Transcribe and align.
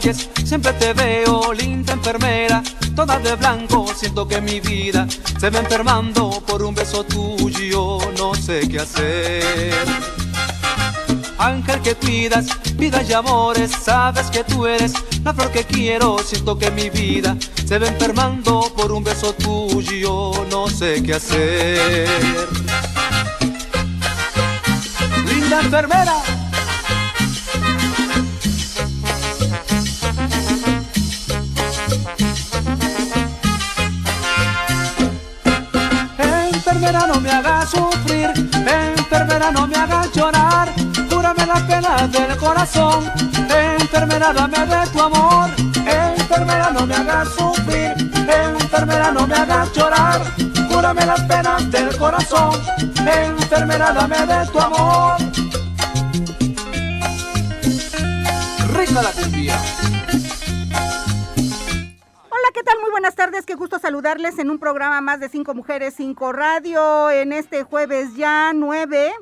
Siempre 0.00 0.72
te 0.74 0.92
veo, 0.92 1.52
linda 1.52 1.92
enfermera, 1.92 2.62
toda 2.94 3.18
de 3.18 3.34
blanco, 3.36 3.86
siento 3.96 4.26
que 4.26 4.40
mi 4.40 4.60
vida 4.60 5.06
se 5.40 5.50
va 5.50 5.58
enfermando 5.58 6.42
por 6.46 6.62
un 6.62 6.74
beso 6.74 7.04
tuyo, 7.04 7.98
no 8.16 8.34
sé 8.34 8.68
qué 8.68 8.80
hacer. 8.80 9.74
Ángel 11.38 11.80
que 11.82 11.94
cuidas, 11.94 12.46
vida 12.76 13.02
y 13.02 13.12
amores, 13.12 13.70
sabes 13.70 14.26
que 14.30 14.44
tú 14.44 14.66
eres 14.66 14.92
la 15.24 15.34
flor 15.34 15.50
que 15.50 15.64
quiero, 15.64 16.18
siento 16.18 16.56
que 16.58 16.70
mi 16.70 16.90
vida 16.90 17.36
se 17.66 17.78
va 17.78 17.88
enfermando 17.88 18.72
por 18.76 18.92
un 18.92 19.04
beso 19.04 19.32
tuyo, 19.34 20.32
no 20.50 20.68
sé 20.68 21.02
qué 21.02 21.14
hacer. 21.14 22.08
Linda 25.26 25.60
enfermera. 25.60 26.37
No 36.92 37.20
me 37.20 37.30
hagas 37.30 37.70
sufrir, 37.70 38.30
enfermera 38.66 39.50
no 39.50 39.66
me 39.66 39.76
hagas 39.76 40.10
llorar, 40.12 40.72
cúrame 41.10 41.44
las 41.46 41.60
penas 41.62 42.10
del 42.10 42.36
corazón, 42.36 43.04
enfermera 43.78 44.32
dame 44.32 44.66
de 44.66 44.86
tu 44.90 45.02
amor, 45.02 45.50
enfermera 45.84 46.70
no 46.70 46.86
me 46.86 46.94
hagas 46.94 47.28
sufrir, 47.34 47.92
enfermera 48.26 49.10
no 49.10 49.26
me 49.26 49.34
hagas 49.34 49.72
llorar, 49.74 50.22
cúrame 50.70 51.04
las 51.04 51.20
penas 51.22 51.70
del 51.70 51.96
corazón, 51.98 52.58
enfermera 53.06 53.92
dame 53.92 54.26
de 54.26 54.46
tu 54.46 54.58
amor. 54.58 55.16
Rica 58.72 59.02
la 59.02 59.10
cumbia. 59.10 59.97
Muy 62.76 62.90
buenas 62.90 63.14
tardes, 63.14 63.46
qué 63.46 63.54
gusto 63.54 63.78
saludarles 63.78 64.38
en 64.38 64.50
un 64.50 64.58
programa 64.58 65.00
más 65.00 65.20
de 65.20 65.30
Cinco 65.30 65.54
Mujeres, 65.54 65.94
Cinco 65.96 66.32
Radio, 66.32 67.10
en 67.10 67.32
este 67.32 67.62
jueves 67.62 68.14
ya 68.14 68.52
9, 68.54 69.14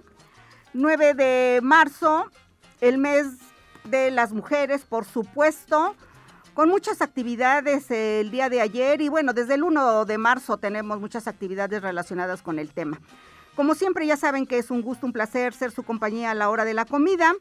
9 0.73 1.15
de 1.15 1.61
marzo, 1.63 2.29
el 2.81 2.99
mes 2.99 3.27
de 3.85 4.11
las 4.11 4.33
mujeres, 4.33 4.83
por 4.83 5.05
supuesto, 5.05 5.95
con 6.55 6.69
muchas 6.69 7.01
actividades 7.01 7.89
el 7.91 8.33
día 8.33 8.49
de 8.51 8.61
ayer 8.61 9.01
y 9.01 9.09
bueno, 9.09 9.33
desde 9.33 9.55
el 9.55 9.63
1 9.63 10.07
de 10.07 10.19
marzo 10.19 10.57
tenemos 10.59 10.99
muchas 10.99 11.29
actividades 11.29 11.81
relacionadas 11.81 12.43
con 12.43 12.59
el 12.59 12.73
tema. 12.73 13.01
Como 13.55 13.77
siempre 13.77 14.07
ya 14.09 14.17
saben 14.17 14.47
que 14.47 14.59
es 14.59 14.73
un 14.73 14.83
gusto, 14.83 15.07
un 15.07 15.13
placer 15.13 15.55
ser 15.55 15.71
su 15.71 15.85
compañía 15.85 16.33
a 16.33 16.35
la 16.35 16.51
hora 16.51 16.65
de 16.65 16.75
la 16.75 16.85
comida. 16.85 17.33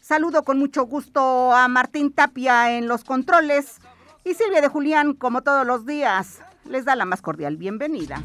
Saludo 0.00 0.44
con 0.44 0.58
mucho 0.58 0.84
gusto 0.84 1.52
a 1.52 1.66
Martín 1.66 2.12
Tapia 2.12 2.78
en 2.78 2.86
los 2.86 3.02
controles 3.02 3.79
y 4.24 4.34
Silvia 4.34 4.60
de 4.60 4.68
Julián, 4.68 5.14
como 5.14 5.42
todos 5.42 5.66
los 5.66 5.86
días, 5.86 6.40
les 6.64 6.84
da 6.84 6.96
la 6.96 7.04
más 7.04 7.22
cordial 7.22 7.56
bienvenida. 7.56 8.22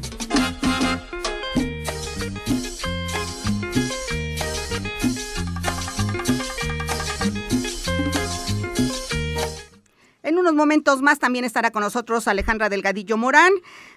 En 10.22 10.38
unos 10.38 10.54
momentos 10.54 11.02
más 11.02 11.20
también 11.20 11.44
estará 11.44 11.70
con 11.70 11.82
nosotros 11.82 12.26
Alejandra 12.26 12.68
Delgadillo 12.68 13.16
Morán. 13.16 13.52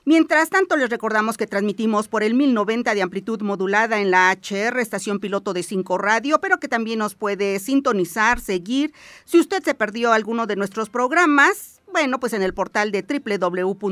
Mientras 0.06 0.52
tanto, 0.52 0.78
les 0.78 0.92
recordamos 0.92 1.38
que 1.38 1.48
transmitimos 1.48 2.08
por 2.08 2.22
el 2.22 2.36
1090 2.36 2.94
de 2.94 3.02
amplitud 3.02 3.42
modulada 3.42 4.00
en 4.00 4.12
la 4.12 4.32
HR, 4.32 4.80
estación 4.80 5.20
piloto 5.20 5.54
de 5.54 5.64
5 5.64 5.98
Radio, 5.98 6.40
pero 6.40 6.60
que 6.60 6.68
también 6.68 7.00
nos 7.00 7.16
puede 7.16 7.58
sintonizar, 7.58 8.40
seguir. 8.40 8.94
Si 9.26 9.40
usted 9.40 9.64
se 9.64 9.74
perdió 9.74 10.14
alguno 10.14 10.46
de 10.46 10.56
nuestros 10.56 10.92
programas, 10.92 11.79
bueno, 11.92 12.20
pues 12.20 12.34
en 12.34 12.44
el 12.44 12.54
portal 12.54 12.92
de 12.92 13.04
www.lhr.mx. 13.04 13.88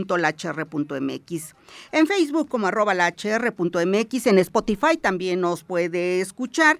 En 1.91 2.07
Facebook 2.07 2.49
como 2.49 2.67
arroba 2.67 2.93
lhr.mx, 2.93 4.27
en 4.27 4.39
Spotify 4.39 4.97
también 5.01 5.41
nos 5.41 5.63
puede 5.63 6.21
escuchar. 6.21 6.79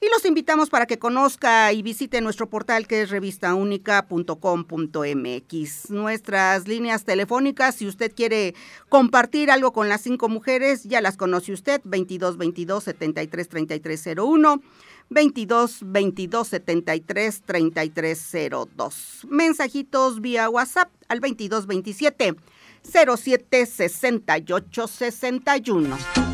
Y 0.00 0.08
los 0.10 0.24
invitamos 0.24 0.70
para 0.70 0.86
que 0.86 1.00
conozca 1.00 1.72
y 1.72 1.82
visite 1.82 2.20
nuestro 2.20 2.48
portal 2.48 2.86
que 2.86 3.02
es 3.02 3.10
revistaunica.com.mx. 3.10 5.90
Nuestras 5.90 6.68
líneas 6.68 7.04
telefónicas, 7.04 7.74
si 7.74 7.88
usted 7.88 8.14
quiere 8.14 8.54
compartir 8.88 9.50
algo 9.50 9.72
con 9.72 9.88
las 9.88 10.02
cinco 10.02 10.28
mujeres, 10.28 10.84
ya 10.84 11.00
las 11.00 11.16
conoce 11.16 11.52
usted, 11.52 11.80
22 11.84 12.36
22 12.36 12.84
73 12.84 13.48
33 13.48 14.08
01. 14.16 14.62
22 15.10 15.78
22 15.82 16.48
73 16.48 17.42
33 17.42 18.36
02. 18.76 19.26
Mensajitos 19.28 20.20
vía 20.20 20.50
WhatsApp 20.50 20.90
al 21.08 21.20
22 21.20 21.66
27 21.66 22.36
07 22.82 23.66
68 23.66 24.86
61. 24.86 26.27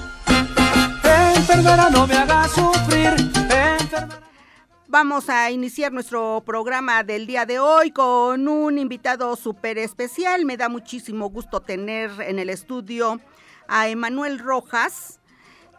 Enfermera, 1.54 1.88
no 1.88 2.04
me 2.08 2.14
hagas 2.14 2.50
sufrir. 2.50 3.14
Vamos 4.88 5.28
a 5.28 5.52
iniciar 5.52 5.92
nuestro 5.92 6.42
programa 6.44 7.04
del 7.04 7.28
día 7.28 7.46
de 7.46 7.60
hoy 7.60 7.92
con 7.92 8.48
un 8.48 8.76
invitado 8.76 9.36
súper 9.36 9.78
especial. 9.78 10.44
Me 10.46 10.56
da 10.56 10.68
muchísimo 10.68 11.30
gusto 11.30 11.60
tener 11.60 12.10
en 12.22 12.40
el 12.40 12.50
estudio 12.50 13.20
a 13.68 13.86
Emanuel 13.86 14.40
Rojas, 14.40 15.20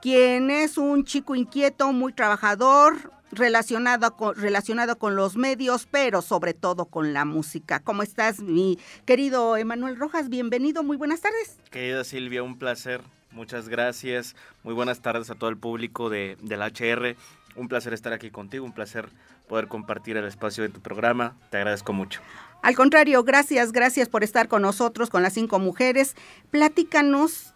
quien 0.02 0.50
es 0.50 0.78
un 0.78 1.04
chico 1.04 1.36
inquieto, 1.36 1.92
muy 1.92 2.14
trabajador, 2.14 3.12
relacionado 3.34 4.16
con, 4.16 4.34
relacionado 4.34 4.98
con 4.98 5.18
los 5.18 5.36
medios, 5.36 5.90
pero 5.92 6.22
sobre 6.22 6.54
todo 6.54 6.86
con 6.86 7.12
la 7.12 7.26
música. 7.26 7.82
¿Cómo 7.82 8.02
estás, 8.02 8.40
mi 8.40 8.80
querido 9.06 9.58
Emanuel 9.58 9.98
Rojas? 9.98 10.30
Bienvenido, 10.30 10.84
muy 10.84 10.96
buenas 10.96 11.20
tardes. 11.20 11.58
Querida 11.70 12.06
Silvia, 12.06 12.44
un 12.44 12.58
placer 12.58 13.02
Muchas 13.36 13.68
gracias. 13.68 14.34
Muy 14.64 14.74
buenas 14.74 15.02
tardes 15.02 15.30
a 15.30 15.36
todo 15.36 15.50
el 15.50 15.58
público 15.58 16.10
de, 16.10 16.38
la 16.42 16.68
HR. 16.68 17.18
Un 17.58 17.68
placer 17.68 17.94
estar 17.94 18.14
aquí 18.14 18.32
contigo, 18.32 18.64
un 18.66 18.72
placer 18.72 19.10
poder 19.50 19.68
compartir 19.68 20.16
el 20.16 20.24
espacio 20.26 20.64
de 20.64 20.70
tu 20.70 20.80
programa. 20.80 21.36
Te 21.50 21.58
agradezco 21.58 21.92
mucho. 21.92 22.22
Al 22.62 22.76
contrario, 22.76 23.24
gracias, 23.26 23.74
gracias 23.74 24.08
por 24.08 24.24
estar 24.24 24.48
con 24.48 24.62
nosotros, 24.62 25.10
con 25.10 25.22
las 25.22 25.34
cinco 25.34 25.60
mujeres. 25.60 26.16
Platícanos 26.50 27.54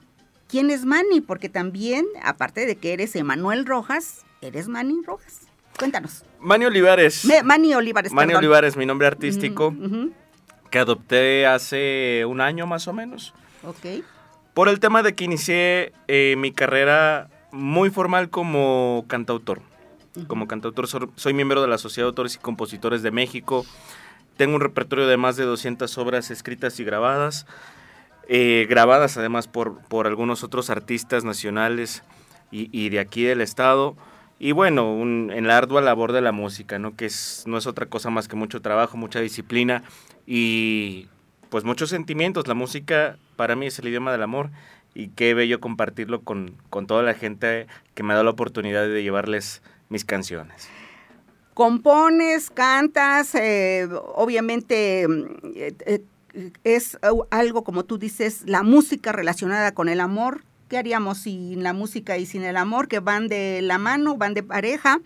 quién 0.49 0.69
es 0.69 0.83
Manny, 0.83 1.21
porque 1.21 1.47
también, 1.47 2.05
aparte 2.23 2.65
de 2.65 2.75
que 2.75 2.91
eres 2.91 3.15
Emanuel 3.15 3.65
Rojas, 3.65 4.25
eres 4.41 4.67
Manny 4.67 5.01
Rojas. 5.05 5.47
Cuéntanos. 5.77 6.25
Manny 6.41 6.65
Olivares. 6.65 7.25
Manny 7.45 7.73
Olivares. 7.73 8.11
Manny 8.11 8.33
Olivares, 8.33 8.75
mi 8.75 8.85
nombre 8.85 9.07
artístico, 9.07 9.73
que 10.69 10.77
adopté 10.77 11.47
hace 11.47 12.25
un 12.25 12.41
año 12.41 12.67
más 12.67 12.89
o 12.89 12.93
menos. 12.93 13.33
Ok 13.63 14.03
por 14.59 14.67
el 14.67 14.81
tema 14.81 15.03
de 15.03 15.15
que 15.15 15.23
inicié 15.23 15.93
eh, 16.09 16.35
mi 16.37 16.51
carrera 16.51 17.29
muy 17.53 17.89
formal 17.89 18.29
como 18.29 19.05
cantautor. 19.07 19.61
Como 20.27 20.49
cantautor 20.49 20.85
soy 21.15 21.33
miembro 21.33 21.61
de 21.61 21.69
la 21.69 21.77
Sociedad 21.77 22.07
de 22.07 22.09
Autores 22.09 22.35
y 22.35 22.39
Compositores 22.39 23.01
de 23.01 23.09
México. 23.09 23.65
Tengo 24.35 24.55
un 24.55 24.61
repertorio 24.61 25.07
de 25.07 25.15
más 25.15 25.37
de 25.37 25.45
200 25.45 25.97
obras 25.97 26.29
escritas 26.29 26.77
y 26.81 26.83
grabadas, 26.83 27.45
eh, 28.27 28.67
grabadas 28.69 29.15
además 29.15 29.47
por, 29.47 29.81
por 29.83 30.07
algunos 30.07 30.43
otros 30.43 30.69
artistas 30.69 31.23
nacionales 31.23 32.03
y, 32.51 32.89
de 32.89 32.99
aquí 32.99 33.23
del 33.23 33.39
estado. 33.39 33.95
Y 34.39 34.51
bueno, 34.51 35.01
en 35.01 35.47
la 35.47 35.57
ardua 35.57 35.79
labor 35.79 36.11
de 36.11 36.19
la 36.19 36.33
música, 36.33 36.79
¿no? 36.79 36.97
que 36.97 37.05
es, 37.05 37.45
no 37.47 37.57
es 37.57 37.65
otra 37.65 37.85
cosa 37.85 38.09
más 38.09 38.27
que 38.27 38.35
mucho 38.35 38.61
trabajo, 38.61 38.97
mucha 38.97 39.21
disciplina 39.21 39.83
y 40.27 41.07
pues 41.49 41.63
muchos 41.63 41.89
sentimientos. 41.89 42.45
La 42.49 42.55
música 42.55 43.17
para 43.39 43.55
mí 43.55 43.67
es 43.67 43.79
el 43.79 43.87
idioma 43.87 44.11
del 44.11 44.21
amor 44.21 44.49
y 44.93 45.07
qué 45.11 45.33
bello 45.33 45.61
compartirlo 45.61 46.23
con, 46.23 46.57
toda 46.87 47.03
la 47.03 47.13
gente 47.13 47.67
que 47.93 48.03
me 48.03 48.13
da 48.13 48.21
la 48.21 48.31
oportunidad 48.31 48.85
de 48.85 49.01
llevarles 49.01 49.61
mis 49.87 50.03
canciones. 50.03 50.67
Compones, 51.53 52.49
cantas, 52.49 53.33
eh, 53.35 53.87
obviamente 54.13 55.03
eh, 55.55 55.73
eh, 55.85 56.01
es 56.65 56.99
algo 57.31 57.63
como 57.63 57.85
tú 57.85 57.97
dices, 57.97 58.43
la 58.45 58.61
música 58.61 59.13
relacionada 59.13 59.73
con 59.73 59.87
el 59.87 60.01
amor 60.01 60.43
¿Qué 60.67 60.77
haríamos 60.77 61.19
sin 61.19 61.63
la 61.63 61.73
música 61.73 62.19
y 62.19 62.27
sin 62.27 62.43
el 62.43 62.55
amor, 62.55 62.87
que 62.87 62.99
van 62.99 63.27
de 63.27 63.59
la 63.63 63.79
mano, 63.79 64.17
van 64.17 64.35
de 64.35 64.43
pareja? 64.43 64.99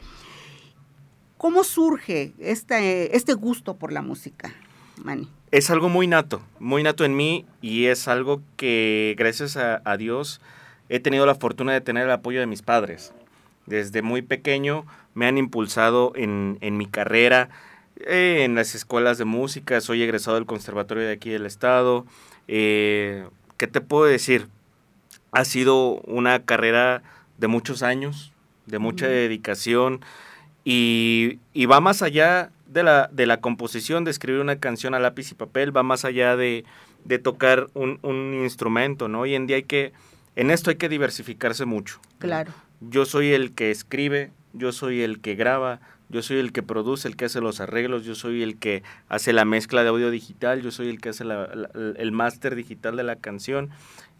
¿Cómo 1.37 1.63
surge 1.63 2.33
este, 2.37 3.15
este 3.15 3.33
gusto 3.33 3.77
por 3.77 3.93
la 3.93 4.01
música, 4.01 4.53
Manny? 5.01 5.29
Es 5.53 5.69
algo 5.69 5.87
muy 5.87 6.07
nato, 6.07 6.41
muy 6.57 6.81
nato 6.81 7.05
en 7.05 7.15
mí 7.15 7.45
y 7.61 7.85
es 7.85 8.07
algo 8.07 8.41
que 8.57 9.13
gracias 9.19 9.55
a, 9.55 9.83
a 9.85 9.97
Dios 9.97 10.41
he 10.89 10.99
tenido 10.99 11.27
la 11.27 11.35
fortuna 11.35 11.73
de 11.73 11.81
tener 11.81 12.05
el 12.05 12.11
apoyo 12.11 12.39
de 12.39 12.47
mis 12.47 12.63
padres. 12.63 13.13
Desde 13.67 14.01
muy 14.01 14.23
pequeño 14.23 14.87
me 15.13 15.27
han 15.27 15.37
impulsado 15.37 16.11
en, 16.15 16.57
en 16.61 16.75
mi 16.75 16.87
carrera, 16.87 17.49
eh, 17.97 18.39
en 18.45 18.55
las 18.55 18.73
escuelas 18.73 19.19
de 19.19 19.25
música, 19.25 19.79
soy 19.79 20.01
egresado 20.01 20.37
del 20.37 20.47
conservatorio 20.47 21.03
de 21.03 21.13
aquí 21.13 21.29
del 21.29 21.45
estado. 21.45 22.07
Eh, 22.47 23.27
¿Qué 23.57 23.67
te 23.67 23.79
puedo 23.79 24.05
decir? 24.05 24.47
Ha 25.31 25.45
sido 25.45 26.01
una 26.07 26.45
carrera 26.45 27.03
de 27.37 27.45
muchos 27.45 27.83
años, 27.83 28.33
de 28.65 28.79
mucha 28.79 29.07
dedicación 29.07 30.01
y, 30.65 31.37
y, 31.53 31.67
va 31.67 31.79
más 31.79 32.01
allá 32.01 32.49
de 32.73 32.83
la, 32.83 33.09
de 33.11 33.25
la 33.25 33.39
composición, 33.39 34.03
de 34.03 34.11
escribir 34.11 34.41
una 34.41 34.59
canción 34.59 34.93
a 34.95 34.99
lápiz 34.99 35.31
y 35.31 35.35
papel, 35.35 35.75
va 35.75 35.83
más 35.83 36.05
allá 36.05 36.35
de, 36.35 36.65
de 37.05 37.19
tocar 37.19 37.67
un, 37.73 37.99
un, 38.01 38.33
instrumento, 38.33 39.07
¿no? 39.07 39.21
Hoy 39.21 39.35
en 39.35 39.47
día 39.47 39.57
hay 39.57 39.63
que, 39.63 39.93
en 40.35 40.49
esto 40.49 40.71
hay 40.71 40.77
que 40.77 40.89
diversificarse 40.89 41.65
mucho. 41.65 41.99
Claro. 42.17 42.51
Yo 42.81 43.05
soy 43.05 43.31
el 43.31 43.53
que 43.53 43.71
escribe, 43.71 44.31
yo 44.53 44.71
soy 44.71 45.01
el 45.01 45.21
que 45.21 45.35
graba, 45.35 45.79
yo 46.09 46.21
soy 46.21 46.37
el 46.37 46.51
que 46.51 46.63
produce, 46.63 47.07
el 47.07 47.15
que 47.15 47.25
hace 47.25 47.41
los 47.41 47.59
arreglos, 47.59 48.05
yo 48.05 48.15
soy 48.15 48.43
el 48.43 48.57
que 48.57 48.83
hace 49.07 49.33
la 49.33 49.45
mezcla 49.45 49.83
de 49.83 49.89
audio 49.89 50.11
digital, 50.11 50.61
yo 50.61 50.71
soy 50.71 50.89
el 50.89 50.99
que 50.99 51.09
hace 51.09 51.23
la, 51.23 51.47
la, 51.55 51.69
el 51.73 52.11
máster 52.11 52.55
digital 52.55 52.95
de 52.95 53.03
la 53.03 53.15
canción. 53.15 53.69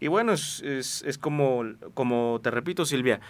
Y 0.00 0.08
bueno, 0.08 0.32
es, 0.32 0.62
es, 0.62 1.02
es, 1.06 1.18
como, 1.18 1.64
como 1.94 2.40
te 2.42 2.50
repito, 2.50 2.84
Silvia, 2.84 3.20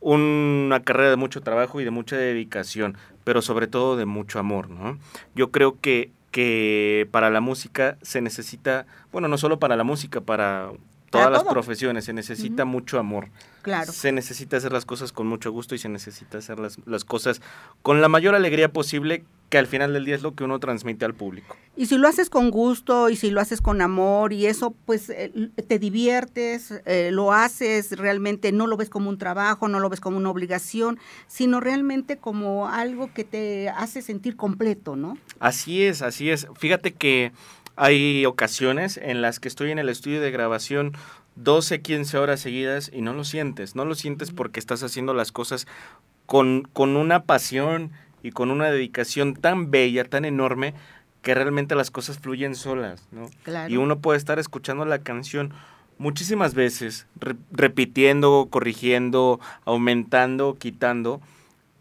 una 0.00 0.80
carrera 0.80 1.10
de 1.10 1.16
mucho 1.16 1.40
trabajo 1.40 1.80
y 1.80 1.84
de 1.84 1.90
mucha 1.90 2.16
dedicación, 2.16 2.96
pero 3.24 3.42
sobre 3.42 3.66
todo 3.66 3.96
de 3.96 4.06
mucho 4.06 4.38
amor, 4.38 4.70
¿no? 4.70 4.98
Yo 5.34 5.50
creo 5.50 5.80
que, 5.80 6.10
que 6.30 7.08
para 7.10 7.30
la 7.30 7.40
música 7.40 7.98
se 8.02 8.20
necesita, 8.20 8.86
bueno, 9.12 9.28
no 9.28 9.38
solo 9.38 9.58
para 9.58 9.76
la 9.76 9.84
música, 9.84 10.20
para 10.20 10.70
todas 11.10 11.30
las 11.30 11.44
profesiones, 11.44 12.04
se 12.04 12.12
necesita 12.12 12.64
uh 12.64 12.66
-huh. 12.66 12.70
mucho 12.70 12.98
amor. 12.98 13.28
Claro. 13.62 13.92
Se 13.92 14.12
necesita 14.12 14.56
hacer 14.56 14.72
las 14.72 14.84
cosas 14.84 15.12
con 15.12 15.26
mucho 15.26 15.50
gusto 15.50 15.74
y 15.74 15.78
se 15.78 15.88
necesita 15.88 16.38
hacer 16.38 16.58
las, 16.58 16.78
las, 16.86 17.04
cosas 17.04 17.42
con 17.82 18.00
la 18.00 18.08
mayor 18.08 18.36
alegría 18.36 18.72
posible, 18.72 19.24
que 19.48 19.58
al 19.58 19.66
final 19.66 19.92
del 19.92 20.04
día 20.04 20.14
es 20.14 20.22
lo 20.22 20.34
que 20.34 20.44
uno 20.44 20.60
transmite 20.60 21.04
al 21.04 21.14
público. 21.14 21.56
Y 21.76 21.86
si 21.86 21.98
lo 21.98 22.08
haces 22.08 22.30
con 22.30 22.50
gusto 22.50 23.08
y 23.10 23.16
si 23.16 23.30
lo 23.30 23.40
haces 23.40 23.60
con 23.60 23.80
amor 23.80 24.32
y 24.32 24.46
eso, 24.46 24.74
pues 24.84 25.10
eh, 25.10 25.50
te 25.66 25.78
diviertes, 25.78 26.80
eh, 26.84 27.10
lo 27.12 27.32
haces 27.32 27.92
realmente, 27.98 28.52
no 28.52 28.66
lo 28.66 28.76
ves 28.76 28.88
como 28.88 29.08
un 29.08 29.18
trabajo, 29.18 29.68
no 29.68 29.80
lo 29.80 29.88
ves 29.88 30.00
como 30.00 30.16
una 30.16 30.30
obligación, 30.30 30.98
sino 31.26 31.60
realmente 31.60 32.18
como 32.18 32.68
algo 32.68 33.12
que 33.12 33.24
te 33.24 33.68
hace 33.68 34.00
sentir 34.02 34.36
completo, 34.36 34.94
¿no? 34.96 35.18
Así 35.40 35.82
es, 35.82 36.02
así 36.02 36.30
es. 36.30 36.46
Fíjate 36.56 36.94
que 36.94 37.32
hay 37.76 38.26
ocasiones 38.26 38.96
en 38.96 39.22
las 39.22 39.38
que 39.38 39.48
estoy 39.48 39.70
en 39.70 39.78
el 39.78 39.88
estudio 39.88 40.20
de 40.20 40.30
grabación 40.30 40.92
12, 41.36 41.82
15 41.82 42.18
horas 42.18 42.40
seguidas 42.40 42.90
y 42.92 43.02
no 43.02 43.12
lo 43.12 43.24
sientes, 43.24 43.76
no 43.76 43.84
lo 43.84 43.94
sientes 43.94 44.32
porque 44.32 44.58
estás 44.58 44.82
haciendo 44.82 45.14
las 45.14 45.32
cosas 45.32 45.66
con, 46.24 46.62
con 46.72 46.96
una 46.96 47.24
pasión 47.24 47.92
y 48.22 48.32
con 48.32 48.50
una 48.50 48.70
dedicación 48.70 49.34
tan 49.34 49.70
bella, 49.70 50.04
tan 50.04 50.24
enorme, 50.24 50.74
que 51.22 51.34
realmente 51.34 51.74
las 51.74 51.90
cosas 51.90 52.18
fluyen 52.18 52.54
solas, 52.54 53.06
¿no? 53.10 53.28
Claro. 53.42 53.72
Y 53.72 53.76
uno 53.76 53.98
puede 53.98 54.18
estar 54.18 54.38
escuchando 54.38 54.84
la 54.84 55.00
canción 55.00 55.52
muchísimas 55.98 56.54
veces, 56.54 57.06
re 57.16 57.36
repitiendo, 57.52 58.48
corrigiendo, 58.50 59.40
aumentando, 59.64 60.56
quitando, 60.58 61.20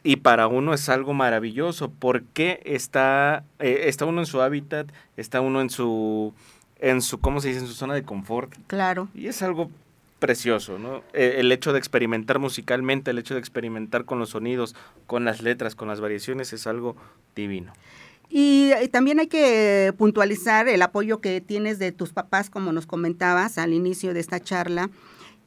y 0.06 0.18
para 0.18 0.48
uno 0.48 0.76
es 0.76 0.88
algo 0.88 1.16
maravilloso 1.16 1.92
porque 1.92 2.62
está, 2.64 3.44
eh, 3.58 3.86
está 3.86 4.06
uno 4.06 4.22
en 4.22 4.28
su 4.28 4.40
hábitat, 4.40 4.88
está 5.18 5.42
uno 5.42 5.62
en 5.62 5.72
su, 5.72 6.32
en 6.80 7.02
su, 7.02 7.20
¿cómo 7.20 7.42
se 7.42 7.48
dice?, 7.48 7.62
en 7.62 7.68
su 7.68 7.74
zona 7.74 7.96
de 7.96 8.04
confort. 8.04 8.54
Claro. 8.68 9.10
Y 9.16 9.26
es 9.26 9.42
algo 9.42 9.72
precioso, 10.20 10.78
¿no? 10.78 11.02
Eh, 11.14 11.38
el 11.40 11.52
hecho 11.52 11.74
de 11.74 11.80
experimentar 11.80 12.38
musicalmente, 12.38 13.10
el 13.10 13.18
hecho 13.18 13.34
de 13.34 13.40
experimentar 13.40 14.06
con 14.06 14.20
los 14.20 14.30
sonidos, 14.30 14.76
con 15.08 15.26
las 15.26 15.42
letras, 15.42 15.74
con 15.74 15.88
las 15.88 16.00
variaciones, 16.00 16.54
es 16.54 16.68
algo 16.68 16.96
divino. 17.36 17.74
Y, 18.30 18.74
y, 18.84 18.88
también 18.90 19.20
hay 19.20 19.28
que 19.28 19.92
puntualizar 19.98 20.68
el 20.68 20.84
apoyo 20.84 21.20
que 21.20 21.42
tienes 21.42 21.80
de 21.80 21.92
tus 21.92 22.14
papás, 22.14 22.52
como 22.52 22.72
nos 22.72 22.86
comentabas 22.86 23.58
al 23.58 23.74
inicio 23.74 24.14
de 24.14 24.20
esta 24.20 24.40
charla. 24.40 24.92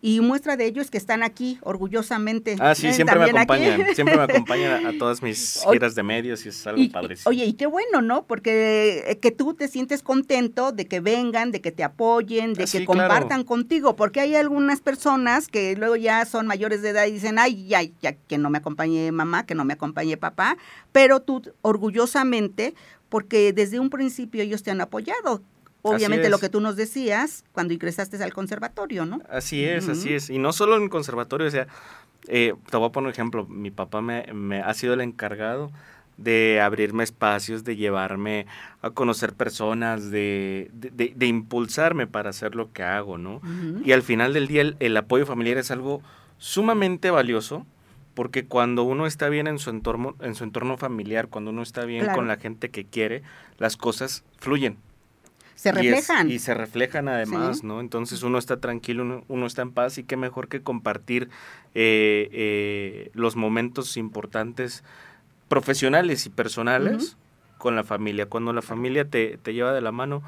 Y 0.00 0.20
muestra 0.20 0.56
de 0.56 0.66
ello 0.66 0.80
es 0.80 0.90
que 0.90 0.98
están 0.98 1.24
aquí 1.24 1.58
orgullosamente. 1.62 2.56
Ah, 2.60 2.74
sí, 2.74 2.92
siempre 2.92 3.18
me 3.18 3.24
acompañan, 3.26 3.80
aquí. 3.80 3.94
siempre 3.94 4.16
me 4.16 4.22
acompañan 4.22 4.86
a, 4.86 4.90
a, 4.90 4.92
todas 4.98 5.22
mis 5.22 5.64
giras 5.70 5.96
de 5.96 6.04
medios 6.04 6.46
y 6.46 6.50
es 6.50 6.66
algo 6.66 6.80
y, 6.80 6.88
padrísimo. 6.88 7.30
Oye, 7.30 7.44
y 7.44 7.54
qué 7.54 7.66
bueno, 7.66 8.00
¿no? 8.00 8.24
Porque 8.24 9.04
eh, 9.08 9.18
que 9.18 9.32
tú 9.32 9.54
te 9.54 9.66
sientes 9.66 10.02
contento 10.02 10.70
de 10.70 10.86
que 10.86 11.00
vengan, 11.00 11.50
de 11.50 11.60
que 11.60 11.72
te 11.72 11.82
apoyen, 11.82 12.54
de 12.54 12.62
ah, 12.62 12.66
que 12.66 12.78
sí, 12.78 12.84
compartan 12.84 13.28
claro. 13.28 13.46
contigo, 13.46 13.96
porque 13.96 14.20
hay 14.20 14.36
algunas 14.36 14.80
personas 14.80 15.48
que 15.48 15.74
luego 15.76 15.96
ya 15.96 16.24
son 16.26 16.46
mayores 16.46 16.80
de 16.82 16.90
edad 16.90 17.06
y 17.06 17.12
dicen, 17.12 17.38
ay, 17.38 17.66
ya, 17.66 17.82
ya, 18.00 18.12
que 18.12 18.38
no 18.38 18.50
me 18.50 18.58
acompañe 18.58 19.10
mamá, 19.10 19.46
que 19.46 19.56
no 19.56 19.64
me 19.64 19.72
acompañe 19.72 20.16
papá, 20.16 20.56
pero 20.92 21.20
tú 21.20 21.42
orgullosamente, 21.62 22.74
porque 23.08 23.52
desde 23.52 23.80
un 23.80 23.90
principio 23.90 24.42
ellos 24.42 24.62
te 24.62 24.70
han 24.70 24.80
apoyado, 24.80 25.42
obviamente 25.90 26.28
lo 26.28 26.38
que 26.38 26.48
tú 26.48 26.60
nos 26.60 26.76
decías 26.76 27.44
cuando 27.52 27.72
ingresaste 27.74 28.22
al 28.22 28.32
conservatorio, 28.32 29.04
¿no? 29.06 29.20
Así 29.30 29.64
es, 29.64 29.86
uh 29.86 29.88
-huh. 29.88 29.92
así 29.92 30.14
es. 30.14 30.30
Y 30.30 30.38
no 30.38 30.52
solo 30.52 30.76
en 30.76 30.84
el 30.84 30.90
conservatorio, 30.90 31.46
o 31.46 31.50
sea, 31.50 31.66
eh, 32.26 32.54
te 32.70 32.76
voy 32.76 32.88
a 32.88 32.92
poner 32.92 33.08
un 33.08 33.12
ejemplo, 33.12 33.46
mi 33.46 33.70
papá 33.70 34.00
me, 34.00 34.26
me, 34.32 34.60
ha 34.60 34.74
sido 34.74 34.94
el 34.94 35.00
encargado 35.00 35.70
de 36.16 36.60
abrirme 36.60 37.04
espacios, 37.04 37.62
de 37.62 37.76
llevarme 37.76 38.46
a 38.82 38.90
conocer 38.90 39.32
personas, 39.34 40.10
de, 40.10 40.68
de, 40.72 40.90
de, 40.90 41.12
de 41.14 41.26
impulsarme 41.26 42.06
para 42.06 42.30
hacer 42.30 42.56
lo 42.56 42.72
que 42.72 42.82
hago, 42.82 43.18
¿no? 43.18 43.36
Uh 43.36 43.40
-huh. 43.42 43.82
Y 43.86 43.92
al 43.92 44.02
final 44.02 44.32
del 44.32 44.48
día 44.48 44.62
el, 44.62 44.76
el 44.80 44.96
apoyo 44.96 45.26
familiar 45.26 45.58
es 45.58 45.70
algo 45.70 46.02
sumamente 46.38 47.10
valioso, 47.10 47.66
porque 48.14 48.46
cuando 48.46 48.82
uno 48.82 49.06
está 49.06 49.28
bien 49.28 49.46
en 49.46 49.60
su 49.60 49.70
entorno, 49.70 50.16
en 50.20 50.34
su 50.34 50.42
entorno 50.42 50.76
familiar, 50.76 51.28
cuando 51.28 51.52
uno 51.52 51.62
está 51.62 51.84
bien 51.84 52.02
claro. 52.02 52.16
con 52.18 52.26
la 52.26 52.36
gente 52.36 52.68
que 52.68 52.84
quiere, 52.84 53.22
las 53.58 53.76
cosas 53.76 54.24
fluyen 54.38 54.76
se 55.58 55.72
reflejan. 55.72 56.30
Y, 56.30 56.36
es, 56.36 56.42
y 56.42 56.44
se 56.44 56.54
reflejan 56.54 57.08
además, 57.08 57.58
sí. 57.58 57.66
¿no? 57.66 57.80
Entonces 57.80 58.22
uno 58.22 58.38
está 58.38 58.58
tranquilo, 58.58 59.02
uno, 59.02 59.24
uno, 59.26 59.44
está 59.44 59.62
en 59.62 59.72
paz 59.72 59.98
y 59.98 60.04
qué 60.04 60.16
mejor 60.16 60.46
que 60.46 60.62
compartir 60.62 61.30
eh, 61.74 62.28
eh, 62.30 63.10
los 63.12 63.34
momentos 63.34 63.96
importantes 63.96 64.84
profesionales 65.48 66.26
y 66.26 66.30
personales 66.30 67.02
uh 67.02 67.06
-huh. 67.08 67.58
con 67.58 67.74
la 67.74 67.82
familia. 67.82 68.26
Cuando 68.26 68.52
la 68.52 68.62
familia 68.62 69.04
te, 69.04 69.36
te, 69.38 69.52
lleva 69.52 69.72
de 69.72 69.80
la 69.80 69.90
mano, 69.90 70.22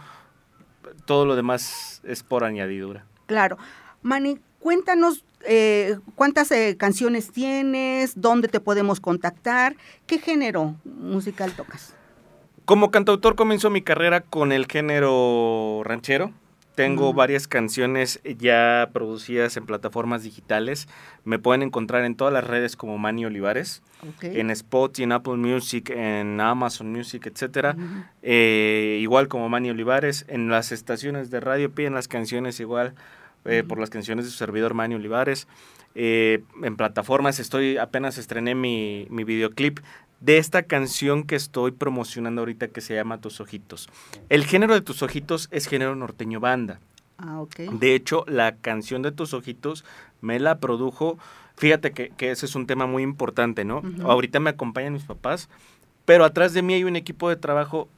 todo 1.04 1.24
lo 1.24 1.36
demás 1.36 2.00
es 2.02 2.24
por 2.24 2.42
añadidura. 2.42 3.04
Claro. 3.26 3.56
Manny, 4.02 4.40
cuéntanos 4.58 5.24
eh, 5.44 5.96
cuántas 6.16 6.50
eh, 6.50 6.76
canciones 6.76 7.30
tienes, 7.30 8.20
dónde 8.20 8.48
te 8.48 8.58
podemos 8.58 8.98
contactar, 8.98 9.76
qué 10.08 10.18
género 10.18 10.74
musical 10.84 11.52
tocas. 11.52 11.94
Como 12.70 12.92
cantautor 12.92 13.34
comenzó 13.34 13.68
mi 13.68 13.82
carrera 13.82 14.20
con 14.20 14.52
el 14.52 14.66
género 14.66 15.82
ranchero. 15.82 16.30
Tengo 16.76 17.12
varias 17.12 17.48
canciones 17.48 18.20
ya 18.38 18.90
producidas 18.92 19.56
en 19.56 19.66
plataformas 19.66 20.22
digitales. 20.22 20.86
Me 21.24 21.40
pueden 21.40 21.62
encontrar 21.62 22.04
en 22.04 22.14
todas 22.14 22.32
las 22.32 22.44
redes 22.44 22.76
como 22.76 22.96
Manny 22.96 23.24
Olivares. 23.24 23.82
Okay. 24.14 24.38
En 24.38 24.50
Spotify, 24.50 25.02
en 25.02 25.10
Apple 25.10 25.34
Music, 25.34 25.90
en 25.90 26.40
Amazon 26.40 26.92
Music, 26.92 27.26
etc. 27.26 27.74
-hmm. 27.74 28.04
eh, 28.22 28.98
igual 29.00 29.26
como 29.26 29.48
Manny 29.48 29.70
Olivares. 29.70 30.24
En 30.28 30.48
las 30.48 30.70
estaciones 30.70 31.28
de 31.32 31.40
radio 31.40 31.72
piden 31.72 31.94
las 31.94 32.06
canciones 32.06 32.60
igual 32.60 32.94
eh, 33.46 33.64
por 33.66 33.80
las 33.80 33.90
canciones 33.90 34.26
de 34.26 34.30
su 34.30 34.36
servidor 34.36 34.74
Manny 34.74 34.94
Olivares. 34.94 35.48
Eh, 35.96 36.44
en 36.62 36.76
plataformas 36.76 37.40
estoy, 37.40 37.78
apenas 37.78 38.16
estrené 38.16 38.54
mi, 38.54 39.08
mi 39.10 39.24
videoclip 39.24 39.80
de 40.20 40.38
esta 40.38 40.62
canción 40.62 41.24
que 41.24 41.34
estoy 41.34 41.72
promocionando 41.72 42.42
ahorita 42.42 42.68
que 42.68 42.80
se 42.80 42.94
llama 42.94 43.20
Tus 43.20 43.40
Ojitos. 43.40 43.88
El 44.28 44.44
género 44.44 44.74
de 44.74 44.82
Tus 44.82 45.02
Ojitos 45.02 45.48
es 45.50 45.66
género 45.66 45.96
norteño 45.96 46.40
banda. 46.40 46.80
Ah, 47.18 47.40
okay. 47.40 47.68
De 47.72 47.94
hecho, 47.94 48.24
la 48.28 48.56
canción 48.56 49.02
de 49.02 49.12
Tus 49.12 49.34
Ojitos 49.34 49.84
me 50.20 50.38
la 50.38 50.58
produjo, 50.58 51.18
fíjate 51.56 51.92
que, 51.92 52.10
que 52.10 52.30
ese 52.30 52.46
es 52.46 52.54
un 52.54 52.66
tema 52.66 52.86
muy 52.86 53.02
importante, 53.02 53.64
¿no? 53.64 53.78
Uh 53.78 53.82
-huh. 53.82 54.10
Ahorita 54.10 54.40
me 54.40 54.50
acompañan 54.50 54.92
mis 54.92 55.04
papás, 55.04 55.48
pero 56.04 56.24
atrás 56.24 56.52
de 56.54 56.62
mí 56.62 56.74
hay 56.74 56.84
un 56.84 56.96
equipo 56.96 57.28
de 57.28 57.36
trabajo 57.36 57.88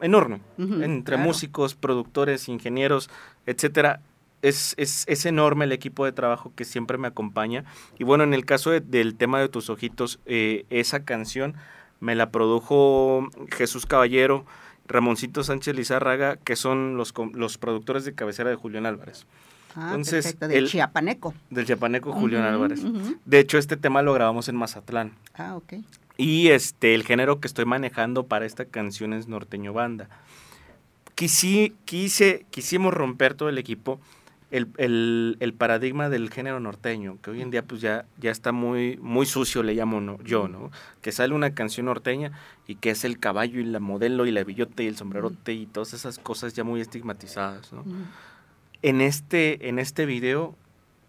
enorme, 0.00 0.40
uh 0.58 0.62
-huh, 0.62 0.84
entre 0.84 1.16
claro. 1.16 1.28
músicos, 1.28 1.74
productores, 1.74 2.48
ingenieros, 2.48 3.08
etcétera. 3.46 4.00
Es, 4.42 4.74
es, 4.76 5.04
es, 5.06 5.24
enorme 5.24 5.64
el 5.64 5.72
equipo 5.72 6.04
de 6.04 6.12
trabajo 6.12 6.52
que 6.56 6.64
siempre 6.64 6.98
me 6.98 7.06
acompaña. 7.08 7.64
Y 7.98 8.04
bueno, 8.04 8.24
en 8.24 8.34
el 8.34 8.44
caso 8.44 8.70
de, 8.70 8.80
del 8.80 9.14
tema 9.14 9.40
de 9.40 9.48
tus 9.48 9.70
ojitos, 9.70 10.18
eh, 10.26 10.66
esa 10.68 11.04
canción 11.04 11.54
me 12.00 12.14
la 12.16 12.30
produjo 12.30 13.28
Jesús 13.56 13.86
Caballero, 13.86 14.44
Ramoncito 14.88 15.44
Sánchez 15.44 15.76
Lizárraga, 15.76 16.36
que 16.36 16.56
son 16.56 16.96
los, 16.96 17.14
los 17.34 17.56
productores 17.56 18.04
de 18.04 18.14
cabecera 18.14 18.50
de 18.50 18.56
Julián 18.56 18.84
Álvarez. 18.84 19.26
Ah, 19.76 19.86
Entonces, 19.90 20.24
perfecto, 20.24 20.48
del 20.48 20.64
el- 20.64 20.68
chiapaneco. 20.68 21.34
Del 21.50 21.64
chiapaneco 21.64 22.12
Julián 22.12 22.42
Álvarez. 22.42 22.82
De 23.24 23.38
hecho, 23.38 23.58
este 23.58 23.76
tema 23.76 24.02
lo 24.02 24.12
grabamos 24.12 24.48
en 24.48 24.56
Mazatlán. 24.56 25.12
Ah, 25.34 25.54
ok. 25.56 25.74
Y 26.18 26.48
este, 26.48 26.94
el 26.94 27.04
género 27.04 27.40
que 27.40 27.46
estoy 27.46 27.64
manejando 27.64 28.24
para 28.26 28.44
esta 28.44 28.64
canción 28.64 29.12
es 29.12 29.28
norteño 29.28 29.72
banda. 29.72 30.08
Quise, 31.14 32.46
quisimos 32.50 32.92
romper 32.92 33.34
todo 33.34 33.48
el 33.48 33.58
equipo 33.58 34.00
el, 34.52 34.68
el- 34.76 35.36
el 35.40 35.52
paradigma 35.54 36.08
del 36.08 36.30
género 36.30 36.60
norteño, 36.60 37.18
que 37.22 37.30
hoy 37.30 37.42
en 37.42 37.50
día 37.50 37.62
pues 37.64 37.80
ya, 37.80 38.04
ya 38.20 38.30
está 38.30 38.52
muy, 38.52 38.96
muy 38.98 39.26
sucio, 39.26 39.62
le 39.64 39.74
llamo 39.74 40.00
¿no? 40.00 40.22
yo, 40.22 40.46
¿no? 40.46 40.70
Que 41.00 41.10
sale 41.10 41.34
una 41.34 41.54
canción 41.54 41.86
norteña 41.86 42.30
y 42.68 42.76
que 42.76 42.90
es 42.90 43.04
el 43.04 43.18
caballo 43.18 43.58
y 43.60 43.64
la 43.64 43.80
modelo 43.80 44.26
y 44.26 44.30
la 44.30 44.44
billote 44.44 44.84
y 44.84 44.86
el 44.86 44.96
sombrerote 44.96 45.52
y 45.54 45.66
todas 45.66 45.94
esas 45.94 46.18
cosas 46.18 46.54
ya 46.54 46.62
muy 46.62 46.80
estigmatizadas, 46.80 47.72
¿no? 47.72 47.84
En 48.82 49.00
este, 49.00 49.68
en 49.68 49.78
este 49.78 50.06
video 50.06 50.54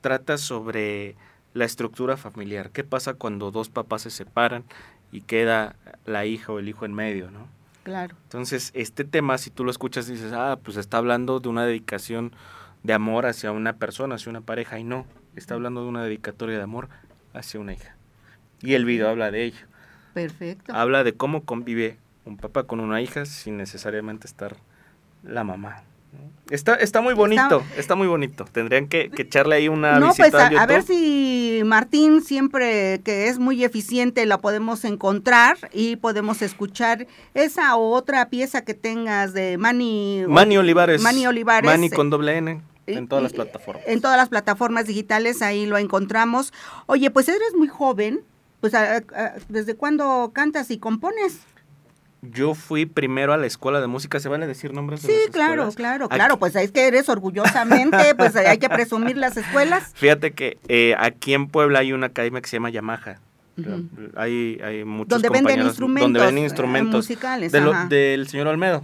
trata 0.01 0.37
sobre 0.37 1.15
la 1.53 1.65
estructura 1.65 2.17
familiar. 2.17 2.69
¿Qué 2.71 2.83
pasa 2.83 3.13
cuando 3.13 3.51
dos 3.51 3.69
papás 3.69 4.03
se 4.03 4.09
separan 4.09 4.63
y 5.11 5.21
queda 5.21 5.75
la 6.05 6.25
hija 6.25 6.51
o 6.51 6.59
el 6.59 6.69
hijo 6.69 6.85
en 6.85 6.93
medio, 6.93 7.29
no? 7.31 7.47
Claro. 7.83 8.15
Entonces, 8.23 8.71
este 8.73 9.03
tema, 9.03 9.37
si 9.37 9.49
tú 9.49 9.63
lo 9.65 9.71
escuchas, 9.71 10.07
dices, 10.07 10.31
ah, 10.33 10.57
pues 10.63 10.77
está 10.77 10.97
hablando 10.97 11.39
de 11.41 11.49
una 11.49 11.65
dedicación 11.65 12.31
de 12.83 12.93
amor 12.93 13.25
hacia 13.25 13.51
una 13.51 13.73
persona, 13.77 14.15
hacia 14.15 14.29
una 14.29 14.41
pareja, 14.41 14.79
y 14.79 14.83
no, 14.83 15.05
está 15.35 15.55
hablando 15.55 15.81
de 15.81 15.87
una 15.87 16.03
dedicatoria 16.03 16.57
de 16.57 16.63
amor 16.63 16.89
hacia 17.33 17.59
una 17.59 17.73
hija. 17.73 17.95
Y 18.61 18.75
el 18.75 18.85
video 18.85 19.09
habla 19.09 19.31
de 19.31 19.43
ello. 19.43 19.65
Perfecto. 20.13 20.73
Habla 20.73 21.03
de 21.03 21.13
cómo 21.13 21.43
convive 21.43 21.97
un 22.25 22.37
papá 22.37 22.63
con 22.63 22.79
una 22.79 23.01
hija 23.01 23.25
sin 23.25 23.57
necesariamente 23.57 24.27
estar 24.27 24.55
la 25.23 25.43
mamá. 25.43 25.83
Está, 26.51 26.75
está 26.75 27.01
muy 27.01 27.15
bonito, 27.15 27.63
está, 27.75 27.95
muy 27.95 28.05
bonito. 28.05 28.45
Tendrían 28.45 28.87
que, 28.87 29.09
que 29.09 29.23
echarle 29.23 29.55
ahí 29.55 29.67
una 29.67 29.99
no, 29.99 30.09
visita 30.09 30.29
pues 30.49 30.59
a, 30.59 30.65
ver 30.67 30.83
si 30.83 31.61
Martín 31.65 32.21
siempre 32.21 33.01
que 33.03 33.29
es 33.29 33.39
muy 33.39 33.63
eficiente 33.63 34.23
la 34.27 34.37
podemos 34.37 34.85
encontrar 34.85 35.57
y 35.71 35.95
podemos 35.95 36.43
escuchar 36.43 37.07
esa 37.33 37.75
otra 37.77 38.29
pieza 38.29 38.63
que 38.63 38.75
tengas 38.75 39.33
de 39.33 39.57
Manny 39.57 40.25
Manny 40.27 40.57
Olivares. 40.57 41.01
Manny 41.01 41.25
Olivares. 41.25 41.65
Manny 41.65 41.89
con 41.89 42.11
doble 42.11 42.37
N 42.37 42.61
en 42.87 43.03
Y- 43.03 43.07
todas 43.07 43.23
las 43.23 43.31
y- 43.33 43.35
plataformas. 43.35 43.83
En 43.87 44.01
todas 44.01 44.17
las 44.17 44.29
plataformas 44.29 44.85
digitales, 44.87 45.41
ahí 45.41 45.65
lo 45.65 45.77
encontramos. 45.77 46.53
Oye, 46.85 47.09
pues 47.11 47.27
eres 47.29 47.53
muy 47.55 47.67
joven. 47.67 48.21
Pues, 48.61 48.73
¿desde 49.49 49.75
cuándo 49.75 50.31
cantas 50.33 50.71
y 50.71 50.77
compones? 50.77 51.39
Yo 52.21 52.55
fui 52.55 52.85
primero 52.85 53.33
a 53.33 53.37
la 53.37 53.45
escuela 53.47 53.81
de 53.81 53.87
música, 53.87 54.17
¿se 54.21 54.29
vale 54.29 54.47
decir 54.47 54.73
nombres 54.73 55.01
de 55.01 55.09
Sí, 55.09 55.19
las 55.25 55.31
claro, 55.33 55.51
escuelas? 55.53 55.75
claro, 55.75 56.05
Aquí- 56.05 56.15
claro. 56.15 56.39
Pues 56.39 56.55
es 56.55 56.71
que 56.71 56.87
eres 56.87 57.09
orgullosamente, 57.09 58.15
pues 58.15 58.33
hay 58.37 58.57
que 58.59 58.69
presumir 58.69 59.17
las 59.17 59.35
escuelas. 59.35 59.91
Fíjate 59.95 60.31
que 60.31 60.57
eh, 60.69 60.95
aquí 60.97 61.33
en 61.33 61.47
Puebla 61.47 61.79
hay 61.79 61.91
una 61.91 62.07
academia 62.07 62.39
que 62.39 62.47
se 62.49 62.55
llama 62.55 62.69
Yamaha. 62.69 63.19
Ujú. 63.57 63.87
Hay, 64.15 64.59
hay 64.63 64.83
muchos 64.83 65.09
Donde 65.09 65.29
venden 65.29 65.43
compañeros 65.43 65.67
instrumentos, 65.73 66.03
donde 66.05 66.19
venden 66.19 66.43
instrumentos 66.43 66.95
musicales, 67.05 67.51
de 67.51 67.61
lo- 67.61 67.73
del 67.87 68.27
señor 68.27 68.47
Olmedo. 68.47 68.83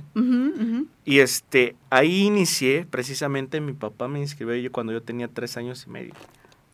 Y 1.05 1.19
este, 1.19 1.75
ahí 1.89 2.21
inicié, 2.23 2.85
precisamente 2.89 3.61
mi 3.61 3.73
papá 3.73 4.07
me 4.07 4.19
inscribió 4.19 4.55
yo 4.55 4.71
cuando 4.71 4.93
yo 4.93 5.01
tenía 5.01 5.27
tres 5.27 5.57
años 5.57 5.83
y 5.87 5.89
medio, 5.89 6.13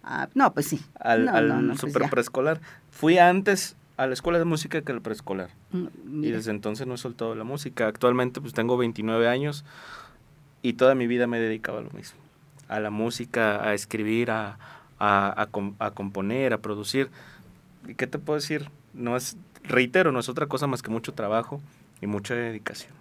Ah, 0.04 0.28
no, 0.36 0.54
pues 0.54 0.68
sí. 0.68 0.80
al, 1.00 1.26
No, 1.26 1.32
al 1.34 1.48
no, 1.48 1.62
no, 1.62 1.68
pues 1.70 1.80
super 1.94 2.10
preescolar. 2.12 2.62
Fui 2.92 3.18
antes 3.18 3.76
a 3.98 4.06
la 4.08 4.14
escuela 4.14 4.38
de 4.40 4.46
música 4.46 4.82
que 4.82 4.92
al 4.92 5.02
preescolar. 5.02 5.50
Mm, 5.72 6.24
Y 6.24 6.30
desde 6.32 6.52
entonces 6.52 6.86
no 6.86 6.94
he 6.96 6.98
soltado 6.98 7.34
la 7.34 7.44
música. 7.44 7.88
Actualmente 7.88 8.40
pues 8.42 8.54
tengo 8.54 8.78
29 8.78 9.28
años 9.28 9.64
y 10.62 10.74
toda 10.74 10.96
mi 10.96 11.08
vida 11.08 11.26
me 11.28 11.38
he 11.38 11.42
dedicado 11.42 11.78
a 11.80 11.82
lo 11.82 11.90
mismo. 11.92 12.20
A 12.68 12.80
la 12.80 12.90
música, 12.92 13.64
a 13.68 13.74
escribir, 13.74 14.30
a, 14.32 14.58
a, 15.00 15.48
a 15.80 15.92
componer, 15.92 16.54
a 16.54 16.58
producir. 16.60 17.10
¿Y 17.88 17.96
qué 17.96 18.08
te 18.08 18.18
puedo 18.18 18.40
decir? 18.40 18.70
No 18.94 19.16
es, 19.16 19.38
reitero, 19.64 20.12
no 20.12 20.20
es 20.20 20.30
otra 20.30 20.48
cosa 20.48 20.68
más 20.68 20.82
que 20.82 20.90
mucho 20.90 21.14
trabajo 21.14 21.62
y 22.02 22.08
mucha 22.08 22.34
dedicación. 22.34 22.94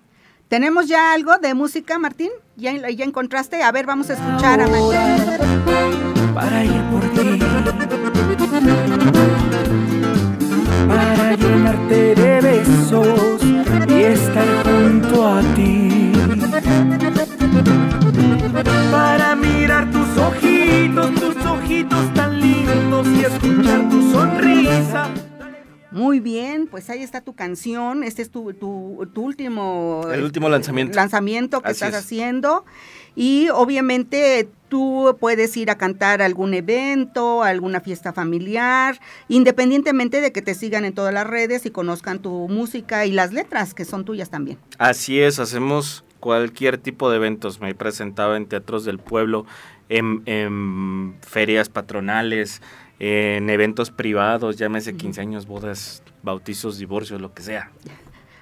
¿Tenemos 0.48 0.86
ya 0.88 1.12
algo 1.12 1.38
de 1.38 1.54
música, 1.54 1.98
Martín? 1.98 2.30
¿Ya, 2.56 2.72
ya 2.90 3.04
encontraste? 3.04 3.62
A 3.62 3.72
ver, 3.72 3.86
vamos 3.86 4.10
a 4.10 4.14
escuchar 4.14 4.60
a 4.60 4.68
Martín. 4.68 6.34
para 6.34 6.64
ir 6.64 6.82
por 6.90 7.02
ti, 7.12 7.38
para 10.86 11.36
llenarte 11.36 12.14
de 12.14 12.40
besos 12.40 13.42
y 13.88 14.02
estar 14.02 14.64
junto 14.64 15.28
a 15.28 15.40
ti, 15.54 16.12
para 18.90 19.34
mirar 19.34 19.90
tus 19.90 20.18
ojitos, 20.18 21.14
tus 21.14 21.36
ojitos 21.46 22.13
y 23.02 23.24
escuchar 23.24 23.88
tu 23.88 24.10
sonrisa. 24.12 25.10
Muy 25.90 26.18
bien, 26.18 26.66
pues 26.66 26.90
ahí 26.90 27.02
está 27.02 27.20
tu 27.20 27.34
canción. 27.34 28.02
Este 28.02 28.22
es 28.22 28.30
tu, 28.30 28.52
tu, 28.54 29.08
tu 29.14 29.22
último... 29.22 30.04
El 30.12 30.24
último 30.24 30.48
lanzamiento. 30.48 30.96
Lanzamiento 30.96 31.60
que 31.60 31.68
Así 31.68 31.84
estás 31.84 32.00
es. 32.00 32.04
haciendo. 32.04 32.64
Y 33.14 33.48
obviamente 33.50 34.48
tú 34.68 35.16
puedes 35.20 35.56
ir 35.56 35.70
a 35.70 35.78
cantar 35.78 36.20
a 36.20 36.24
algún 36.24 36.52
evento, 36.52 37.44
a 37.44 37.48
alguna 37.48 37.80
fiesta 37.80 38.12
familiar, 38.12 38.98
independientemente 39.28 40.20
de 40.20 40.32
que 40.32 40.42
te 40.42 40.54
sigan 40.54 40.84
en 40.84 40.94
todas 40.94 41.14
las 41.14 41.28
redes 41.28 41.64
y 41.64 41.70
conozcan 41.70 42.18
tu 42.18 42.48
música 42.48 43.06
y 43.06 43.12
las 43.12 43.32
letras 43.32 43.72
que 43.72 43.84
son 43.84 44.04
tuyas 44.04 44.30
también. 44.30 44.58
Así 44.78 45.20
es, 45.20 45.38
hacemos 45.38 46.04
cualquier 46.18 46.78
tipo 46.78 47.08
de 47.08 47.16
eventos. 47.18 47.60
Me 47.60 47.70
he 47.70 47.74
presentado 47.76 48.34
en 48.34 48.46
teatros 48.46 48.84
del 48.84 48.98
pueblo, 48.98 49.46
en, 49.88 50.22
en 50.26 51.14
ferias 51.20 51.68
patronales, 51.68 52.62
en 53.06 53.50
eventos 53.50 53.90
privados, 53.90 54.56
llámese 54.56 54.94
15 54.96 55.20
años, 55.20 55.46
bodas, 55.46 56.02
bautizos, 56.22 56.78
divorcios, 56.78 57.20
lo 57.20 57.34
que 57.34 57.42
sea. 57.42 57.70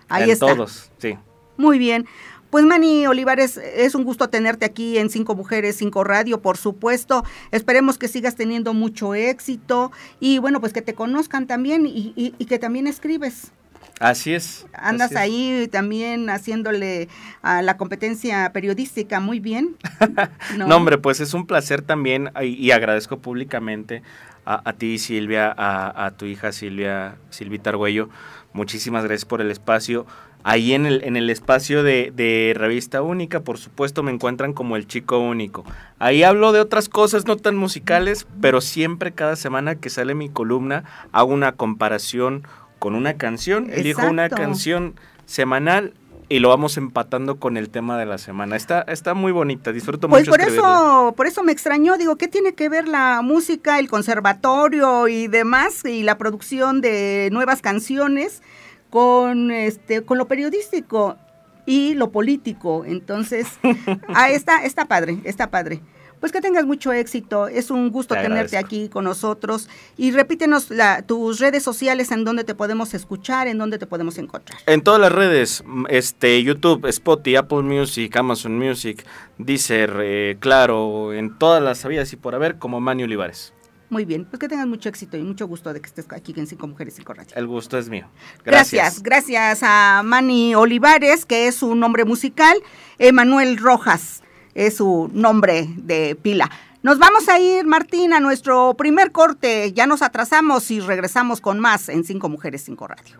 Ahí 0.08 0.24
en 0.24 0.30
está. 0.30 0.46
todos, 0.46 0.90
sí. 0.98 1.16
Muy 1.56 1.78
bien. 1.78 2.06
Pues 2.50 2.66
Manny 2.66 3.06
Olivares, 3.06 3.56
es 3.56 3.94
un 3.94 4.04
gusto 4.04 4.28
tenerte 4.28 4.66
aquí 4.66 4.98
en 4.98 5.08
Cinco 5.08 5.34
Mujeres, 5.34 5.76
Cinco 5.76 6.04
Radio, 6.04 6.42
por 6.42 6.58
supuesto. 6.58 7.24
Esperemos 7.50 7.96
que 7.96 8.08
sigas 8.08 8.36
teniendo 8.36 8.74
mucho 8.74 9.14
éxito 9.14 9.90
y 10.20 10.38
bueno, 10.38 10.60
pues 10.60 10.72
que 10.74 10.82
te 10.82 10.92
conozcan 10.94 11.46
también 11.46 11.86
y, 11.86 12.12
y- 12.14 12.34
y 12.38 12.44
que 12.44 12.58
también 12.58 12.86
escribes. 12.86 13.52
Así 14.00 14.34
es. 14.34 14.66
Andas 14.74 15.12
así 15.12 15.14
es. 15.14 15.20
ahí 15.62 15.68
también 15.68 16.28
haciéndole 16.28 17.08
a 17.40 17.62
la 17.62 17.76
competencia 17.78 18.52
periodística 18.52 19.18
muy 19.18 19.40
bien. 19.40 19.76
No. 20.58 20.76
hombre, 20.76 20.98
pues 20.98 21.20
es 21.20 21.32
un 21.34 21.46
placer 21.46 21.80
también 21.82 22.30
y 22.42 22.70
agradezco 22.72 23.18
públicamente 23.20 24.02
a, 24.44 24.68
a 24.68 24.72
ti, 24.74 24.98
Silvia, 24.98 25.52
a, 25.56 26.06
a 26.06 26.10
tu 26.12 26.26
hija 26.26 26.52
Silvia, 26.52 27.16
Silvita 27.30 27.70
Argüello. 27.70 28.08
Muchísimas 28.52 29.04
gracias 29.04 29.24
por 29.24 29.40
el 29.40 29.50
espacio. 29.50 30.06
Ahí 30.44 30.72
en 30.72 30.86
el, 30.86 31.04
en 31.04 31.16
el 31.16 31.30
espacio 31.30 31.84
de, 31.84 32.12
de 32.14 32.52
Revista 32.56 33.00
Única, 33.00 33.40
por 33.40 33.58
supuesto, 33.58 34.02
me 34.02 34.10
encuentran 34.10 34.52
como 34.52 34.74
el 34.76 34.88
chico 34.88 35.20
único. 35.20 35.64
Ahí 36.00 36.24
hablo 36.24 36.50
de 36.50 36.58
otras 36.58 36.88
cosas 36.88 37.26
no 37.26 37.36
tan 37.36 37.56
musicales, 37.56 38.26
pero 38.40 38.60
siempre 38.60 39.12
cada 39.12 39.36
semana 39.36 39.76
que 39.76 39.88
sale 39.88 40.14
mi 40.14 40.28
columna 40.28 40.82
hago 41.12 41.32
una 41.32 41.52
comparación 41.52 42.42
con 42.80 42.96
una 42.96 43.14
canción. 43.14 43.70
Elijo 43.70 44.08
una 44.08 44.24
Exacto. 44.24 44.42
canción 44.42 44.94
semanal 45.26 45.94
y 46.32 46.38
lo 46.38 46.48
vamos 46.48 46.78
empatando 46.78 47.38
con 47.38 47.58
el 47.58 47.68
tema 47.68 47.98
de 47.98 48.06
la 48.06 48.16
semana. 48.16 48.56
Está, 48.56 48.80
está 48.88 49.12
muy 49.12 49.32
bonita, 49.32 49.70
disfruto 49.70 50.08
Pues 50.08 50.22
mucho 50.22 50.30
por 50.30 50.40
escribirla. 50.40 50.68
eso, 50.70 51.14
por 51.14 51.26
eso 51.26 51.42
me 51.42 51.52
extrañó, 51.52 51.98
digo, 51.98 52.16
¿qué 52.16 52.26
tiene 52.26 52.54
que 52.54 52.70
ver 52.70 52.88
la 52.88 53.20
música, 53.22 53.78
el 53.78 53.90
conservatorio 53.90 55.08
y 55.08 55.28
demás, 55.28 55.84
y 55.84 56.02
la 56.02 56.16
producción 56.16 56.80
de 56.80 57.28
nuevas 57.32 57.60
canciones 57.60 58.40
con 58.88 59.50
este, 59.50 60.06
con 60.06 60.16
lo 60.16 60.26
periodístico 60.26 61.18
y 61.66 61.92
lo 61.92 62.10
político? 62.10 62.84
Entonces, 62.86 63.46
ah, 64.08 64.30
está, 64.30 64.64
está 64.64 64.86
padre, 64.86 65.18
está 65.24 65.50
padre. 65.50 65.82
Pues 66.22 66.30
que 66.30 66.40
tengas 66.40 66.64
mucho 66.64 66.92
éxito, 66.92 67.48
es 67.48 67.68
un 67.72 67.90
gusto 67.90 68.14
Te 68.14 68.22
tenerte 68.22 68.56
agradezco. 68.56 68.64
aquí 68.66 68.88
con 68.88 69.02
nosotros. 69.02 69.68
Y 69.96 70.12
repítenos 70.12 70.70
la- 70.70 71.02
tus 71.02 71.40
redes 71.40 71.64
sociales 71.64 72.12
en 72.12 72.22
donde 72.24 72.44
te 72.44 72.54
podemos 72.54 72.94
escuchar, 72.94 73.48
en 73.48 73.58
donde 73.58 73.76
te 73.76 73.88
podemos 73.88 74.16
encontrar. 74.18 74.56
En 74.66 74.82
todas 74.82 75.00
las 75.00 75.10
redes, 75.10 75.64
este, 75.88 76.40
YouTube, 76.44 76.86
Spotify, 76.86 77.34
Apple 77.34 77.62
Music, 77.62 78.16
Amazon 78.16 78.56
Music, 78.56 79.04
Deezer, 79.38 79.96
eh, 80.00 80.36
claro, 80.38 81.12
en 81.12 81.36
todas 81.38 81.60
las 81.60 81.78
sabidas 81.78 82.12
y 82.12 82.16
por 82.16 82.36
haber, 82.36 82.56
como 82.56 82.80
Manny 82.80 83.02
Olivares. 83.02 83.52
Muy 83.90 84.04
bien, 84.04 84.24
pues 84.24 84.38
que 84.38 84.46
tengas 84.48 84.68
mucho 84.68 84.88
éxito 84.88 85.16
y 85.16 85.22
mucho 85.24 85.48
gusto 85.48 85.72
de 85.72 85.80
que 85.80 85.88
estés 85.88 86.06
aquí 86.12 86.32
en 86.36 86.46
Cinco 86.46 86.68
Mujeres, 86.68 86.94
Cinco 86.94 87.14
Radio. 87.14 87.32
El 87.34 87.48
gusto 87.48 87.76
es 87.78 87.88
mío. 87.88 88.06
Gracias. 88.44 89.02
gracias, 89.02 89.58
a 89.64 90.02
Manny 90.04 90.54
Olivares, 90.54 91.26
que 91.26 91.48
es 91.48 91.56
su 91.56 91.74
nombre 91.74 92.04
musical, 92.04 92.56
Emanuel 93.00 93.56
Rojas 93.58 94.22
es 94.54 94.76
su 94.76 95.10
nombre 95.12 95.68
de 95.76 96.14
pila. 96.14 96.50
Nos 96.82 96.98
vamos 96.98 97.28
a 97.28 97.38
ir, 97.38 97.64
Martín, 97.64 98.12
a 98.12 98.20
nuestro 98.20 98.74
primer 98.74 99.12
corte. 99.12 99.72
Ya 99.72 99.86
nos 99.86 100.02
atrasamos 100.02 100.70
y 100.70 100.80
regresamos 100.80 101.40
con 101.40 101.60
más 101.60 101.88
en 101.88 102.04
Cinco 102.04 102.28
Mujeres, 102.28 102.64
Cinco 102.64 102.88
Radio. 102.88 103.18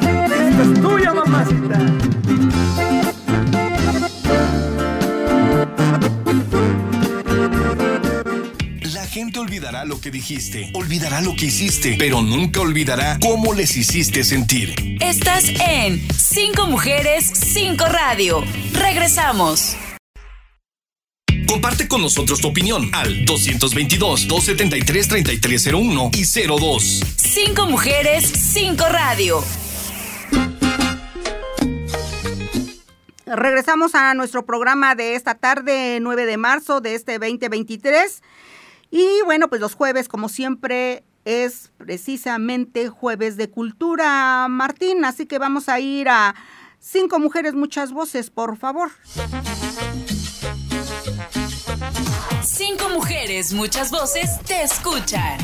Esta 0.00 0.62
es 0.62 0.82
tuya, 0.82 1.14
mamacita. 1.14 1.78
gente 9.14 9.38
olvidará 9.38 9.84
lo 9.84 10.00
que 10.00 10.10
dijiste, 10.10 10.72
olvidará 10.74 11.20
lo 11.20 11.36
que 11.36 11.46
hiciste, 11.46 11.94
pero 11.96 12.20
nunca 12.20 12.60
olvidará 12.60 13.16
cómo 13.22 13.54
les 13.54 13.76
hiciste 13.76 14.24
sentir. 14.24 14.74
Estás 15.00 15.44
en 15.68 16.04
Cinco 16.12 16.66
Mujeres, 16.66 17.24
Cinco 17.24 17.84
Radio. 17.86 18.42
Regresamos. 18.72 19.76
Comparte 21.48 21.88
con 21.88 22.00
nosotros 22.00 22.40
tu 22.40 22.48
opinión 22.48 22.88
al 22.94 23.26
222-273-3301 23.26 26.16
y 26.16 26.24
02. 26.46 27.02
Cinco 27.16 27.66
Mujeres, 27.66 28.24
Cinco 28.24 28.84
Radio. 28.88 29.44
Regresamos 33.26 33.94
a 33.94 34.14
nuestro 34.14 34.46
programa 34.46 34.94
de 34.94 35.14
esta 35.14 35.34
tarde, 35.34 35.98
9 36.00 36.26
de 36.26 36.36
marzo 36.36 36.80
de 36.80 36.94
este 36.94 37.18
2023. 37.18 38.22
Y 38.90 39.06
bueno, 39.24 39.48
pues 39.48 39.60
los 39.60 39.74
jueves, 39.74 40.08
como 40.08 40.28
siempre, 40.28 41.02
es 41.24 41.72
precisamente 41.78 42.88
jueves 42.88 43.36
de 43.36 43.50
cultura, 43.50 44.46
Martín. 44.48 45.04
Así 45.04 45.26
que 45.26 45.38
vamos 45.38 45.68
a 45.68 45.80
ir 45.80 46.08
a 46.08 46.34
Cinco 46.80 47.18
Mujeres, 47.18 47.54
Muchas 47.54 47.92
Voces, 47.92 48.30
por 48.30 48.56
favor. 48.56 48.90
Cinco 52.44 52.90
Mujeres, 52.90 53.54
Muchas 53.54 53.90
Voces 53.90 54.38
te 54.46 54.62
escuchan. 54.62 55.38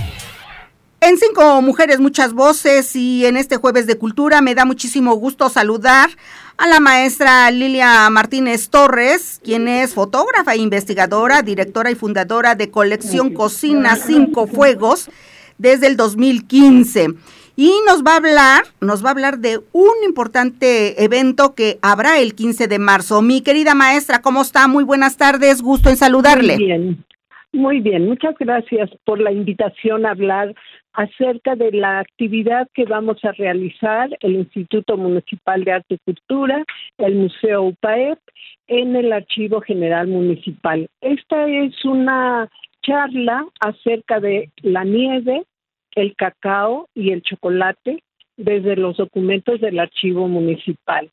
En 1.00 1.16
Cinco 1.16 1.62
Mujeres, 1.62 1.98
Muchas 1.98 2.34
Voces 2.34 2.94
y 2.94 3.24
en 3.24 3.38
este 3.38 3.56
jueves 3.56 3.86
de 3.86 3.96
cultura 3.96 4.42
me 4.42 4.54
da 4.54 4.66
muchísimo 4.66 5.14
gusto 5.14 5.48
saludar 5.48 6.10
a 6.58 6.66
la 6.66 6.78
maestra 6.78 7.50
Lilia 7.50 8.10
Martínez 8.10 8.68
Torres, 8.68 9.40
quien 9.42 9.66
es 9.66 9.94
fotógrafa 9.94 10.52
e 10.52 10.58
investigadora, 10.58 11.40
directora 11.40 11.90
y 11.90 11.94
fundadora 11.94 12.54
de 12.54 12.70
Colección 12.70 13.32
Cocina 13.32 13.96
Cinco 13.96 14.46
Fuegos 14.46 15.08
desde 15.56 15.86
el 15.86 15.96
2015. 15.96 17.14
Y 17.62 17.72
nos 17.86 18.02
va 18.02 18.14
a 18.14 18.16
hablar, 18.16 18.62
nos 18.80 19.04
va 19.04 19.08
a 19.08 19.12
hablar 19.12 19.36
de 19.36 19.58
un 19.74 19.92
importante 20.06 21.04
evento 21.04 21.54
que 21.54 21.76
habrá 21.82 22.18
el 22.18 22.34
15 22.34 22.68
de 22.68 22.78
marzo. 22.78 23.20
Mi 23.20 23.42
querida 23.42 23.74
maestra, 23.74 24.22
¿cómo 24.22 24.40
está? 24.40 24.66
Muy 24.66 24.82
buenas 24.82 25.18
tardes, 25.18 25.60
gusto 25.60 25.90
en 25.90 25.96
saludarle. 25.96 26.56
Muy 26.56 26.64
bien, 26.64 27.04
muy 27.52 27.80
bien, 27.80 28.08
muchas 28.08 28.34
gracias 28.40 28.88
por 29.04 29.20
la 29.20 29.30
invitación 29.30 30.06
a 30.06 30.12
hablar 30.12 30.54
acerca 30.94 31.54
de 31.54 31.70
la 31.72 31.98
actividad 31.98 32.66
que 32.72 32.86
vamos 32.86 33.22
a 33.26 33.32
realizar 33.32 34.08
el 34.20 34.36
Instituto 34.36 34.96
Municipal 34.96 35.62
de 35.62 35.72
Arte 35.72 35.96
y 35.96 35.98
Cultura, 35.98 36.64
el 36.96 37.14
Museo 37.14 37.64
UPAEP, 37.64 38.20
en 38.68 38.96
el 38.96 39.12
Archivo 39.12 39.60
General 39.60 40.06
Municipal. 40.06 40.88
Esta 41.02 41.46
es 41.46 41.84
una 41.84 42.48
charla 42.82 43.44
acerca 43.60 44.18
de 44.18 44.48
la 44.62 44.84
nieve, 44.84 45.44
el 45.94 46.14
cacao 46.16 46.88
y 46.94 47.12
el 47.12 47.22
chocolate 47.22 48.02
desde 48.36 48.76
los 48.76 48.96
documentos 48.96 49.60
del 49.60 49.78
Archivo 49.78 50.28
Municipal. 50.28 51.10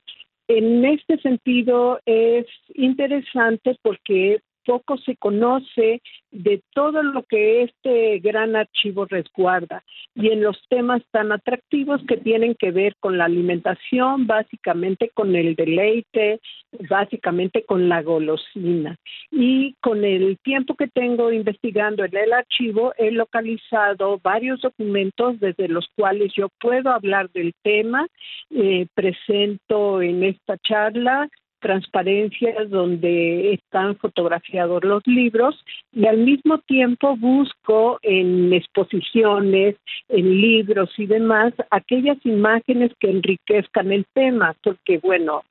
En 0.48 0.84
este 0.84 1.18
sentido 1.18 2.00
es 2.06 2.46
interesante 2.74 3.78
porque 3.82 4.40
poco 4.68 4.98
se 4.98 5.16
conoce 5.16 6.02
de 6.30 6.60
todo 6.74 7.02
lo 7.02 7.22
que 7.22 7.62
este 7.62 8.18
gran 8.18 8.54
archivo 8.54 9.06
resguarda 9.06 9.82
y 10.14 10.28
en 10.28 10.42
los 10.42 10.60
temas 10.68 11.00
tan 11.10 11.32
atractivos 11.32 12.02
que 12.06 12.18
tienen 12.18 12.54
que 12.54 12.70
ver 12.70 12.94
con 13.00 13.16
la 13.16 13.24
alimentación, 13.24 14.26
básicamente 14.26 15.10
con 15.14 15.34
el 15.34 15.54
deleite, 15.54 16.40
básicamente 16.86 17.64
con 17.64 17.88
la 17.88 18.02
golosina. 18.02 18.96
Y 19.30 19.74
con 19.80 20.04
el 20.04 20.36
tiempo 20.42 20.74
que 20.74 20.88
tengo 20.88 21.32
investigando 21.32 22.04
en 22.04 22.14
el 22.14 22.34
archivo, 22.34 22.92
he 22.98 23.10
localizado 23.10 24.20
varios 24.22 24.60
documentos 24.60 25.40
desde 25.40 25.68
los 25.68 25.88
cuales 25.96 26.30
yo 26.36 26.50
puedo 26.60 26.90
hablar 26.90 27.30
del 27.30 27.54
tema. 27.62 28.06
Eh, 28.50 28.86
presento 28.94 30.02
en 30.02 30.24
esta 30.24 30.58
charla 30.58 31.30
transparencias 31.60 32.70
donde 32.70 33.54
están 33.54 33.96
fotografiados 33.96 34.84
los 34.84 35.06
libros 35.06 35.64
y 35.92 36.06
al 36.06 36.18
mismo 36.18 36.58
tiempo 36.58 37.16
busco 37.16 37.98
en 38.02 38.52
exposiciones, 38.52 39.76
en 40.08 40.40
libros 40.40 40.90
y 40.98 41.06
demás 41.06 41.52
aquellas 41.70 42.18
imágenes 42.24 42.92
que 43.00 43.10
enriquezcan 43.10 43.92
el 43.92 44.06
tema, 44.14 44.54
porque 44.62 44.98
bueno, 44.98 45.42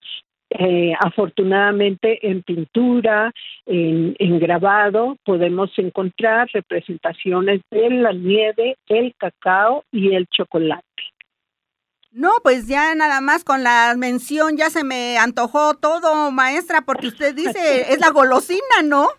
eh, 0.49 0.93
afortunadamente 0.99 2.25
en 2.25 2.41
pintura, 2.41 3.31
en, 3.65 4.15
en, 4.17 4.39
grabado, 4.39 5.17
podemos 5.25 5.69
encontrar 5.77 6.49
representaciones 6.53 7.61
de 7.69 7.89
la 7.89 8.13
nieve, 8.13 8.77
el 8.87 9.13
cacao 9.17 9.83
y 9.91 10.13
el 10.13 10.25
chocolate. 10.27 10.86
No, 12.17 12.31
pues 12.41 12.67
ya 12.67 12.95
nada 12.95 13.21
más 13.21 13.43
con 13.43 13.61
la 13.61 13.93
mención 13.95 14.57
ya 14.57 14.71
se 14.71 14.83
me 14.83 15.19
antojó 15.19 15.75
todo, 15.75 16.31
maestra, 16.31 16.81
porque 16.81 17.09
usted 17.09 17.35
dice, 17.35 17.51
es 17.93 17.99
la 17.99 18.09
golosina, 18.09 18.81
¿no? 18.83 19.09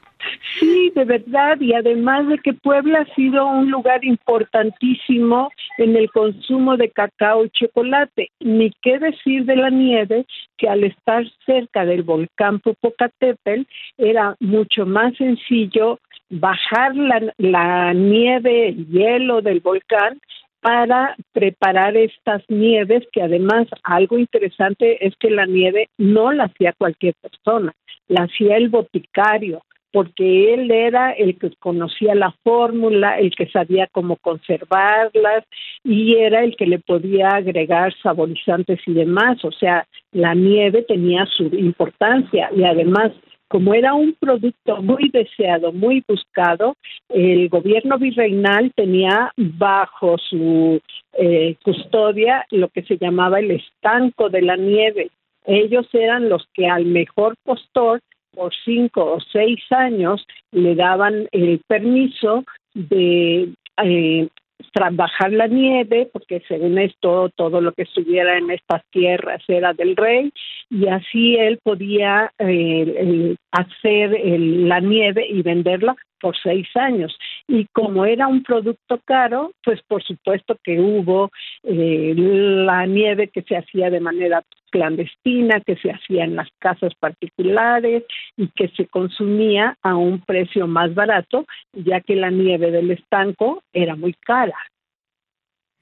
Sí, 0.58 0.90
de 0.96 1.04
verdad, 1.04 1.60
y 1.60 1.74
además 1.74 2.26
de 2.26 2.38
que 2.38 2.54
Puebla 2.54 3.02
ha 3.02 3.14
sido 3.14 3.46
un 3.46 3.70
lugar 3.70 4.04
importantísimo 4.04 5.48
en 5.78 5.94
el 5.94 6.10
consumo 6.10 6.76
de 6.76 6.90
cacao 6.90 7.44
y 7.44 7.50
chocolate, 7.50 8.32
ni 8.40 8.72
qué 8.82 8.98
decir 8.98 9.44
de 9.44 9.54
la 9.54 9.70
nieve, 9.70 10.26
que 10.56 10.68
al 10.68 10.82
estar 10.82 11.22
cerca 11.46 11.84
del 11.84 12.02
volcán 12.02 12.58
Popocatépetl 12.58 13.62
era 13.96 14.34
mucho 14.40 14.86
más 14.86 15.14
sencillo 15.16 16.00
bajar 16.30 16.96
la, 16.96 17.32
la 17.38 17.94
nieve, 17.94 18.70
el 18.70 18.88
hielo 18.88 19.40
del 19.40 19.60
volcán 19.60 20.20
para 20.60 21.16
preparar 21.32 21.96
estas 21.96 22.42
nieves, 22.48 23.04
que 23.12 23.22
además 23.22 23.66
algo 23.82 24.18
interesante 24.18 25.06
es 25.06 25.14
que 25.16 25.30
la 25.30 25.46
nieve 25.46 25.88
no 25.98 26.32
la 26.32 26.44
hacía 26.44 26.72
cualquier 26.72 27.14
persona, 27.20 27.72
la 28.08 28.24
hacía 28.24 28.56
el 28.56 28.68
boticario, 28.68 29.62
porque 29.92 30.54
él 30.54 30.70
era 30.70 31.12
el 31.12 31.38
que 31.38 31.50
conocía 31.58 32.14
la 32.14 32.34
fórmula, 32.44 33.18
el 33.18 33.34
que 33.34 33.48
sabía 33.48 33.88
cómo 33.90 34.16
conservarlas 34.16 35.44
y 35.82 36.16
era 36.16 36.44
el 36.44 36.56
que 36.56 36.66
le 36.66 36.78
podía 36.78 37.28
agregar 37.28 37.94
saborizantes 38.02 38.80
y 38.86 38.92
demás. 38.92 39.42
O 39.44 39.52
sea, 39.52 39.86
la 40.12 40.34
nieve 40.34 40.82
tenía 40.82 41.24
su 41.26 41.44
importancia 41.44 42.50
y 42.54 42.64
además 42.64 43.12
como 43.48 43.74
era 43.74 43.94
un 43.94 44.14
producto 44.14 44.82
muy 44.82 45.08
deseado, 45.08 45.72
muy 45.72 46.04
buscado, 46.06 46.76
el 47.08 47.48
gobierno 47.48 47.98
virreinal 47.98 48.72
tenía 48.76 49.32
bajo 49.36 50.16
su 50.18 50.80
eh, 51.14 51.56
custodia 51.64 52.46
lo 52.50 52.68
que 52.68 52.82
se 52.82 52.98
llamaba 52.98 53.40
el 53.40 53.50
estanco 53.52 54.28
de 54.28 54.42
la 54.42 54.56
nieve. 54.56 55.10
Ellos 55.46 55.88
eran 55.94 56.28
los 56.28 56.46
que 56.52 56.66
al 56.66 56.84
mejor 56.84 57.34
postor 57.42 58.00
por 58.34 58.52
cinco 58.64 59.14
o 59.14 59.20
seis 59.32 59.60
años 59.70 60.26
le 60.52 60.74
daban 60.74 61.26
el 61.32 61.60
permiso 61.66 62.44
de 62.74 63.48
eh, 63.82 64.28
trabajar 64.72 65.32
la 65.32 65.46
nieve, 65.46 66.08
porque 66.12 66.42
según 66.48 66.78
esto 66.78 67.30
todo 67.34 67.60
lo 67.60 67.72
que 67.72 67.82
estuviera 67.82 68.38
en 68.38 68.50
estas 68.50 68.82
tierras 68.90 69.42
era 69.48 69.72
del 69.72 69.96
rey, 69.96 70.32
y 70.70 70.88
así 70.88 71.36
él 71.36 71.58
podía 71.62 72.32
eh, 72.38 73.36
hacer 73.52 74.20
la 74.24 74.80
nieve 74.80 75.26
y 75.28 75.42
venderla 75.42 75.96
por 76.20 76.36
seis 76.36 76.68
años. 76.74 77.16
Y 77.48 77.66
como 77.72 78.04
era 78.04 78.28
un 78.28 78.42
producto 78.42 79.00
caro, 79.06 79.52
pues 79.64 79.80
por 79.88 80.02
supuesto 80.02 80.58
que 80.62 80.78
hubo 80.80 81.30
eh, 81.62 82.12
la 82.14 82.84
nieve 82.84 83.28
que 83.28 83.42
se 83.42 83.56
hacía 83.56 83.88
de 83.88 84.00
manera 84.00 84.42
clandestina, 84.70 85.60
que 85.60 85.76
se 85.76 85.90
hacía 85.90 86.24
en 86.24 86.36
las 86.36 86.48
casas 86.58 86.94
particulares 87.00 88.04
y 88.36 88.48
que 88.48 88.68
se 88.68 88.86
consumía 88.86 89.78
a 89.82 89.96
un 89.96 90.20
precio 90.20 90.66
más 90.66 90.94
barato, 90.94 91.46
ya 91.72 92.02
que 92.02 92.16
la 92.16 92.30
nieve 92.30 92.70
del 92.70 92.90
estanco 92.90 93.62
era 93.72 93.96
muy 93.96 94.12
cara. 94.12 94.56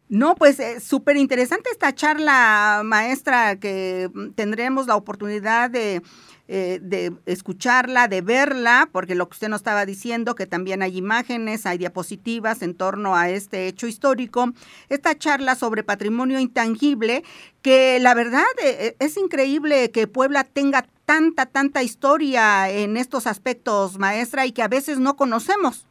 No, 0.08 0.36
pues 0.36 0.60
es 0.60 0.84
súper 0.84 1.16
interesante 1.16 1.68
esta 1.70 1.92
charla, 1.92 2.82
maestra, 2.84 3.56
que 3.56 4.08
tendremos 4.36 4.86
la 4.86 4.94
oportunidad 4.94 5.68
de, 5.68 6.00
eh, 6.46 6.78
de 6.80 7.12
escucharla, 7.26 8.06
de 8.06 8.20
verla, 8.20 8.88
porque 8.92 9.16
lo 9.16 9.28
que 9.28 9.34
usted 9.34 9.48
nos 9.48 9.62
estaba 9.62 9.84
diciendo, 9.84 10.36
que 10.36 10.46
también 10.46 10.80
hay 10.82 10.96
imágenes, 10.96 11.66
hay 11.66 11.78
diapositivas 11.78 12.62
en 12.62 12.76
torno 12.76 13.16
a 13.16 13.30
este 13.30 13.66
hecho 13.66 13.88
histórico. 13.88 14.52
Esta 14.88 15.18
charla 15.18 15.56
sobre 15.56 15.82
patrimonio 15.82 16.38
intangible, 16.38 17.24
que 17.60 17.98
la 17.98 18.14
verdad 18.14 18.44
eh, 18.62 18.94
es 19.00 19.16
increíble 19.16 19.90
que 19.90 20.06
Puebla 20.06 20.44
tenga 20.44 20.86
tanta, 21.04 21.46
tanta 21.46 21.82
historia 21.82 22.70
en 22.70 22.96
estos 22.96 23.26
aspectos, 23.26 23.98
maestra, 23.98 24.46
y 24.46 24.52
que 24.52 24.62
a 24.62 24.68
veces 24.68 25.00
no 25.00 25.16
conocemos. 25.16 25.84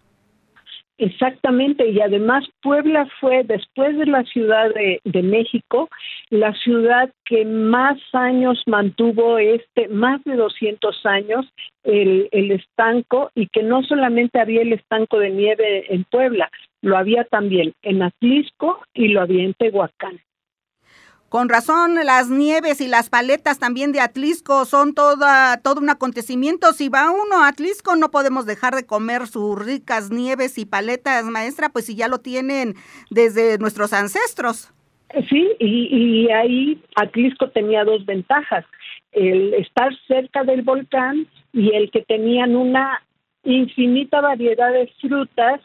Exactamente, 0.97 1.89
y 1.89 1.99
además 1.99 2.45
Puebla 2.61 3.05
fue, 3.19 3.43
después 3.43 3.97
de 3.97 4.05
la 4.05 4.23
Ciudad 4.23 4.73
de, 4.73 5.23
México, 5.23 5.89
la 6.29 6.53
ciudad 6.53 7.11
que 7.25 7.43
más 7.43 7.99
años 8.13 8.63
mantuvo 8.65 9.37
este, 9.37 9.89
más 9.89 10.23
de 10.23 10.37
200 10.37 11.05
años, 11.05 11.45
el, 11.83 12.29
el 12.31 12.51
estanco, 12.51 13.29
y 13.35 13.47
que 13.47 13.61
no 13.61 13.83
solamente 13.83 14.39
había 14.39 14.61
el 14.61 14.71
estanco 14.71 15.19
de 15.19 15.31
nieve 15.31 15.93
en 15.93 16.05
Puebla, 16.05 16.49
lo 16.81 16.97
había 16.97 17.25
también 17.25 17.73
en 17.81 18.01
Atlisco 18.01 18.81
y 18.93 19.09
lo 19.09 19.21
había 19.21 19.43
en 19.43 19.53
Tehuacán. 19.53 20.21
Con 21.35 21.49
razón, 21.49 21.95
las 21.95 22.29
nieves 22.29 22.79
y 22.79 22.87
las 22.87 23.09
paletas 23.09 23.59
también 23.59 23.91
de 23.91 23.99
Atlisco 23.99 24.63
son 24.63 24.93
toda, 24.93 25.59
todo 25.61 25.81
un 25.81 25.89
acontecimiento. 25.89 26.71
Si 26.71 26.87
va 26.87 27.11
uno 27.11 27.43
a 27.43 27.49
Atlisco, 27.49 27.97
no 27.97 28.09
podemos 28.09 28.45
dejar 28.45 28.73
de 28.73 28.85
comer 28.85 29.27
sus 29.27 29.59
ricas 29.59 30.11
nieves 30.11 30.57
y 30.57 30.65
paletas, 30.65 31.25
maestra, 31.25 31.67
pues 31.67 31.87
si 31.87 31.95
ya 31.97 32.07
lo 32.07 32.19
tienen 32.19 32.75
desde 33.11 33.57
nuestros 33.57 33.91
ancestros. 33.91 34.71
Sí, 35.27 35.51
y, 35.59 35.89
y 35.91 36.31
ahí 36.31 36.81
Atlisco 36.95 37.49
tenía 37.49 37.83
dos 37.83 38.05
ventajas, 38.05 38.63
el 39.11 39.55
estar 39.55 39.91
cerca 40.07 40.45
del 40.45 40.61
volcán 40.61 41.27
y 41.51 41.75
el 41.75 41.91
que 41.91 42.03
tenían 42.03 42.55
una 42.55 43.03
infinita 43.43 44.21
variedad 44.21 44.71
de 44.71 44.89
frutas 45.01 45.59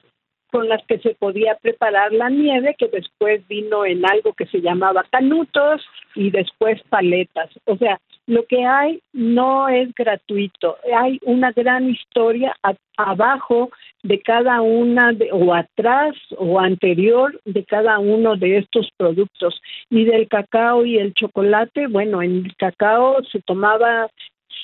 con 0.51 0.69
las 0.69 0.85
que 0.87 0.99
se 0.99 1.15
podía 1.15 1.57
preparar 1.57 2.13
la 2.13 2.29
nieve, 2.29 2.75
que 2.79 2.89
después 2.89 3.47
vino 3.49 3.85
en 3.85 4.05
algo 4.05 4.33
que 4.33 4.47
se 4.47 4.61
llamaba 4.61 5.05
canutos 5.11 5.83
y 6.15 6.31
después 6.31 6.81
paletas. 6.89 7.51
O 7.67 7.77
sea, 7.77 8.01
lo 8.27 8.45
que 8.47 8.65
hay 8.65 9.01
no 9.13 9.69
es 9.69 9.93
gratuito, 9.95 10.77
hay 10.97 11.19
una 11.25 11.51
gran 11.53 11.91
historia 11.91 12.55
abajo 12.97 13.71
de 14.03 14.21
cada 14.21 14.61
una 14.61 15.13
de, 15.13 15.31
o 15.33 15.55
atrás 15.55 16.15
o 16.37 16.61
anterior 16.61 17.41
de 17.45 17.65
cada 17.65 17.99
uno 17.99 18.37
de 18.37 18.59
estos 18.59 18.89
productos 18.97 19.61
y 19.91 20.05
del 20.05 20.29
cacao 20.29 20.85
y 20.85 20.99
el 20.99 21.13
chocolate, 21.15 21.87
bueno, 21.87 22.23
en 22.23 22.45
el 22.45 22.57
cacao 22.57 23.23
se 23.25 23.41
tomaba 23.41 24.09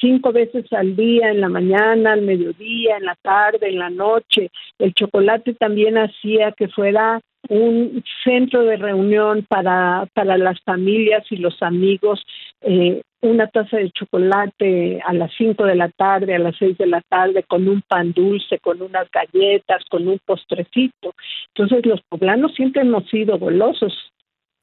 cinco 0.00 0.32
veces 0.32 0.70
al 0.72 0.96
día, 0.96 1.30
en 1.30 1.40
la 1.40 1.48
mañana, 1.48 2.12
al 2.12 2.22
mediodía, 2.22 2.96
en 2.96 3.04
la 3.04 3.16
tarde, 3.22 3.68
en 3.68 3.78
la 3.78 3.90
noche. 3.90 4.50
El 4.78 4.94
chocolate 4.94 5.54
también 5.54 5.98
hacía 5.98 6.52
que 6.52 6.68
fuera 6.68 7.20
un 7.48 8.02
centro 8.24 8.64
de 8.64 8.76
reunión 8.76 9.44
para, 9.48 10.06
para 10.14 10.36
las 10.38 10.60
familias 10.62 11.24
y 11.30 11.36
los 11.36 11.62
amigos. 11.62 12.24
Eh, 12.60 13.02
una 13.20 13.46
taza 13.48 13.78
de 13.78 13.90
chocolate 13.90 15.00
a 15.04 15.12
las 15.12 15.32
cinco 15.36 15.64
de 15.64 15.74
la 15.74 15.88
tarde, 15.88 16.34
a 16.34 16.38
las 16.38 16.56
seis 16.58 16.76
de 16.78 16.86
la 16.86 17.00
tarde, 17.02 17.42
con 17.42 17.66
un 17.68 17.82
pan 17.82 18.12
dulce, 18.12 18.58
con 18.58 18.82
unas 18.82 19.08
galletas, 19.10 19.84
con 19.90 20.06
un 20.06 20.18
postrecito. 20.24 21.14
Entonces 21.54 21.86
los 21.86 22.00
poblanos 22.02 22.54
siempre 22.54 22.82
hemos 22.82 23.08
sido 23.08 23.38
golosos. 23.38 24.12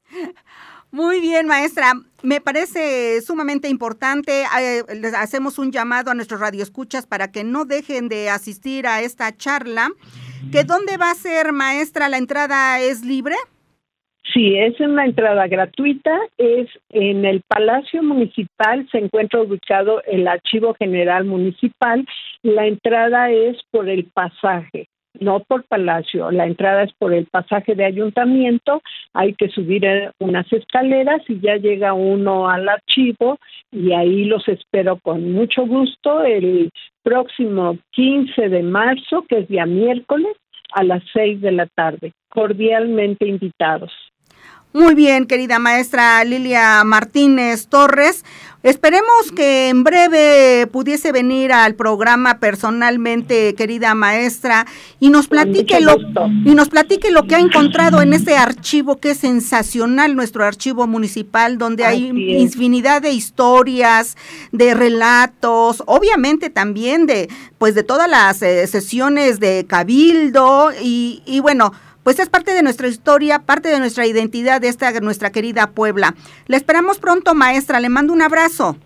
Muy 0.93 1.21
bien, 1.21 1.47
maestra. 1.47 1.93
Me 2.21 2.39
parece 2.39 3.19
sumamente 3.21 3.67
importante. 3.67 4.43
Eh, 4.43 4.83
les 5.01 5.15
hacemos 5.15 5.57
un 5.57 5.71
llamado 5.71 6.11
a 6.11 6.13
nuestros 6.13 6.39
radioescuchas 6.39 7.07
para 7.07 7.31
que 7.31 7.43
no 7.43 7.65
dejen 7.65 8.09
de 8.09 8.29
asistir 8.29 8.85
a 8.85 9.01
esta 9.01 9.35
charla. 9.35 9.89
¿Que 10.51 10.63
dónde 10.63 10.97
va 10.97 11.09
a 11.09 11.15
ser, 11.15 11.51
maestra? 11.51 12.09
¿La 12.09 12.19
entrada 12.19 12.79
es 12.79 13.03
libre? 13.03 13.33
Sí, 14.35 14.55
es 14.55 14.79
una 14.81 15.05
entrada 15.05 15.47
gratuita. 15.47 16.15
Es 16.37 16.67
en 16.89 17.25
el 17.25 17.41
Palacio 17.47 18.03
Municipal. 18.03 18.87
Se 18.91 18.99
encuentra 18.99 19.41
ubicado 19.41 20.03
el 20.03 20.27
Archivo 20.27 20.75
General 20.77 21.25
Municipal. 21.25 22.05
La 22.43 22.67
entrada 22.67 23.31
es 23.31 23.57
por 23.71 23.89
el 23.89 24.05
pasaje 24.13 24.89
no 25.19 25.39
por 25.41 25.63
Palacio. 25.63 26.31
La 26.31 26.45
entrada 26.45 26.83
es 26.83 26.93
por 26.93 27.13
el 27.13 27.25
pasaje 27.25 27.75
de 27.75 27.85
ayuntamiento, 27.85 28.81
hay 29.13 29.33
que 29.33 29.49
subir 29.49 29.85
eh, 29.85 30.11
unas 30.19 30.51
escaleras 30.51 31.21
y 31.27 31.39
ya 31.39 31.57
llega 31.57 31.93
uno 31.93 32.49
al 32.49 32.67
archivo 32.69 33.39
y 33.71 33.93
ahí 33.93 34.25
los 34.25 34.47
espero 34.47 34.97
con 34.97 35.31
mucho 35.31 35.65
gusto 35.65 36.23
el 36.23 36.69
próximo 37.03 37.77
15 37.91 38.49
de 38.49 38.63
marzo, 38.63 39.25
que 39.27 39.39
es 39.39 39.47
día 39.47 39.65
miércoles, 39.65 40.35
a 40.73 40.83
las 40.83 41.03
6 41.13 41.41
de 41.41 41.51
la 41.51 41.67
tarde. 41.67 42.13
Cordialmente 42.29 43.27
invitados. 43.27 43.91
Muy 44.75 44.95
bien, 44.95 45.27
querida 45.27 45.59
maestra 45.59 46.23
Lilia 46.23 46.83
Martínez 46.83 47.67
Torres. 47.67 48.25
Esperemos 48.63 49.31
que 49.35 49.69
en 49.69 49.83
breve 49.83 50.65
pudiese 50.65 51.11
venir 51.11 51.53
al 51.53 51.75
programa 51.75 52.39
personalmente, 52.39 53.53
querida 53.53 53.93
maestra, 53.93 54.65
y 54.99 55.09
nos 55.09 55.27
platique 55.27 55.79
lo 55.79 55.97
y 56.43 56.55
nos 56.55 56.69
platique 56.69 57.11
lo 57.11 57.27
que 57.27 57.35
ha 57.35 57.39
encontrado 57.39 58.01
en 58.01 58.13
este 58.13 58.35
archivo 58.35 58.99
que 58.99 59.11
es 59.11 59.17
sensacional, 59.19 60.15
nuestro 60.15 60.43
archivo 60.43 60.87
municipal, 60.87 61.59
donde 61.59 61.85
hay 61.85 62.07
infinidad 62.39 63.03
de 63.03 63.11
historias, 63.11 64.17
de 64.51 64.73
relatos, 64.73 65.83
obviamente 65.85 66.49
también 66.49 67.05
de 67.05 67.29
pues 67.59 67.75
de 67.75 67.83
todas 67.83 68.09
las 68.09 68.41
eh, 68.41 68.65
sesiones 68.65 69.39
de 69.39 69.65
cabildo 69.67 70.71
y, 70.81 71.21
y 71.27 71.41
bueno 71.41 71.73
pues 72.03 72.19
es 72.19 72.29
parte 72.29 72.53
de 72.53 72.63
nuestra 72.63 72.87
historia, 72.87 73.39
parte 73.39 73.69
de 73.69 73.79
nuestra 73.79 74.05
identidad 74.05 74.61
de 74.61 74.67
esta 74.67 74.91
nuestra 74.99 75.31
querida 75.31 75.71
Puebla. 75.71 76.15
Le 76.47 76.57
esperamos 76.57 76.99
pronto, 76.99 77.33
maestra. 77.33 77.79
Le 77.79 77.89
mando 77.89 78.13
un 78.13 78.21
abrazo. 78.21 78.77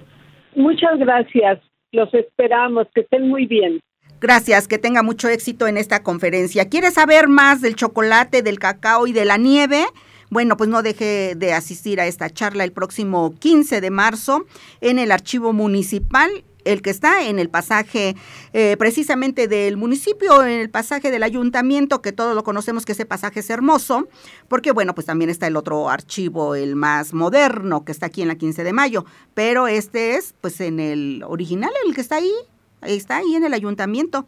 Muchas 0.56 0.98
gracias. 1.00 1.60
Los 1.92 2.14
esperamos. 2.14 2.88
Que 2.94 3.02
estén 3.02 3.28
muy 3.28 3.46
bien. 3.46 3.80
Gracias, 4.20 4.68
que 4.68 4.80
tenga 4.80 5.04
mucho 5.04 5.30
éxito 5.30 5.68
en 5.68 5.78
esta 5.78 6.02
conferencia. 6.02 6.70
¿Quiere 6.70 6.90
saber 6.90 7.28
más 7.28 7.62
del 7.62 7.76
chocolate, 7.76 8.42
del 8.42 8.58
cacao 8.58 9.06
y 9.06 9.14
de 9.14 9.26
la 9.26 9.38
nieve? 9.38 9.86
Bueno, 10.30 10.58
pues 10.58 10.70
no 10.70 10.82
deje 10.82 11.36
de 11.36 11.54
asistir 11.54 12.02
a 12.02 12.08
esta 12.08 12.30
charla 12.30 12.64
el 12.64 12.72
próximo 12.72 13.36
15 13.40 13.80
de 13.80 13.92
marzo 13.92 14.46
en 14.82 15.00
el 15.00 15.12
Archivo 15.12 15.54
Municipal 15.54 16.30
el 16.68 16.82
que 16.82 16.90
está 16.90 17.28
en 17.28 17.40
el 17.40 17.50
pasaje 17.50 18.16
eh, 18.54 18.76
precisamente 18.78 19.48
del 19.48 19.78
municipio, 19.78 20.44
en 20.44 20.60
el 20.60 20.70
pasaje 20.70 21.12
del 21.12 21.24
ayuntamiento, 21.24 22.02
que 22.02 22.12
todos 22.12 22.36
lo 22.36 22.44
conocemos 22.44 22.86
que 22.86 22.92
ese 22.92 23.06
pasaje 23.06 23.40
es 23.40 23.50
hermoso, 23.50 24.08
porque 24.48 24.72
bueno, 24.72 24.94
pues 24.94 25.08
también 25.08 25.30
está 25.30 25.48
el 25.48 25.56
otro 25.56 25.90
archivo, 25.90 26.56
el 26.56 26.76
más 26.76 27.14
moderno, 27.14 27.86
que 27.86 27.92
está 27.92 28.08
aquí 28.08 28.22
en 28.22 28.28
la 28.28 28.36
15 28.36 28.64
de 28.64 28.74
mayo, 28.74 29.06
pero 29.34 29.68
este 29.68 30.16
es 30.16 30.36
pues 30.42 30.60
en 30.62 30.80
el 30.80 31.24
original, 31.26 31.72
el 31.86 31.96
que 31.96 32.02
está 32.02 32.16
ahí, 32.18 32.34
está 32.82 33.18
ahí 33.18 33.36
en 33.36 33.44
el 33.44 33.54
ayuntamiento. 33.54 34.28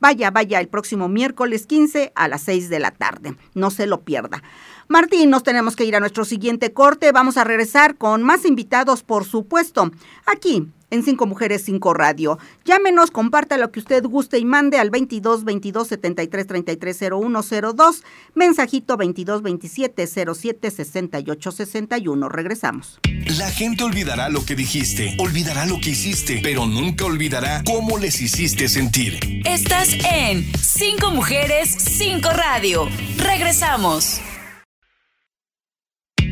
Vaya, 0.00 0.30
vaya, 0.30 0.60
el 0.60 0.68
próximo 0.68 1.08
miércoles 1.08 1.66
15 1.66 2.12
a 2.14 2.28
las 2.28 2.42
6 2.42 2.68
de 2.68 2.78
la 2.78 2.92
tarde. 2.92 3.36
No 3.54 3.70
se 3.70 3.86
lo 3.86 4.02
pierda. 4.02 4.44
Martín, 4.88 5.28
nos 5.28 5.42
tenemos 5.42 5.76
que 5.76 5.84
ir 5.84 5.94
a 5.96 6.00
nuestro 6.00 6.24
siguiente 6.24 6.72
corte. 6.72 7.12
Vamos 7.12 7.36
a 7.36 7.44
regresar 7.44 7.96
con 7.96 8.22
más 8.22 8.46
invitados, 8.46 9.02
por 9.02 9.26
supuesto, 9.26 9.90
aquí 10.24 10.66
en 10.90 11.02
Cinco 11.02 11.26
Mujeres, 11.26 11.62
Cinco 11.62 11.92
Radio. 11.92 12.38
Llámenos, 12.64 13.10
comparta 13.10 13.58
lo 13.58 13.70
que 13.70 13.80
usted 13.80 14.02
guste 14.04 14.38
y 14.38 14.46
mande 14.46 14.78
al 14.78 14.88
22 14.88 15.44
22 15.44 15.88
73 15.88 16.46
33 16.46 17.02
01 17.12 17.42
02, 17.74 18.02
mensajito 18.34 18.96
22 18.96 19.42
27 19.42 20.06
07 20.06 20.70
68 20.70 21.52
61. 21.52 22.28
Regresamos. 22.30 22.98
La 23.38 23.50
gente 23.50 23.84
olvidará 23.84 24.30
lo 24.30 24.46
que 24.46 24.54
dijiste, 24.54 25.16
olvidará 25.18 25.66
lo 25.66 25.78
que 25.80 25.90
hiciste, 25.90 26.40
pero 26.42 26.64
nunca 26.64 27.04
olvidará 27.04 27.62
cómo 27.66 27.98
les 27.98 28.22
hiciste 28.22 28.70
sentir. 28.70 29.18
Estás 29.44 29.92
en 30.10 30.50
Cinco 30.56 31.10
Mujeres, 31.10 31.68
Cinco 31.68 32.30
Radio. 32.30 32.88
Regresamos. 33.18 34.22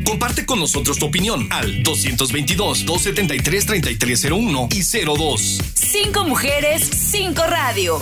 Comparte 0.06 0.46
con 0.46 0.60
nosotros 0.60 0.98
tu 0.98 1.06
opinión 1.06 1.48
al 1.50 1.82
222-273-3301 1.82 4.68
y 4.72 4.82
02. 5.04 5.58
Cinco 5.74 6.24
mujeres, 6.24 6.82
cinco 6.82 7.42
radio. 7.42 8.00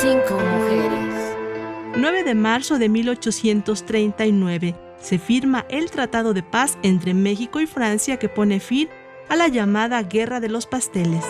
Cinco 0.00 0.38
mujeres. 0.38 1.36
9 1.96 2.24
de 2.24 2.34
marzo 2.34 2.78
de 2.78 2.88
1839 2.88 4.74
se 5.02 5.18
firma 5.18 5.66
el 5.68 5.90
Tratado 5.90 6.32
de 6.32 6.42
Paz 6.42 6.78
entre 6.82 7.12
México 7.12 7.60
y 7.60 7.66
Francia 7.66 8.18
que 8.18 8.30
pone 8.30 8.60
fin 8.60 8.88
a 9.28 9.36
la 9.36 9.48
llamada 9.48 10.02
Guerra 10.02 10.40
de 10.40 10.48
los 10.48 10.64
Pasteles. 10.66 11.26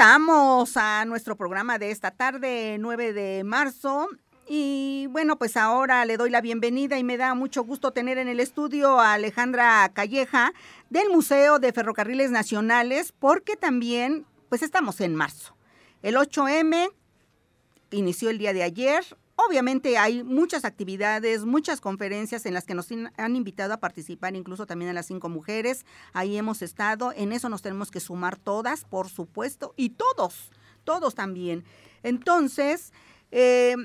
Regresamos 0.00 0.78
a 0.78 1.04
nuestro 1.04 1.36
programa 1.36 1.76
de 1.76 1.90
esta 1.90 2.10
tarde, 2.10 2.78
9 2.80 3.12
de 3.12 3.44
marzo. 3.44 4.08
Y 4.48 5.08
bueno, 5.10 5.36
pues 5.36 5.58
ahora 5.58 6.06
le 6.06 6.16
doy 6.16 6.30
la 6.30 6.40
bienvenida 6.40 6.98
y 6.98 7.04
me 7.04 7.18
da 7.18 7.34
mucho 7.34 7.64
gusto 7.64 7.90
tener 7.90 8.16
en 8.16 8.26
el 8.26 8.40
estudio 8.40 8.98
a 8.98 9.12
Alejandra 9.12 9.90
Calleja 9.92 10.54
del 10.88 11.10
Museo 11.10 11.58
de 11.58 11.74
Ferrocarriles 11.74 12.30
Nacionales, 12.30 13.12
porque 13.12 13.56
también, 13.56 14.24
pues 14.48 14.62
estamos 14.62 15.02
en 15.02 15.14
marzo. 15.14 15.54
El 16.00 16.16
8M 16.16 16.90
inició 17.90 18.30
el 18.30 18.38
día 18.38 18.54
de 18.54 18.62
ayer. 18.62 19.04
Obviamente 19.46 19.96
hay 19.96 20.22
muchas 20.22 20.64
actividades, 20.64 21.44
muchas 21.44 21.80
conferencias 21.80 22.44
en 22.46 22.54
las 22.54 22.64
que 22.64 22.74
nos 22.74 22.88
han 23.16 23.36
invitado 23.36 23.72
a 23.72 23.80
participar, 23.80 24.36
incluso 24.36 24.66
también 24.66 24.90
a 24.90 24.94
las 24.94 25.06
cinco 25.06 25.28
mujeres. 25.28 25.86
Ahí 26.12 26.36
hemos 26.36 26.62
estado, 26.62 27.12
en 27.16 27.32
eso 27.32 27.48
nos 27.48 27.62
tenemos 27.62 27.90
que 27.90 28.00
sumar 28.00 28.36
todas, 28.36 28.84
por 28.84 29.08
supuesto, 29.08 29.72
y 29.76 29.90
todos, 29.90 30.50
todos 30.84 31.14
también. 31.14 31.64
Entonces, 32.02 32.92
eh, 33.30 33.76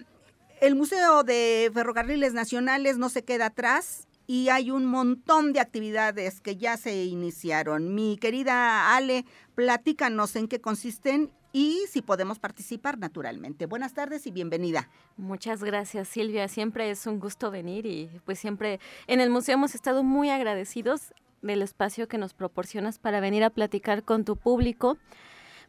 el 0.61 0.75
Museo 0.75 1.23
de 1.23 1.71
Ferrocarriles 1.73 2.33
Nacionales 2.33 2.97
no 2.97 3.09
se 3.09 3.23
queda 3.23 3.47
atrás 3.47 4.07
y 4.27 4.49
hay 4.49 4.71
un 4.71 4.85
montón 4.85 5.53
de 5.53 5.59
actividades 5.59 6.41
que 6.41 6.57
ya 6.57 6.75
se 6.75 7.05
iniciaron. 7.05 7.93
Mi 7.93 8.17
querida 8.17 8.95
Ale, 8.95 9.25
platícanos 9.53 10.35
en 10.35 10.47
qué 10.47 10.59
consisten 10.59 11.31
y 11.55 11.85
si 11.87 12.01
podemos 12.01 12.37
participar 12.37 12.97
naturalmente. 12.97 13.65
Buenas 13.65 13.93
tardes 13.93 14.27
y 14.27 14.31
bienvenida. 14.31 14.89
Muchas 15.15 15.63
gracias 15.63 16.09
Silvia, 16.09 16.49
siempre 16.49 16.89
es 16.89 17.07
un 17.07 17.17
gusto 17.17 17.49
venir 17.49 17.85
y 17.85 18.09
pues 18.25 18.39
siempre 18.39 18.81
en 19.07 19.21
el 19.21 19.29
museo 19.29 19.53
hemos 19.53 19.73
estado 19.73 20.03
muy 20.03 20.29
agradecidos 20.29 21.13
del 21.41 21.61
espacio 21.61 22.09
que 22.09 22.17
nos 22.17 22.33
proporcionas 22.33 22.99
para 22.99 23.21
venir 23.21 23.45
a 23.45 23.49
platicar 23.49 24.03
con 24.03 24.25
tu 24.25 24.35
público 24.35 24.97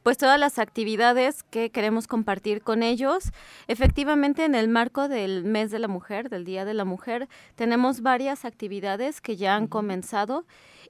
pues 0.02 0.18
todas 0.18 0.40
las 0.40 0.58
actividades 0.58 1.44
que 1.44 1.70
queremos 1.70 2.08
compartir 2.08 2.62
con 2.62 2.82
ellos. 2.82 3.32
Efectivamente, 3.66 4.44
en 4.44 4.54
el 4.54 4.68
marco 4.68 5.08
del 5.08 5.44
mes 5.44 5.72
de 5.72 5.80
la 5.80 5.88
mujer, 5.88 6.30
del 6.30 6.44
Día 6.44 6.64
de 6.64 6.74
la 6.74 6.84
Mujer, 6.84 7.28
tenemos 7.56 8.02
varias 8.02 8.44
actividades 8.44 9.20
que 9.20 9.36
ya 9.36 9.56
han 9.56 9.66
comenzado. 9.66 10.44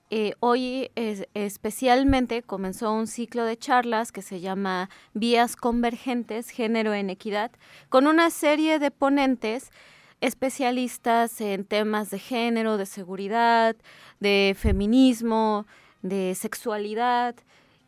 Eh, 0.09 0.35
hoy 0.39 0.93
especialmente 1.35 2.43
comenzó 2.43 2.93
un 2.93 3.09
ciclo 3.09 3.45
de 3.45 3.57
charlas 3.57 4.13
que 4.13 4.23
se 4.23 4.39
llama 4.41 4.89
Vías 5.15 5.57
Convergentes, 5.57 6.51
Género 6.51 6.95
en 6.95 7.11
Equidad, 7.11 7.51
con 7.89 8.07
una 8.07 8.31
serie 8.31 8.79
de 8.79 8.93
ponentes 8.93 9.73
especialistas 10.21 11.41
en 11.41 11.65
temas 11.65 12.11
de 12.11 12.21
género, 12.21 12.77
de 12.77 12.87
seguridad, 12.87 13.75
de 14.21 14.55
feminismo, 14.57 15.67
de 16.03 16.37
sexualidad, 16.37 17.35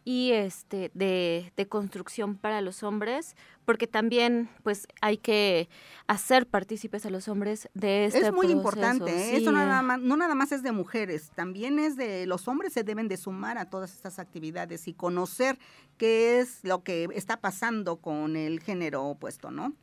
y 0.08 0.32
este 0.32 0.90
de, 0.94 1.52
de, 1.54 1.68
construcción 1.68 2.38
para 2.38 2.62
los 2.62 2.82
hombres, 2.82 3.36
porque 3.66 3.86
también 3.86 4.48
pues 4.62 4.88
hay 5.02 5.18
que 5.18 5.68
hacer 6.06 6.46
partícipes 6.46 7.04
a 7.04 7.10
los 7.10 7.28
hombres 7.28 7.68
de 7.74 8.06
este 8.06 8.20
Es 8.20 8.32
muy 8.32 8.46
importante, 8.46 9.10
¿eh? 9.10 9.36
eso 9.36 9.52
nada 9.52 9.82
más, 9.82 10.00
no 10.00 10.16
nada 10.16 10.34
más 10.34 10.50
es 10.50 10.62
de 10.62 10.72
mujeres, 10.72 11.30
también 11.34 11.78
es 11.78 11.94
de 11.96 12.24
los 12.24 12.48
hombres 12.48 12.72
se 12.72 12.84
deben 12.84 13.06
de 13.06 13.18
sumar 13.18 13.58
a 13.58 13.66
todas 13.66 13.92
estas 13.92 14.18
actividades 14.18 14.88
y 14.88 14.94
conocer 14.94 15.58
qué 15.98 16.40
es 16.40 16.64
lo 16.64 16.82
que 16.82 17.08
está 17.14 17.42
pasando 17.42 17.96
con 17.96 18.34
el 18.34 18.60
género 18.60 19.04
opuesto, 19.04 19.50
¿no? 19.50 19.74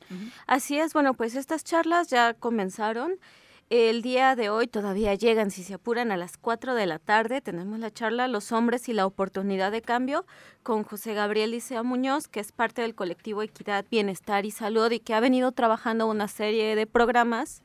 Así 0.47 0.79
es, 0.79 0.93
bueno, 0.93 1.13
pues 1.13 1.35
estas 1.35 1.63
charlas 1.63 2.07
ya 2.07 2.33
comenzaron 2.33 3.19
el 3.69 4.03
día 4.03 4.35
de 4.35 4.49
hoy 4.49 4.67
todavía 4.67 5.15
llegan, 5.15 5.49
si 5.49 5.63
se 5.63 5.73
apuran, 5.73 6.11
a 6.11 6.17
las 6.17 6.37
4 6.37 6.75
de 6.75 6.85
la 6.85 6.99
tarde. 6.99 7.41
Tenemos 7.41 7.79
la 7.79 7.91
charla 7.91 8.27
Los 8.27 8.51
hombres 8.51 8.87
y 8.89 8.93
la 8.93 9.05
oportunidad 9.07 9.71
de 9.71 9.81
cambio 9.81 10.25
con 10.61 10.83
José 10.83 11.13
Gabriel 11.15 11.51
Licea 11.51 11.81
Muñoz, 11.81 12.27
que 12.27 12.39
es 12.39 12.51
parte 12.51 12.83
del 12.83 12.93
colectivo 12.93 13.41
Equidad, 13.41 13.85
Bienestar 13.89 14.45
y 14.45 14.51
Salud 14.51 14.91
y 14.91 14.99
que 14.99 15.15
ha 15.15 15.19
venido 15.19 15.51
trabajando 15.51 16.07
una 16.07 16.27
serie 16.27 16.75
de 16.75 16.85
programas 16.85 17.63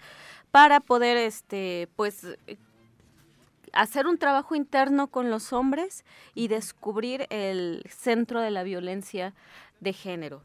para 0.51 0.81
poder, 0.81 1.19
este, 1.19 1.89
pues, 1.97 2.27
hacer 3.73 4.07
un 4.07 4.19
trabajo 4.19 4.55
interno 4.55 5.09
con 5.09 5.31
los 5.31 5.53
hombres 5.53 6.05
y 6.35 6.49
descubrir 6.49 7.27
el 7.31 7.85
centro 7.89 8.41
de 8.41 8.51
la 8.51 8.63
violencia 8.63 9.35
de 9.81 9.93
género. 9.93 10.43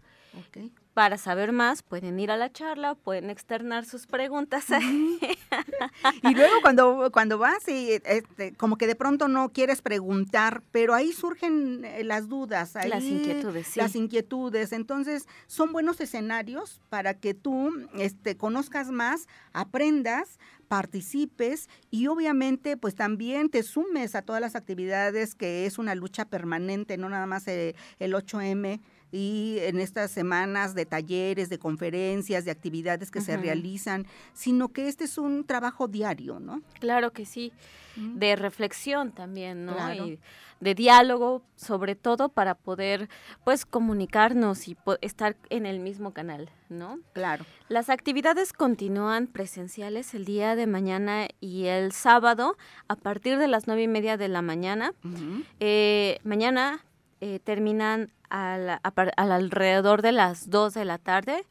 Para 0.95 1.17
saber 1.17 1.51
más, 1.51 1.83
pueden 1.83 2.17
ir 2.21 2.31
a 2.31 2.37
la 2.37 2.53
charla, 2.53 2.95
pueden 2.95 3.29
externar 3.29 3.83
sus 3.83 4.07
preguntas. 4.07 4.67
y 6.23 6.33
luego 6.33 6.53
cuando, 6.61 7.09
cuando 7.11 7.37
vas 7.37 7.67
y 7.67 7.91
este, 8.05 8.53
como 8.53 8.77
que 8.77 8.87
de 8.87 8.95
pronto 8.95 9.27
no 9.27 9.49
quieres 9.49 9.81
preguntar, 9.81 10.63
pero 10.71 10.93
ahí 10.93 11.11
surgen 11.11 11.83
eh, 11.83 12.05
las 12.05 12.29
dudas, 12.29 12.75
las 12.87 13.03
inquietudes. 13.03 13.75
Las 13.75 13.93
inquietudes. 13.97 14.71
Entonces, 14.71 15.27
son 15.47 15.73
buenos 15.73 15.99
escenarios 15.99 16.79
para 16.87 17.15
que 17.15 17.33
tú 17.33 17.73
este, 17.97 18.37
conozcas 18.37 18.89
más, 18.89 19.27
aprendas, 19.51 20.39
participes 20.69 21.67
y 21.91 22.07
obviamente 22.07 22.77
pues 22.77 22.95
también 22.95 23.49
te 23.49 23.63
sumes 23.63 24.15
a 24.15 24.21
todas 24.21 24.41
las 24.41 24.55
actividades 24.55 25.35
que 25.35 25.65
es 25.65 25.77
una 25.77 25.93
lucha 25.93 26.23
permanente, 26.23 26.97
no 26.97 27.09
nada 27.09 27.25
más 27.25 27.49
el, 27.49 27.75
el 27.99 28.13
8M 28.13 28.79
y 29.15 29.59
en 29.61 29.79
estas 29.79 30.11
semanas 30.11 30.75
de 30.75 30.85
talleres, 30.85 31.47
de 31.47 31.57
conferencias, 31.57 32.43
de 32.43 32.51
actividades 32.51 33.11
que 33.11 33.21
se 33.21 33.37
realizan, 33.37 34.05
sino 34.33 34.73
que 34.73 34.89
este 34.89 35.05
es 35.05 35.17
un 35.17 35.45
trabajo 35.45 35.87
diario, 35.87 36.41
¿no? 36.41 36.61
Claro 36.81 37.13
que 37.13 37.25
sí, 37.25 37.53
de 37.95 38.35
reflexión 38.35 39.13
también, 39.13 39.65
¿no? 39.65 39.93
Y 39.93 40.19
de 40.59 40.75
diálogo, 40.75 41.43
sobre 41.55 41.95
todo 41.95 42.27
para 42.27 42.55
poder, 42.55 43.07
pues, 43.45 43.65
comunicarnos 43.65 44.67
y 44.67 44.75
estar 44.99 45.37
en 45.49 45.65
el 45.65 45.79
mismo 45.79 46.11
canal, 46.11 46.49
¿no? 46.67 46.99
Claro. 47.13 47.45
Las 47.69 47.89
actividades 47.89 48.51
continúan 48.51 49.27
presenciales 49.27 50.13
el 50.13 50.25
día 50.25 50.57
de 50.57 50.67
mañana 50.67 51.29
y 51.39 51.67
el 51.67 51.93
sábado 51.93 52.57
a 52.89 52.97
partir 52.97 53.37
de 53.37 53.47
las 53.47 53.65
nueve 53.65 53.83
y 53.83 53.87
media 53.87 54.17
de 54.17 54.27
la 54.27 54.41
mañana. 54.41 54.93
Eh, 55.61 56.19
mañana 56.25 56.83
eh, 57.21 57.39
terminan 57.39 58.11
al, 58.35 58.79
alrededor 59.15 60.01
de 60.01 60.11
las 60.11 60.49
2 60.49 60.73
de 60.73 60.85
la 60.85 60.97
tarde 60.97 61.45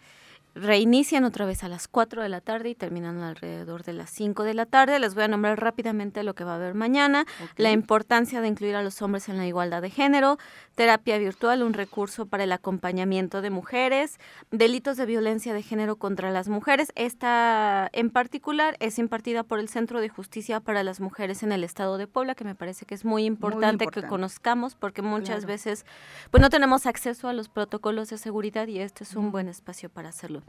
reinician 0.55 1.25
otra 1.25 1.47
vez 1.47 1.65
a 1.65 1.69
las 1.69 1.89
4 1.89 2.23
de 2.23 2.29
la 2.29 2.41
tarde 2.41 2.71
y 2.71 2.75
terminan 2.75 3.21
alrededor 3.21 3.83
de 3.83 3.93
las 3.93 4.11
5 4.11 4.45
de 4.45 4.55
la 4.55 4.67
tarde. 4.67 4.99
Les 4.99 5.15
voy 5.15 5.25
a 5.25 5.29
nombrar 5.29 5.61
rápidamente 5.61 6.23
lo 6.23 6.35
que 6.35 6.45
va 6.45 6.53
a 6.53 6.57
haber 6.57 6.75
mañana, 6.75 7.27
la 7.57 7.73
importancia 7.73 8.41
de 8.41 8.49
incluir 8.49 8.77
a 8.77 8.83
los 8.83 9.03
hombres 9.03 9.29
en 9.29 9.37
la 9.37 9.47
igualdad 9.47 9.83
de 9.83 9.91
género, 9.91 10.39
terapia 10.75 11.19
virtual, 11.19 11.63
un 11.63 11.73
recurso 11.73 12.27
para 12.27 12.45
el 12.45 12.53
acompañamiento 12.53 13.43
de 13.43 13.51
mujeres, 13.51 14.19
delitos 14.51 14.97
de 14.97 15.07
violencia 15.07 15.55
de 15.55 15.63
género 15.63 15.97
contra 15.97 16.31
las 16.31 16.49
mujeres. 16.49 16.93
Esta 16.95 17.89
en 17.93 18.11
particular 18.11 18.77
es 18.81 18.99
impartida 18.99 19.43
por 19.43 19.59
el 19.59 19.69
Centro 19.69 20.01
de 20.01 20.09
Justicia 20.09 20.61
para 20.61 20.83
las 20.85 21.01
Mujeres 21.01 21.43
en 21.43 21.53
el 21.53 21.65
Estado 21.65 21.99
de 21.99 22.07
Puebla, 22.07 22.35
que 22.35 22.45
me 22.45 22.55
parece 22.55 22.87
que 22.87 22.95
es 22.95 23.05
muy 23.05 23.25
importante, 23.25 23.87
que 23.89 24.03
conozcamos 24.03 24.75
porque 24.75 25.03
muchas 25.03 25.47
veces 25.47 25.85
pues 26.31 26.41
no 26.41 26.51
tenemos 26.51 26.87
acceso 26.87 27.29
a 27.29 27.33
los 27.33 27.49
protocolos 27.49 28.11
de 28.11 28.19
seguridad 28.19 28.69
y 28.69 28.79
este 28.79 29.05
es 29.05 29.17
un 29.17 29.33
buen 29.33 29.49
espacio 29.49 29.89
para 29.89 30.11
hacerlo. 30.11 30.44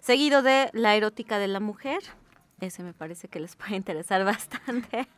Seguido 0.00 0.42
de 0.42 0.70
La 0.72 0.94
erótica 0.96 1.38
de 1.38 1.48
la 1.48 1.60
mujer. 1.60 2.02
Ese 2.60 2.82
me 2.82 2.92
parece 2.92 3.28
que 3.28 3.40
les 3.40 3.56
puede 3.56 3.76
interesar 3.76 4.24
bastante. 4.26 5.08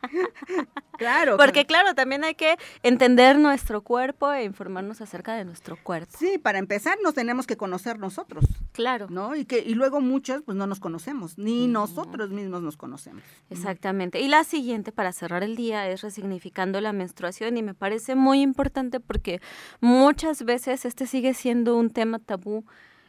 claro. 0.97 1.37
Porque 1.37 1.67
claro, 1.67 1.95
también 1.95 2.25
hay 2.25 2.35
que 2.35 2.57
entender 2.83 3.39
nuestro 3.39 3.83
cuerpo 3.83 4.33
e 4.33 4.45
informarnos 4.45 5.01
acerca 5.01 5.35
de 5.35 5.45
nuestro 5.45 5.77
cuerpo. 5.83 6.13
Sí, 6.19 6.39
para 6.39 6.59
empezar 6.59 6.97
nos 7.03 7.15
tenemos 7.15 7.47
que 7.47 7.57
conocer 7.57 7.99
nosotros. 7.99 8.45
Claro. 8.73 9.07
¿No? 9.11 9.37
Y 9.37 9.45
que 9.45 9.59
y 9.59 9.75
luego 9.75 10.01
muchos 10.01 10.43
pues 10.43 10.57
no 10.57 10.67
nos 10.67 10.81
conocemos, 10.81 11.39
ni 11.39 11.67
nosotros 11.67 12.31
mismos 12.31 12.63
nos 12.63 12.77
conocemos. 12.77 13.23
Exactamente. 13.51 14.21
Y 14.21 14.29
la 14.29 14.45
siguiente 14.45 14.93
para 14.93 15.13
cerrar 15.13 15.43
el 15.43 15.57
día 15.57 15.89
es 15.89 16.03
resignificando 16.03 16.81
la 16.81 16.93
menstruación 16.93 17.57
y 17.57 17.63
me 17.63 17.75
parece 17.75 18.15
muy 18.15 18.41
importante 18.41 19.01
porque 19.01 19.41
muchas 19.81 20.45
veces 20.45 20.85
este 20.85 21.07
sigue 21.07 21.35
siendo 21.35 21.77
un 21.77 21.91
tema 21.91 22.19
tabú 22.19 22.65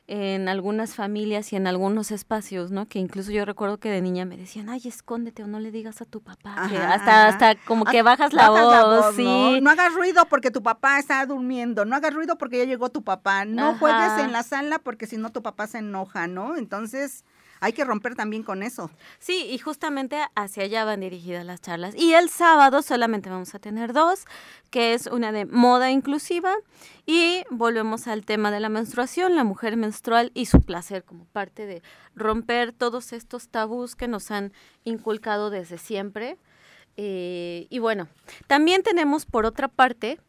en 0.08 0.48
algunas 0.48 0.96
familias 0.96 1.52
y 1.52 1.58
en 1.58 1.68
algunos 1.68 2.12
espacios, 2.12 2.72
¿no? 2.72 2.88
Que 2.88 2.98
incluso 2.98 3.32
yo 3.32 3.44
recuerdo 3.44 3.78
que 3.78 3.90
de 3.90 4.02
niña 4.02 4.24
me 4.24 4.38
decían, 4.38 4.70
ay, 4.70 4.82
escóndete 4.86 5.44
o 5.44 5.48
no 5.48 5.60
le 5.60 5.70
digas 5.70 6.02
a 6.02 6.06
tu 6.06 6.22
papá. 6.22 6.56
hasta, 6.56 7.28
hasta 7.28 7.56
como 7.66 7.84
que 7.84 8.02
bajas 8.04 8.32
la 8.32 8.50
voz, 8.50 9.16
sí. 9.16 9.60
¿no? 9.62 9.70
hagas 9.70 9.94
ruido 9.94 10.26
porque 10.30 10.50
tu 10.50 10.64
papá 10.64 10.98
está 10.98 11.26
durmiendo, 11.26 11.84
no 11.84 11.96
hagas 11.96 12.14
ruido 12.14 12.38
porque 12.38 12.60
ya 12.60 12.64
llegó 12.64 12.90
tu 12.90 13.04
papá, 13.04 13.44
no 13.44 13.76
juegues 13.78 14.18
en 14.20 14.32
la 14.32 14.44
sala 14.44 14.80
porque 14.80 15.08
si 15.08 15.18
no 15.18 15.32
tu 15.32 15.44
papá 15.44 15.68
se 15.68 15.80
enoja, 15.80 16.28
¿no? 16.28 16.56
Entonces 16.56 17.26
hay 17.60 17.74
que 17.74 17.84
romper 17.84 18.16
también 18.16 18.44
con 18.44 18.64
eso. 18.64 18.92
Sí, 19.20 19.48
y 19.50 19.58
justamente 19.58 20.18
hacia 20.36 20.64
allá 20.64 20.86
van 20.86 21.02
dirigidas 21.02 21.46
las 21.46 21.62
charlas. 21.62 21.96
Y 21.96 22.14
el 22.14 22.30
sábado 22.30 22.82
solamente 22.82 23.30
vamos 23.30 23.54
a 23.56 23.60
tener 23.60 23.94
dos, 23.94 24.26
que 24.70 24.94
es 24.94 25.08
una 25.08 25.32
de 25.32 25.46
moda 25.46 25.92
inclusiva 25.92 26.54
y 27.06 27.44
volvemos 27.50 28.08
al 28.08 28.26
tema 28.26 28.52
de 28.52 28.60
la 28.60 28.70
menstruación, 28.70 29.36
la 29.36 29.44
mujer 29.44 29.78
menstrual 29.78 30.32
y 30.34 30.46
su 30.46 30.62
placer 30.62 31.04
como 31.04 31.26
parte 31.26 31.66
de 31.66 31.82
romper 32.16 32.74
todos 32.74 33.14
estos 33.14 33.50
tabús 33.50 33.96
que 33.96 34.08
nos 34.08 34.32
han 34.32 34.54
inculcado 34.84 35.50
desde 35.50 35.78
siempre. 35.78 36.38
Eh, 36.98 37.68
y 37.70 37.80
bueno, 37.80 38.08
también 38.48 38.82
tenemos 38.82 39.26
por 39.26 39.46
otra 39.46 39.68
parte 39.68 40.20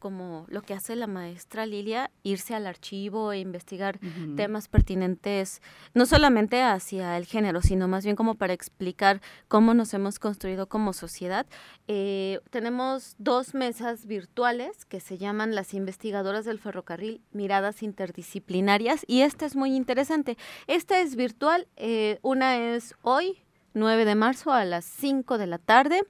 como 0.00 0.46
lo 0.48 0.62
que 0.62 0.74
hace 0.74 0.96
la 0.96 1.06
maestra 1.06 1.66
Lilia, 1.66 2.10
irse 2.24 2.56
al 2.56 2.66
archivo 2.66 3.30
e 3.30 3.38
investigar 3.38 4.00
temas 4.34 4.66
pertinentes, 4.66 5.62
no 5.94 6.06
solamente 6.06 6.62
hacia 6.62 7.16
el 7.16 7.26
género, 7.26 7.62
sino 7.62 7.86
más 7.86 8.04
bien 8.04 8.16
como 8.16 8.34
para 8.34 8.52
explicar 8.52 9.20
cómo 9.46 9.74
nos 9.74 9.94
hemos 9.94 10.18
construido 10.18 10.68
como 10.68 10.92
sociedad. 10.92 11.46
Eh, 11.86 12.40
tenemos 12.50 13.14
dos 13.18 13.54
mesas 13.54 14.06
virtuales 14.06 14.84
que 14.86 14.98
se 14.98 15.18
llaman 15.18 15.54
las 15.54 15.74
investigadoras 15.74 16.44
del 16.44 16.58
ferrocarril, 16.58 17.20
miradas 17.30 17.82
interdisciplinarias, 17.82 19.04
y 19.06 19.20
esta 19.20 19.46
es 19.46 19.54
muy 19.54 19.76
interesante. 19.76 20.36
Esta 20.66 21.00
es 21.00 21.14
virtual, 21.14 21.68
eh, 21.76 22.18
una 22.22 22.56
es 22.56 22.94
hoy, 23.02 23.44
9 23.74 24.04
de 24.04 24.14
marzo 24.14 24.52
a 24.52 24.64
las 24.64 24.84
5 24.84 25.38
de 25.38 25.46
la 25.46 25.58
tarde. 25.58 26.02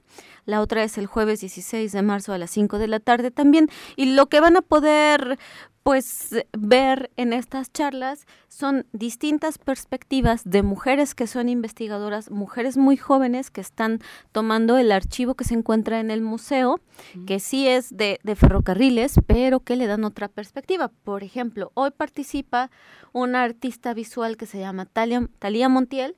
La 0.45 0.61
otra 0.61 0.83
es 0.83 0.97
el 0.97 1.05
jueves 1.05 1.41
16 1.41 1.91
de 1.91 2.01
marzo 2.01 2.33
a 2.33 2.37
las 2.37 2.51
5 2.51 2.77
de 2.77 2.87
la 2.87 2.99
tarde 2.99 3.31
también. 3.31 3.69
Y 3.95 4.13
lo 4.13 4.27
que 4.27 4.39
van 4.39 4.57
a 4.57 4.61
poder 4.61 5.37
pues 5.83 6.35
ver 6.55 7.09
en 7.17 7.33
estas 7.33 7.71
charlas 7.71 8.27
son 8.47 8.85
distintas 8.91 9.57
perspectivas 9.57 10.43
de 10.45 10.61
mujeres 10.61 11.15
que 11.15 11.25
son 11.25 11.49
investigadoras, 11.49 12.29
mujeres 12.29 12.77
muy 12.77 12.97
jóvenes 12.97 13.49
que 13.49 13.61
están 13.61 13.99
tomando 14.31 14.77
el 14.77 14.91
archivo 14.91 15.33
que 15.33 15.43
se 15.43 15.55
encuentra 15.55 15.99
en 15.99 16.11
el 16.11 16.21
museo, 16.21 16.79
que 17.25 17.39
sí 17.39 17.67
es 17.67 17.95
de, 17.95 18.19
de, 18.23 18.35
ferrocarriles, 18.35 19.15
pero 19.25 19.61
que 19.61 19.75
le 19.75 19.87
dan 19.87 20.03
otra 20.03 20.27
perspectiva. 20.27 20.89
Por 21.03 21.23
ejemplo, 21.23 21.71
hoy 21.73 21.89
participa 21.91 22.69
una 23.11 23.43
artista 23.43 23.93
visual 23.93 24.37
que 24.37 24.45
se 24.45 24.59
llama 24.59 24.85
Talia, 24.85 25.27
Talía 25.39 25.67
Montiel, 25.67 26.15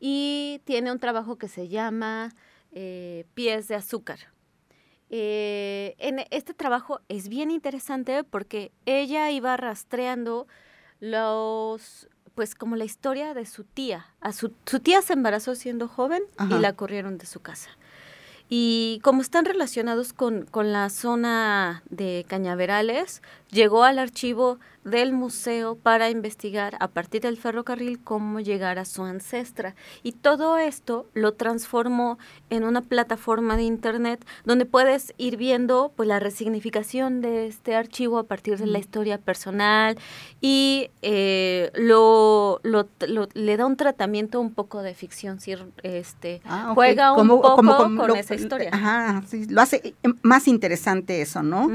y 0.00 0.62
tiene 0.64 0.90
un 0.90 0.98
trabajo 0.98 1.36
que 1.36 1.46
se 1.46 1.68
llama 1.68 2.34
eh, 2.72 3.26
Pies 3.34 3.68
de 3.68 3.76
Azúcar. 3.76 4.18
Eh, 5.10 5.96
en 5.98 6.24
este 6.30 6.54
trabajo 6.54 7.00
es 7.08 7.28
bien 7.28 7.50
interesante 7.50 8.24
porque 8.24 8.72
ella 8.86 9.30
iba 9.30 9.56
rastreando 9.56 10.46
los, 11.00 12.08
pues 12.34 12.54
como 12.54 12.76
la 12.76 12.84
historia 12.84 13.34
de 13.34 13.44
su 13.44 13.64
tía. 13.64 14.14
A 14.20 14.32
su, 14.32 14.52
su 14.64 14.80
tía 14.80 15.02
se 15.02 15.12
embarazó 15.12 15.54
siendo 15.54 15.88
joven 15.88 16.22
y 16.48 16.54
la 16.54 16.74
corrieron 16.74 17.18
de 17.18 17.26
su 17.26 17.40
casa. 17.40 17.70
Y 18.52 18.98
como 19.04 19.22
están 19.22 19.44
relacionados 19.44 20.12
con, 20.12 20.44
con 20.44 20.72
la 20.72 20.90
zona 20.90 21.84
de 21.88 22.26
Cañaverales, 22.28 23.22
llegó 23.50 23.84
al 23.84 24.00
archivo 24.00 24.58
del 24.84 25.12
museo 25.12 25.76
para 25.76 26.08
investigar 26.08 26.76
a 26.80 26.88
partir 26.88 27.20
del 27.20 27.36
ferrocarril 27.36 28.02
cómo 28.02 28.40
llegar 28.40 28.78
a 28.78 28.84
su 28.84 29.04
ancestra. 29.04 29.74
Y 30.02 30.12
todo 30.12 30.58
esto 30.58 31.06
lo 31.14 31.34
transformó 31.34 32.18
en 32.48 32.64
una 32.64 32.80
plataforma 32.80 33.56
de 33.56 33.64
internet 33.64 34.24
donde 34.44 34.64
puedes 34.64 35.14
ir 35.18 35.36
viendo 35.36 35.92
pues, 35.96 36.08
la 36.08 36.18
resignificación 36.18 37.20
de 37.20 37.46
este 37.46 37.76
archivo 37.76 38.18
a 38.18 38.24
partir 38.24 38.58
de 38.58 38.66
la 38.66 38.78
historia 38.78 39.18
personal 39.18 39.98
y 40.40 40.90
eh, 41.02 41.70
lo, 41.74 42.60
lo, 42.62 42.88
le 43.34 43.56
da 43.56 43.66
un 43.66 43.76
tratamiento 43.76 44.40
un 44.40 44.54
poco 44.54 44.82
de 44.82 44.94
ficción, 44.94 45.38
este, 45.82 46.40
ah, 46.46 46.72
juega 46.74 47.12
un 47.12 47.28
poco 47.28 47.56
con 47.56 48.16
esa 48.16 48.34
historia. 48.40 48.70
Ajá, 48.72 49.22
sí, 49.26 49.46
lo 49.48 49.60
hace 49.60 49.94
más 50.22 50.48
interesante 50.48 51.20
eso, 51.22 51.42
¿no? 51.42 51.68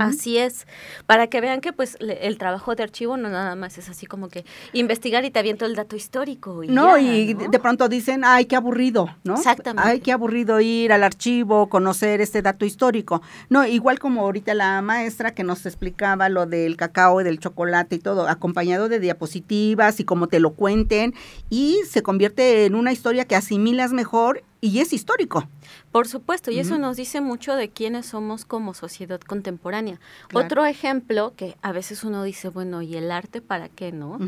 Así 0.00 0.38
es 0.38 0.66
para 1.06 1.26
que 1.26 1.40
vean 1.40 1.60
que 1.60 1.72
pues 1.72 1.96
el 2.00 2.38
trabajo 2.38 2.74
de 2.74 2.82
archivo 2.82 3.16
no 3.16 3.28
nada 3.28 3.54
más 3.56 3.78
es 3.78 3.88
así 3.88 4.06
como 4.06 4.28
que 4.28 4.44
investigar 4.72 5.24
y 5.24 5.30
te 5.30 5.38
aviento 5.38 5.66
el 5.66 5.74
dato 5.74 5.96
histórico. 5.96 6.62
Y 6.62 6.68
no, 6.68 6.98
y 6.98 7.34
de 7.34 7.58
pronto 7.58 7.88
dicen, 7.88 8.22
ay, 8.24 8.46
qué 8.46 8.56
aburrido, 8.56 9.16
¿no? 9.24 9.34
Exactamente. 9.34 9.88
Ay, 9.88 10.00
qué 10.00 10.12
aburrido 10.12 10.60
ir 10.60 10.92
al 10.92 11.02
archivo, 11.02 11.68
conocer 11.68 12.20
este 12.20 12.42
dato 12.42 12.64
histórico. 12.64 13.22
No, 13.48 13.66
igual 13.66 13.98
como 13.98 14.22
ahorita 14.22 14.54
la 14.54 14.80
maestra 14.82 15.34
que 15.34 15.44
nos 15.44 15.66
explicaba 15.66 16.28
lo 16.28 16.46
del 16.46 16.76
cacao 16.76 17.20
y 17.20 17.24
del 17.24 17.38
chocolate 17.38 17.96
y 17.96 17.98
todo, 17.98 18.28
acompañado 18.28 18.88
de 18.88 19.00
diapositivas 19.00 20.00
y 20.00 20.04
como 20.04 20.26
te 20.26 20.40
lo 20.40 20.54
cuenten, 20.54 21.14
y 21.50 21.78
se 21.88 22.02
convierte 22.02 22.66
en 22.66 22.74
una 22.74 22.92
historia 22.92 23.24
que 23.24 23.36
asimilas 23.36 23.92
mejor 23.92 24.42
y 24.64 24.78
es 24.78 24.92
histórico. 24.92 25.48
Por 25.90 26.06
supuesto, 26.06 26.52
y 26.52 26.60
eso 26.60 26.78
nos 26.78 26.96
dice 26.96 27.20
mucho 27.20 27.56
de 27.56 27.68
quiénes 27.68 28.06
somos 28.06 28.44
como 28.44 28.74
sociedad 28.74 29.20
contemporánea. 29.20 29.98
Otro 30.32 30.64
ejemplo 30.64 31.34
que 31.36 31.56
a 31.62 31.72
veces 31.72 32.04
uno 32.04 32.22
dice, 32.22 32.48
bueno, 32.48 32.80
¿y 32.80 32.94
el 32.96 33.10
arte 33.10 33.40
para 33.40 33.68
qué, 33.68 33.90
no? 33.90 34.18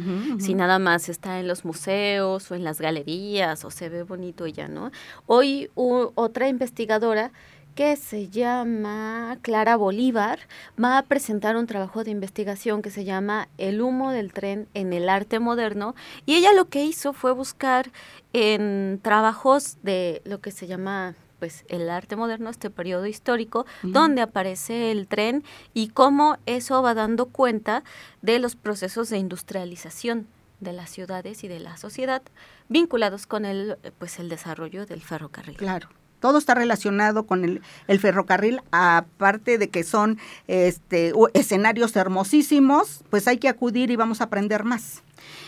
Si 0.40 0.54
nada 0.54 0.80
más 0.80 1.08
está 1.08 1.38
en 1.38 1.46
los 1.46 1.64
museos 1.64 2.50
o 2.50 2.56
en 2.56 2.64
las 2.64 2.80
galerías 2.80 3.64
o 3.64 3.70
se 3.70 3.88
ve 3.88 4.02
bonito 4.02 4.48
y 4.48 4.52
ya, 4.52 4.66
¿no? 4.66 4.90
Hoy 5.26 5.70
otra 5.76 6.48
investigadora 6.48 7.32
que 7.74 7.96
se 7.96 8.28
llama 8.28 9.38
Clara 9.42 9.76
Bolívar, 9.76 10.38
va 10.82 10.98
a 10.98 11.02
presentar 11.02 11.56
un 11.56 11.66
trabajo 11.66 12.04
de 12.04 12.10
investigación 12.10 12.82
que 12.82 12.90
se 12.90 13.04
llama 13.04 13.48
El 13.58 13.82
humo 13.82 14.12
del 14.12 14.32
tren 14.32 14.68
en 14.74 14.92
el 14.92 15.08
arte 15.08 15.40
moderno. 15.40 15.94
Y 16.24 16.36
ella 16.36 16.52
lo 16.52 16.68
que 16.68 16.84
hizo 16.84 17.12
fue 17.12 17.32
buscar 17.32 17.90
en 18.32 19.00
trabajos 19.02 19.78
de 19.82 20.22
lo 20.24 20.40
que 20.40 20.50
se 20.50 20.66
llama 20.66 21.14
pues 21.40 21.64
el 21.68 21.90
arte 21.90 22.16
moderno, 22.16 22.48
este 22.48 22.70
periodo 22.70 23.06
histórico, 23.06 23.66
donde 23.82 24.22
aparece 24.22 24.92
el 24.92 25.08
tren 25.08 25.44
y 25.74 25.88
cómo 25.88 26.38
eso 26.46 26.80
va 26.80 26.94
dando 26.94 27.26
cuenta 27.26 27.82
de 28.22 28.38
los 28.38 28.56
procesos 28.56 29.10
de 29.10 29.18
industrialización 29.18 30.28
de 30.60 30.72
las 30.72 30.90
ciudades 30.90 31.44
y 31.44 31.48
de 31.48 31.60
la 31.60 31.76
sociedad 31.76 32.22
vinculados 32.68 33.26
con 33.26 33.44
el 33.44 33.76
pues 33.98 34.18
el 34.20 34.28
desarrollo 34.30 34.86
del 34.86 35.02
ferrocarril. 35.02 35.56
Claro 35.56 35.88
todo 36.24 36.38
está 36.38 36.54
relacionado 36.54 37.26
con 37.26 37.44
el, 37.44 37.60
el, 37.86 38.00
ferrocarril, 38.00 38.62
aparte 38.70 39.58
de 39.58 39.68
que 39.68 39.84
son 39.84 40.18
este, 40.48 41.12
escenarios 41.34 41.94
hermosísimos, 41.96 43.04
pues 43.10 43.28
hay 43.28 43.36
que 43.36 43.50
acudir 43.50 43.90
y 43.90 43.96
vamos 43.96 44.22
a 44.22 44.24
aprender 44.24 44.64
más. 44.64 45.02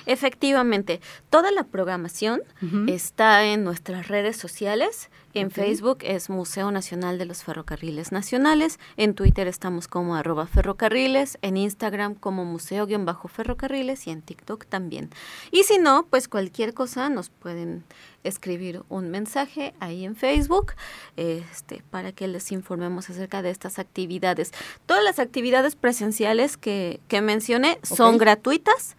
Efectivamente, 0.04 1.00
toda 1.30 1.50
la 1.50 1.64
programación 1.64 2.42
está 2.86 3.44
en 3.44 3.64
nuestras 3.64 4.08
redes 4.08 4.36
sociales. 4.36 5.10
En 5.34 5.50
Facebook 5.50 5.98
es 6.02 6.30
Museo 6.30 6.70
Nacional 6.70 7.18
de 7.18 7.26
los 7.26 7.42
Ferrocarriles 7.42 8.10
Nacionales, 8.10 8.78
en 8.96 9.14
Twitter 9.14 9.48
estamos 9.48 9.86
como 9.86 10.14
arroba 10.14 10.46
ferrocarriles, 10.46 11.36
en 11.42 11.58
Instagram 11.58 12.14
como 12.14 12.46
museo-ferrocarriles 12.46 14.06
y 14.06 14.10
en 14.10 14.22
TikTok 14.22 14.64
también. 14.64 15.10
Y 15.50 15.64
si 15.64 15.78
no, 15.78 16.06
pues 16.08 16.28
cualquier 16.28 16.72
cosa 16.72 17.10
nos 17.10 17.28
pueden 17.28 17.84
escribir 18.28 18.82
un 18.88 19.10
mensaje 19.10 19.74
ahí 19.80 20.04
en 20.04 20.16
Facebook 20.16 20.74
este, 21.16 21.82
para 21.90 22.12
que 22.12 22.28
les 22.28 22.52
informemos 22.52 23.08
acerca 23.10 23.42
de 23.42 23.50
estas 23.50 23.78
actividades. 23.78 24.52
Todas 24.86 25.04
las 25.04 25.18
actividades 25.18 25.76
presenciales 25.76 26.56
que, 26.56 27.00
que 27.08 27.20
mencioné 27.20 27.78
son 27.82 28.18
gratuitas. 28.18 28.96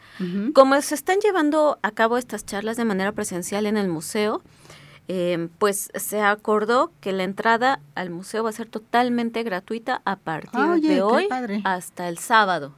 Como 0.53 0.81
se 0.81 0.95
están 0.95 1.19
llevando 1.19 1.77
a 1.83 1.91
cabo 1.91 2.17
estas 2.17 2.45
charlas 2.45 2.77
de 2.77 2.85
manera 2.85 3.11
presencial 3.11 3.65
en 3.65 3.77
el 3.77 3.87
museo, 3.87 4.41
Em, 5.09 5.47
pues 5.47 5.89
se 5.95 6.19
acordó 6.21 6.91
que 6.99 7.13
la 7.13 7.23
entrada 7.23 7.79
al 7.95 8.09
museo 8.09 8.43
va 8.43 8.49
a 8.49 8.53
ser 8.53 8.67
totalmente 8.67 9.41
gratuita 9.43 10.01
a 10.03 10.17
partir 10.17 10.59
de 10.81 11.01
hoy 11.01 11.29
hasta 11.63 12.09
el 12.09 12.17
sábado, 12.17 12.73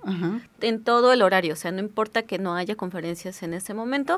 en 0.62 0.84
todo 0.84 1.12
el 1.12 1.24
horario, 1.24 1.54
o 1.54 1.56
sea, 1.56 1.72
no 1.72 1.80
importa 1.80 2.22
que 2.24 2.38
no 2.38 2.54
haya 2.54 2.76
conferencias 2.76 3.42
en 3.42 3.56
ese 3.56 3.74
momento, 3.74 4.16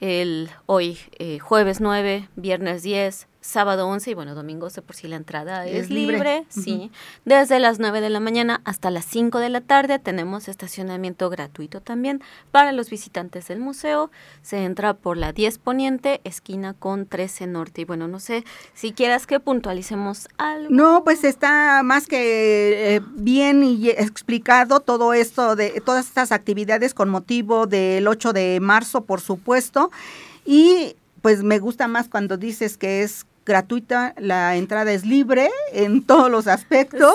el 0.00 0.50
hoy 0.66 0.98
eh, 1.18 1.38
jueves 1.38 1.80
9, 1.80 2.28
viernes 2.36 2.82
10, 2.82 3.26
sábado 3.46 3.86
11 3.86 4.10
y 4.10 4.14
bueno, 4.14 4.34
domingo 4.34 4.68
sé 4.70 4.82
por 4.82 4.96
si 4.96 5.08
la 5.08 5.16
entrada 5.16 5.66
es, 5.66 5.88
libre, 5.88 6.44
sí. 6.48 6.90
Desde 7.24 7.60
las 7.60 7.78
9 7.78 8.00
de 8.00 8.10
la 8.10 8.20
mañana 8.20 8.60
hasta 8.64 8.90
las 8.90 9.04
5 9.06 9.38
de 9.38 9.48
la 9.48 9.60
tarde 9.60 9.98
tenemos 9.98 10.48
estacionamiento 10.48 11.30
gratuito 11.30 11.80
también 11.80 12.22
para 12.50 12.72
los 12.72 12.90
visitantes 12.90 13.48
del 13.48 13.60
museo. 13.60 14.10
Se 14.42 14.64
entra 14.64 14.94
por 14.94 15.16
la 15.16 15.32
10 15.32 15.58
Poniente, 15.58 16.20
esquina 16.24 16.74
con 16.74 17.06
13 17.06 17.46
Norte. 17.46 17.82
Y 17.82 17.84
bueno, 17.84 18.08
no 18.08 18.18
sé 18.18 18.44
si 18.74 18.92
quieras 18.92 19.26
que 19.26 19.38
puntualicemos 19.38 20.28
algo. 20.38 20.68
No, 20.70 21.04
pues 21.04 21.24
está 21.24 21.82
más 21.84 22.06
que 22.06 22.96
eh, 22.96 23.00
bien 23.14 23.62
y 23.62 23.90
explicado 23.90 24.80
todo 24.80 25.14
esto 25.14 25.56
de 25.56 25.80
todas 25.84 26.06
estas 26.06 26.32
actividades 26.32 26.94
con 26.94 27.08
motivo 27.08 27.66
del 27.66 28.08
8 28.08 28.32
de 28.32 28.58
marzo, 28.60 29.04
por 29.04 29.20
supuesto. 29.20 29.90
Y 30.44 30.96
pues 31.22 31.42
me 31.42 31.58
gusta 31.58 31.88
más 31.88 32.08
cuando 32.08 32.36
dices 32.36 32.76
que 32.76 33.02
es 33.02 33.26
gratuita, 33.46 34.14
la 34.18 34.56
entrada 34.56 34.92
es 34.92 35.06
libre 35.06 35.48
en 35.72 36.04
todos 36.04 36.30
los 36.30 36.48
aspectos. 36.48 37.14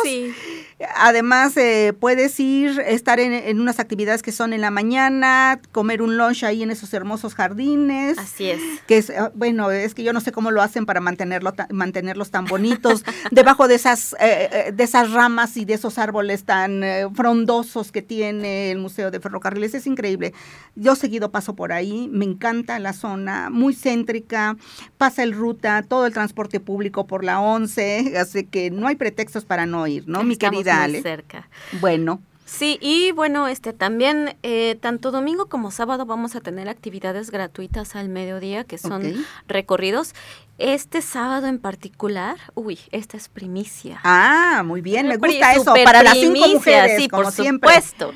Además, 0.96 1.56
eh, 1.58 1.94
puedes 2.00 2.40
ir, 2.40 2.80
estar 2.86 3.20
en, 3.20 3.60
unas 3.60 3.80
actividades 3.80 4.22
que 4.22 4.32
son 4.32 4.54
en 4.54 4.62
la 4.62 4.72
mañana, 4.72 5.60
comer 5.72 6.02
un 6.02 6.18
lunch 6.18 6.44
ahí 6.44 6.64
en 6.64 6.72
esos 6.72 6.94
hermosos 6.94 7.36
jardines. 7.36 8.18
Así 8.18 8.50
es. 8.50 8.62
Que 8.88 8.98
es, 8.98 9.10
ah, 9.10 9.32
bueno, 9.36 9.72
es 9.72 9.94
que 9.94 10.04
yo 10.04 10.14
no 10.14 10.22
sé 10.22 10.32
cómo 10.32 10.52
lo 10.52 10.62
hacen 10.62 10.86
para 10.86 11.00
mantenerlo, 11.00 11.54
mantenerlos 11.72 12.32
tan 12.32 12.46
bonitos, 12.46 13.04
debajo 13.32 13.68
de 13.68 13.76
esas, 13.76 14.14
eh, 14.20 14.50
eh, 14.52 14.72
de 14.72 14.84
esas 14.84 15.12
ramas 15.12 15.58
y 15.58 15.66
de 15.66 15.74
esos 15.74 15.98
árboles 15.98 16.44
tan 16.44 16.82
frondosos 17.14 17.92
que 17.92 18.02
tiene 18.02 18.72
el 18.72 18.80
Museo 18.80 19.12
de 19.12 19.20
Ferrocarriles. 19.20 19.74
Es 19.74 19.88
increíble. 19.88 20.34
Yo 20.76 20.96
seguido 20.96 21.32
paso 21.32 21.56
por 21.56 21.74
ahí, 21.74 22.10
me 22.12 22.26
encanta 22.26 22.80
la 22.80 22.94
zona, 22.94 23.50
muy 23.50 23.74
céntrica, 23.74 24.58
pasa 24.98 25.24
el 25.24 25.34
ruta, 25.34 25.84
todo 25.84 26.06
el 26.06 26.14
transporte 26.14 26.60
público 26.60 27.08
por 27.08 27.24
la 27.24 27.40
11, 27.40 28.18
así 28.18 28.46
que 28.46 28.72
no 28.72 28.88
hay 28.88 28.96
pretextos 28.96 29.46
para 29.46 29.66
no 29.66 29.86
ir, 29.88 30.08
¿no, 30.08 30.24
mi 30.24 30.38
querida? 30.38 30.71
Cerquita, 30.72 30.88
muy 30.88 30.96
Ale. 30.96 31.02
cerca. 31.02 31.50
Bueno, 31.80 32.22
Sí, 32.44 32.78
y 32.82 33.14
bueno, 33.14 33.48
este 33.48 33.72
también 33.72 34.36
eh, 34.44 34.78
tanto 34.82 35.12
domingo 35.12 35.46
como 35.46 35.72
sábado 35.72 36.06
vamos 36.06 36.36
a 36.36 36.42
tener 36.42 36.68
actividades 36.68 37.32
gratuitas 37.32 37.96
al 37.96 38.10
mediodía 38.10 38.66
que 38.66 38.78
son 38.78 39.26
recorridos. 39.48 40.14
Este 40.58 41.02
sábado 41.02 41.48
en 41.48 41.60
particular, 41.60 42.38
uy, 42.54 42.78
esta 42.92 43.16
es 43.16 43.30
primicia. 43.30 44.02
ah, 44.04 44.64
muy 44.66 44.82
bien, 44.82 45.08
me 45.08 45.16
gusta 45.16 45.54
eso, 45.54 45.74
para 45.86 46.04
las 46.04 46.18
cinco 46.18 46.46
mujeres, 46.50 46.98
sí, 47.02 47.08
como 47.08 47.24
por 47.24 47.32
siempre. 47.32 47.70
supuesto. 47.70 48.12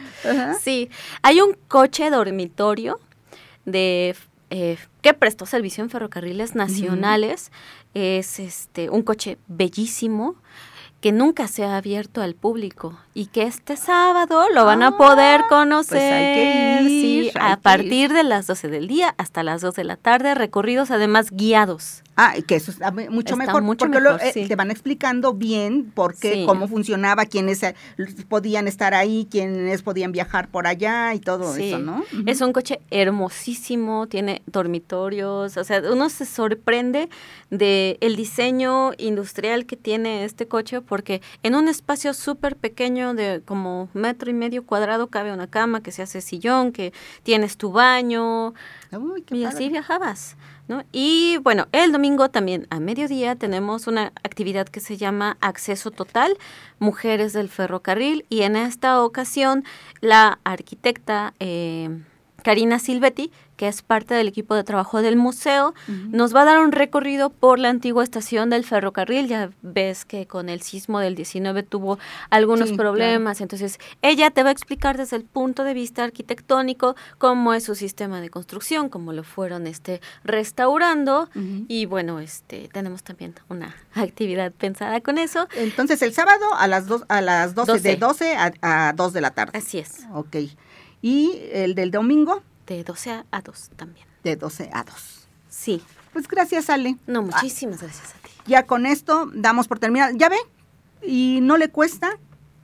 Sí, 0.61 0.89
hay 1.21 1.39
un 1.39 1.55
coche 1.69 2.09
dormitorio 2.09 2.99
de 3.63 4.17
eh, 4.49 4.77
que 5.01 5.13
prestó 5.13 5.45
servicio 5.45 5.81
en 5.81 5.89
ferrocarriles 5.89 6.55
nacionales. 6.55 7.51
Es 7.93 8.39
este 8.39 8.89
un 8.89 9.01
coche 9.01 9.37
bellísimo 9.47 10.35
que 11.05 11.11
nunca 11.11 11.47
se 11.47 11.63
ha 11.63 11.77
abierto 11.77 12.23
al 12.23 12.33
público 12.33 12.97
y 13.13 13.27
que 13.27 13.43
este 13.43 13.77
sábado 13.77 14.45
lo 14.51 14.65
van 14.65 14.81
a 14.81 14.97
poder 14.97 15.41
conocer. 15.49 15.99
pues 15.99 16.11
hay 16.11 16.33
que 16.33 16.81
ir, 16.81 16.87
sí, 16.89 17.31
hay 17.35 17.51
a 17.51 17.55
que 17.57 17.61
partir 17.61 18.11
de 18.11 18.23
las 18.23 18.47
12 18.47 18.69
del 18.69 18.87
día 18.87 19.13
hasta 19.19 19.43
las 19.43 19.61
2 19.61 19.75
de 19.75 19.83
la 19.83 19.97
tarde, 19.97 20.33
recorridos 20.33 20.89
además 20.89 21.29
guiados. 21.29 22.01
Ah, 22.17 22.33
que 22.47 22.55
eso 22.55 22.71
está 22.71 22.91
mu- 22.91 23.09
mucho 23.11 23.33
Está 23.33 23.45
mejor, 23.45 23.61
mucho 23.61 23.85
porque 23.85 23.99
lo- 23.99 24.13
mejor, 24.13 24.27
eh, 24.27 24.31
sí. 24.33 24.47
te 24.47 24.55
van 24.55 24.71
explicando 24.71 25.33
bien 25.33 25.91
por 25.93 26.15
qué, 26.15 26.33
Sí. 26.33 26.43
cómo 26.45 26.67
funcionaba, 26.69 27.25
quiénes 27.25 27.61
eh, 27.63 27.75
podían 28.29 28.67
estar 28.69 28.93
ahí, 28.93 29.27
quiénes 29.29 29.81
podían 29.81 30.13
viajar 30.13 30.47
por 30.47 30.65
allá 30.65 31.13
y 31.13 31.19
todo 31.19 31.53
Sí. 31.53 31.67
eso, 31.69 31.79
¿no? 31.79 32.03
Es 32.25 32.39
un 32.39 32.53
coche 32.53 32.79
hermosísimo, 32.89 34.07
tiene 34.07 34.41
dormitorios, 34.45 35.57
o 35.57 35.63
sea, 35.63 35.81
uno 35.91 36.09
se 36.09 36.25
sorprende 36.25 37.09
de 37.49 37.97
el 38.01 38.15
diseño 38.15 38.91
industrial 38.97 39.65
que 39.65 39.75
tiene 39.75 40.23
este 40.25 40.47
coche 40.47 40.81
porque 40.81 41.21
en 41.43 41.55
un 41.55 41.67
espacio 41.67 42.13
súper 42.13 42.55
pequeño 42.55 43.13
de 43.13 43.41
como 43.43 43.89
metro 43.93 44.29
y 44.29 44.33
medio 44.33 44.63
cuadrado 44.65 45.07
cabe 45.07 45.33
una 45.33 45.47
cama 45.47 45.81
que 45.81 45.91
se 45.91 46.01
hace 46.01 46.21
sillón, 46.21 46.71
que 46.71 46.93
tienes 47.23 47.57
tu 47.57 47.71
baño 47.71 48.53
Uy, 48.91 49.21
qué 49.23 49.35
y 49.37 49.43
padre. 49.43 49.55
así 49.57 49.69
viajabas. 49.69 50.35
¿No? 50.67 50.83
Y 50.91 51.37
bueno, 51.43 51.67
el 51.73 51.91
domingo 51.91 52.29
también 52.29 52.65
a 52.71 52.79
mediodía 52.79 53.35
tenemos 53.35 53.85
una 53.85 54.07
actividad 54.23 54.67
que 54.67 54.79
se 54.79 54.97
llama 54.97 55.37
Acceso 55.39 55.91
Total, 55.91 56.35
Mujeres 56.79 57.33
del 57.33 57.49
Ferrocarril, 57.49 58.25
y 58.29 58.41
en 58.41 58.55
esta 58.55 59.03
ocasión 59.03 59.63
la 60.01 60.39
arquitecta 60.43 61.35
eh, 61.39 61.89
Karina 62.43 62.79
Silvetti, 62.79 63.31
que 63.55 63.67
es 63.67 63.81
parte 63.81 64.13
del 64.13 64.27
equipo 64.27 64.55
de 64.55 64.63
trabajo 64.63 65.01
del 65.01 65.15
museo, 65.15 65.73
nos 66.09 66.35
va 66.35 66.41
a 66.41 66.45
dar 66.45 66.59
un 66.59 66.71
recorrido 66.71 67.29
por 67.29 67.59
la 67.59 67.69
antigua 67.69 68.03
estación 68.03 68.49
del 68.49 68.65
ferrocarril. 68.65 69.27
Ya 69.27 69.49
ves 69.61 70.05
que 70.05 70.25
con 70.27 70.49
el 70.49 70.61
sismo 70.61 70.99
del 70.99 71.15
19 71.15 71.63
tuvo 71.63 71.97
algunos 72.29 72.69
Sí, 72.69 72.75
problemas, 72.75 73.41
entonces 73.41 73.79
ella 74.01 74.31
te 74.31 74.43
va 74.43 74.49
a 74.49 74.51
explicar 74.51 74.97
desde 74.97 75.15
el 75.17 75.23
punto 75.23 75.63
de 75.63 75.73
vista 75.73 76.03
arquitectónico 76.03 76.95
cómo 77.17 77.53
es 77.53 77.63
su 77.63 77.75
sistema 77.75 78.21
de 78.21 78.29
construcción, 78.29 78.89
cómo 78.89 79.13
lo 79.13 79.23
fueron 79.23 79.67
este 79.67 80.01
restaurando 80.23 81.29
y 81.67 81.85
bueno, 81.85 82.19
este 82.19 82.69
tenemos 82.71 83.03
también 83.03 83.35
una 83.49 83.75
actividad 83.93 84.51
pensada 84.51 85.01
con 85.01 85.17
eso. 85.17 85.47
Entonces 85.55 86.01
el 86.01 86.13
sábado 86.13 86.45
a 86.57 86.67
las 86.67 86.87
dos, 86.87 87.03
a 87.07 87.21
las 87.21 87.55
12, 87.55 87.79
de 87.79 87.95
12 87.95 87.97
12. 87.97 88.35
a, 88.35 88.89
a 88.89 88.93
2 88.93 89.13
de 89.13 89.21
la 89.21 89.31
tarde. 89.31 89.57
Así 89.57 89.79
es, 89.79 90.05
Ok. 90.13 90.35
Y 91.01 91.39
el 91.51 91.75
del 91.75 91.91
domingo 91.91 92.41
de 92.67 92.83
12 92.83 93.11
a- 93.11 93.25
a 93.31 93.41
2 93.41 93.69
también. 93.75 94.05
de 94.23 94.35
12 94.35 94.69
a 94.73 94.83
2. 94.83 95.27
Sí. 95.49 95.83
Pues 96.13 96.27
gracias, 96.27 96.69
Ale. 96.69 96.97
No, 97.07 97.19
Ah, 97.19 97.21
muchísimas 97.23 97.81
gracias 97.81 98.09
a 98.15 98.27
ti. 98.27 98.31
ya 98.47 98.63
con 98.65 98.85
esto 98.85 99.29
damos 99.33 99.67
por 99.67 99.79
terminado. 99.79 100.13
¿Ya 100.17 100.29
ve? 100.29 100.37
Y 101.03 101.39
no 101.41 101.57
le 101.57 101.69
cuesta. 101.69 102.17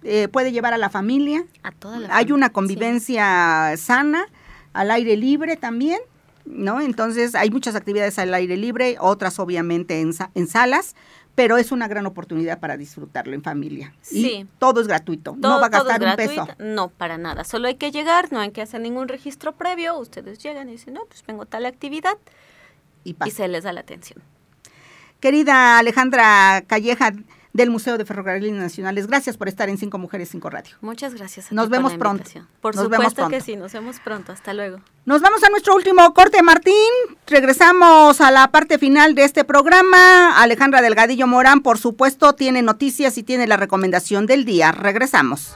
eh, 0.04 0.28
puede 0.30 0.52
llevar 0.52 0.74
a 0.74 0.80
la 0.80 0.90
familia. 0.90 1.46
A 1.62 1.72
toda 1.72 2.00
la 2.00 2.08
Hay 2.08 2.12
familia, 2.24 2.34
una 2.34 2.48
sí. 2.48 2.54
convivencia 2.54 3.76
sana, 3.78 4.26
al 4.74 4.90
aire 4.90 5.16
libre 5.16 5.58
también, 5.58 6.00
¿no? 6.46 6.82
Entonces 6.82 7.36
hay 7.36 7.50
muchas 7.52 7.76
actividades 7.76 8.18
al 8.20 8.34
aire 8.34 8.58
libre, 8.58 8.98
otras 9.00 9.40
obviamente 9.40 10.00
en, 10.02 10.14
sa- 10.14 10.32
en 10.36 10.48
salas, 10.48 10.96
pero 11.36 11.58
es 11.58 11.72
una 11.72 11.88
gran 11.88 12.06
oportunidad 12.06 12.60
para 12.60 12.76
disfrutarlo 12.78 13.34
en 13.34 13.42
familia. 13.42 13.94
Y 14.12 14.24
Sí. 14.24 14.48
todo 14.60 14.82
es 14.82 14.88
gratuito, 14.88 15.36
no 15.38 15.60
va 15.60 15.68
a 15.68 15.70
gastar 15.70 16.04
un 16.04 16.16
peso. 16.16 16.48
No, 16.60 16.90
para 16.90 17.18
nada. 17.18 17.44
Solo 17.46 17.68
hay 17.68 17.76
que 17.76 17.92
llegar, 17.92 18.32
no 18.34 18.40
hay 18.40 18.52
que 18.52 18.62
hacer 18.62 18.82
ningún 18.82 19.08
registro 19.08 19.54
previo. 19.54 19.98
Ustedes 19.98 20.40
llegan 20.40 20.68
y 20.70 20.74
dicen, 20.74 20.94
no, 20.96 21.06
pues 21.06 21.24
vengo 21.26 21.46
tal 21.46 21.66
actividad 21.66 22.18
Y 23.04 23.16
y 23.26 23.32
se 23.32 23.48
les 23.48 23.64
da 23.64 23.72
la 23.74 23.80
atención. 23.82 24.22
Querida 25.20 25.78
Alejandra 25.80 26.64
Calleja 26.68 27.12
del 27.54 27.70
Museo 27.70 27.98
de 27.98 28.06
Ferrocarriles 28.06 28.54
Nacionales, 28.54 29.08
gracias 29.08 29.38
por 29.38 29.48
estar 29.48 29.70
en 29.70 29.78
Cinco 29.78 29.98
Mujeres, 29.98 30.30
Cinco 30.30 30.50
Radio. 30.50 30.76
Muchas 30.82 31.14
gracias. 31.14 31.52
A 31.52 31.56
Nos 31.56 31.66
ti 31.66 31.70
por 31.70 31.78
vemos 31.78 31.92
la 31.94 31.98
pronto. 31.98 32.24
Por 32.62 32.76
Nos 32.76 32.86
supuesto 32.86 33.28
que 33.28 33.42
sí, 33.42 33.56
nos 33.56 33.74
vemos 33.74 34.00
pronto. 34.00 34.32
Hasta 34.32 34.54
luego. 34.54 34.80
Nos 35.06 35.22
vamos 35.22 35.44
a 35.44 35.50
nuestro 35.50 35.76
último 35.76 36.14
corte, 36.14 36.42
Martín. 36.44 36.74
Regresamos 37.28 38.22
a 38.22 38.32
la 38.32 38.50
parte 38.52 38.78
final 38.78 39.16
de 39.16 39.24
este 39.24 39.44
programa. 39.44 40.42
Alejandra 40.42 40.82
Delgadillo 40.82 41.28
Morán, 41.28 41.62
por 41.62 41.78
supuesto, 41.78 42.34
tiene 42.34 42.62
noticias 42.62 43.18
y 43.18 43.24
tiene 43.24 43.48
la 43.48 43.58
recomendación 43.58 44.26
del 44.26 44.46
día. 44.46 44.72
Regresamos. 44.72 45.56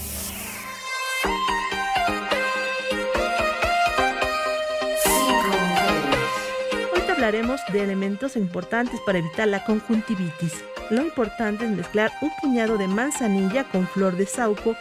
Hablaremos 7.21 7.61
de 7.71 7.83
elementos 7.83 8.35
importantes 8.35 8.99
para 9.05 9.19
evitar 9.19 9.47
la 9.47 9.63
conjuntivitis. 9.63 10.65
Lo 10.89 11.03
importante 11.03 11.65
es 11.65 11.69
mezclar 11.69 12.11
un 12.19 12.31
puñado 12.41 12.79
de 12.79 12.87
manzanilla 12.87 13.63
con 13.65 13.87
flor 13.87 14.17
de 14.17 14.25
sauco, 14.25 14.75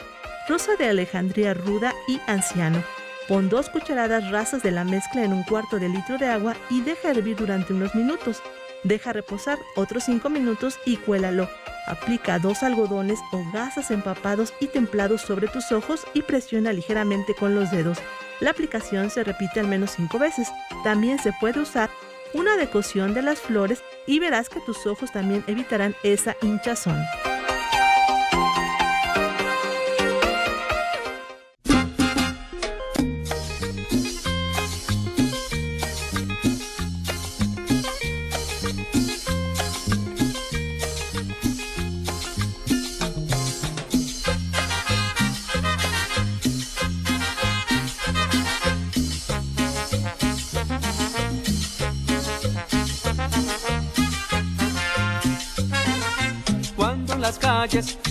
rosa 0.48 0.74
de 0.76 0.88
Alejandría 0.88 1.52
ruda 1.52 1.92
y 2.08 2.18
anciano. 2.26 2.82
Pon 3.28 3.50
dos 3.50 3.68
cucharadas 3.68 4.30
rasas 4.30 4.62
de 4.62 4.70
la 4.70 4.84
mezcla 4.84 5.22
en 5.22 5.34
un 5.34 5.42
cuarto 5.42 5.78
de 5.78 5.90
litro 5.90 6.16
de 6.16 6.28
agua 6.28 6.56
y 6.70 6.80
deja 6.80 7.10
hervir 7.10 7.36
durante 7.36 7.74
unos 7.74 7.94
minutos. 7.94 8.40
Deja 8.84 9.12
reposar 9.12 9.58
otros 9.76 10.04
5 10.04 10.30
minutos 10.30 10.78
y 10.86 10.96
cuélalo. 10.96 11.46
Aplica 11.86 12.38
dos 12.38 12.62
algodones 12.62 13.18
o 13.32 13.44
gasas 13.52 13.90
empapados 13.90 14.54
y 14.60 14.68
templados 14.68 15.20
sobre 15.20 15.46
tus 15.48 15.72
ojos 15.72 16.06
y 16.14 16.22
presiona 16.22 16.72
ligeramente 16.72 17.34
con 17.34 17.54
los 17.54 17.70
dedos. 17.70 17.98
La 18.40 18.52
aplicación 18.52 19.10
se 19.10 19.24
repite 19.24 19.60
al 19.60 19.66
menos 19.66 19.90
5 19.90 20.18
veces. 20.18 20.48
También 20.82 21.18
se 21.18 21.34
puede 21.38 21.60
usar 21.60 21.90
una 22.32 22.56
decocción 22.56 23.14
de 23.14 23.22
las 23.22 23.40
flores 23.40 23.82
y 24.06 24.18
verás 24.18 24.48
que 24.48 24.60
tus 24.60 24.86
ojos 24.86 25.12
también 25.12 25.44
evitarán 25.46 25.94
esa 26.02 26.36
hinchazón. 26.42 26.98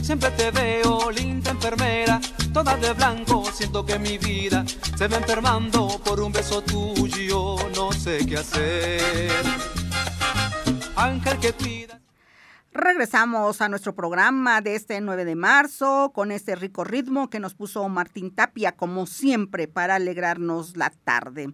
Siempre 0.10 0.32
te 0.32 0.50
veo, 0.50 1.12
linda 1.12 1.52
enfermera, 1.52 2.20
toda 2.52 2.76
de 2.78 2.94
blanco, 2.94 3.46
siento 3.54 3.86
que 3.86 4.00
mi 4.00 4.18
vida 4.18 4.66
se 4.98 5.08
va 5.08 5.18
enfermando 5.18 6.02
por 6.04 6.20
un 6.20 6.32
beso 6.32 6.64
tuyo, 6.64 7.58
no 7.76 7.92
sé 7.92 8.26
qué 8.26 8.38
hacer. 8.38 9.30
Ángel 10.96 11.38
que 11.38 11.54
cuida. 11.54 12.02
Regresamos 12.72 13.62
a 13.62 13.70
nuestro 13.70 13.94
programa 13.94 14.62
de 14.62 14.74
este 14.74 15.00
9 15.00 15.26
de 15.26 15.36
marzo 15.36 16.12
con 16.12 16.32
este 16.32 16.56
rico 16.56 16.84
ritmo 16.84 17.30
que 17.30 17.40
nos 17.40 17.54
puso 17.54 17.88
Martín 17.88 18.34
Tapia, 18.34 18.72
como 18.72 19.06
siempre, 19.06 19.68
para 19.68 19.94
alegrarnos 19.94 20.76
la 20.76 20.90
tarde. 20.90 21.54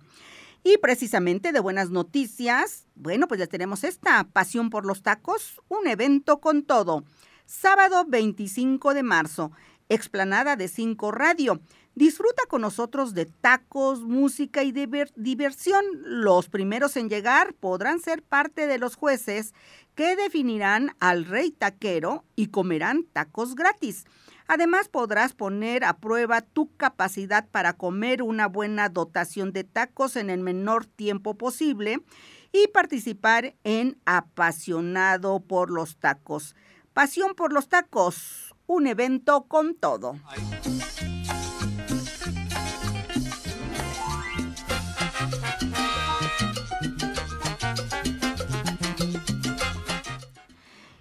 Y 0.64 0.78
precisamente 0.78 1.52
de 1.52 1.60
buenas 1.60 1.90
noticias, 1.90 2.88
bueno, 2.96 3.28
pues 3.28 3.42
ya 3.42 3.48
tenemos 3.48 3.84
esta, 3.84 4.24
Pasión 4.24 4.70
por 4.70 4.86
los 4.86 5.04
Tacos, 5.04 5.62
un 5.68 5.88
evento 5.88 6.40
con 6.40 6.64
todo. 6.64 7.04
Sábado 7.46 8.06
25 8.08 8.96
de 8.96 9.04
marzo, 9.04 9.52
explanada 9.88 10.56
de 10.56 10.68
5 10.68 11.12
Radio. 11.12 11.62
Disfruta 11.94 12.42
con 12.48 12.62
nosotros 12.62 13.14
de 13.14 13.28
tacos, 13.28 14.02
música 14.02 14.64
y 14.64 14.72
diversión. 14.72 15.86
Los 16.02 16.50
primeros 16.50 16.98
en 16.98 17.08
llegar 17.08 17.54
podrán 17.54 18.00
ser 18.00 18.24
parte 18.24 18.66
de 18.66 18.80
los 18.80 18.96
jueces 18.96 19.54
que 19.94 20.16
definirán 20.16 20.96
al 21.00 21.26
rey 21.26 21.52
taquero 21.52 22.26
y 22.36 22.48
comerán 22.48 23.06
tacos 23.14 23.54
gratis. 23.54 24.06
Además 24.48 24.90
podrás 24.90 25.34
poner 25.34 25.84
a 25.86 25.98
prueba 25.98 26.42
tu 26.42 26.76
capacidad 26.76 27.48
para 27.50 27.74
comer 27.74 28.24
una 28.24 28.48
buena 28.48 28.90
dotación 28.90 29.54
de 29.54 29.64
tacos 29.64 30.16
en 30.16 30.32
el 30.32 30.42
menor 30.42 30.88
tiempo 30.88 31.36
posible 31.38 32.00
y 32.52 32.68
participar 32.70 33.54
en 33.64 33.98
Apasionado 34.06 35.42
por 35.42 35.70
los 35.70 35.98
Tacos. 35.98 36.56
Pasión 36.96 37.36
por 37.36 37.52
los 37.52 37.68
Tacos, 37.68 38.56
un 38.68 38.88
evento 38.88 39.50
con 39.50 39.76
todo. 39.76 40.16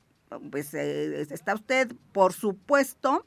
pues 0.52 0.74
eh, 0.74 1.22
está 1.22 1.54
usted, 1.54 1.94
por 2.14 2.32
supuesto, 2.32 3.26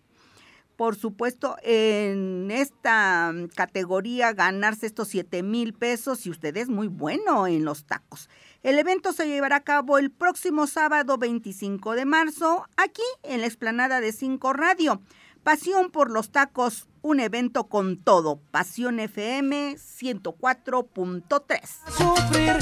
por 0.81 0.97
supuesto, 0.97 1.59
en 1.62 2.51
esta 2.51 3.35
categoría 3.55 4.33
ganarse 4.33 4.87
estos 4.87 5.09
7 5.09 5.43
mil 5.43 5.74
pesos 5.74 6.24
y 6.24 6.31
usted 6.31 6.57
es 6.57 6.70
muy 6.70 6.89
bueno 6.89 7.47
en 7.47 7.66
los 7.66 7.85
tacos. 7.85 8.31
El 8.62 8.78
evento 8.78 9.12
se 9.12 9.28
llevará 9.28 9.57
a 9.57 9.61
cabo 9.61 9.99
el 9.99 10.11
próximo 10.11 10.66
sábado 10.66 11.18
25 11.18 11.93
de 11.93 12.07
marzo, 12.07 12.66
aquí 12.78 13.03
en 13.24 13.43
la 13.43 13.47
explanada 13.47 14.01
de 14.01 14.11
5 14.11 14.55
Radio. 14.55 15.03
Pasión 15.43 15.91
por 15.91 16.11
los 16.11 16.33
tacos, 16.33 16.89
un 17.03 17.20
evento 17.20 17.68
con 17.68 17.99
todo. 17.99 18.41
Pasión 18.51 19.01
FM 19.01 19.74
104.3. 19.74 21.61
Sufrir, 21.91 22.57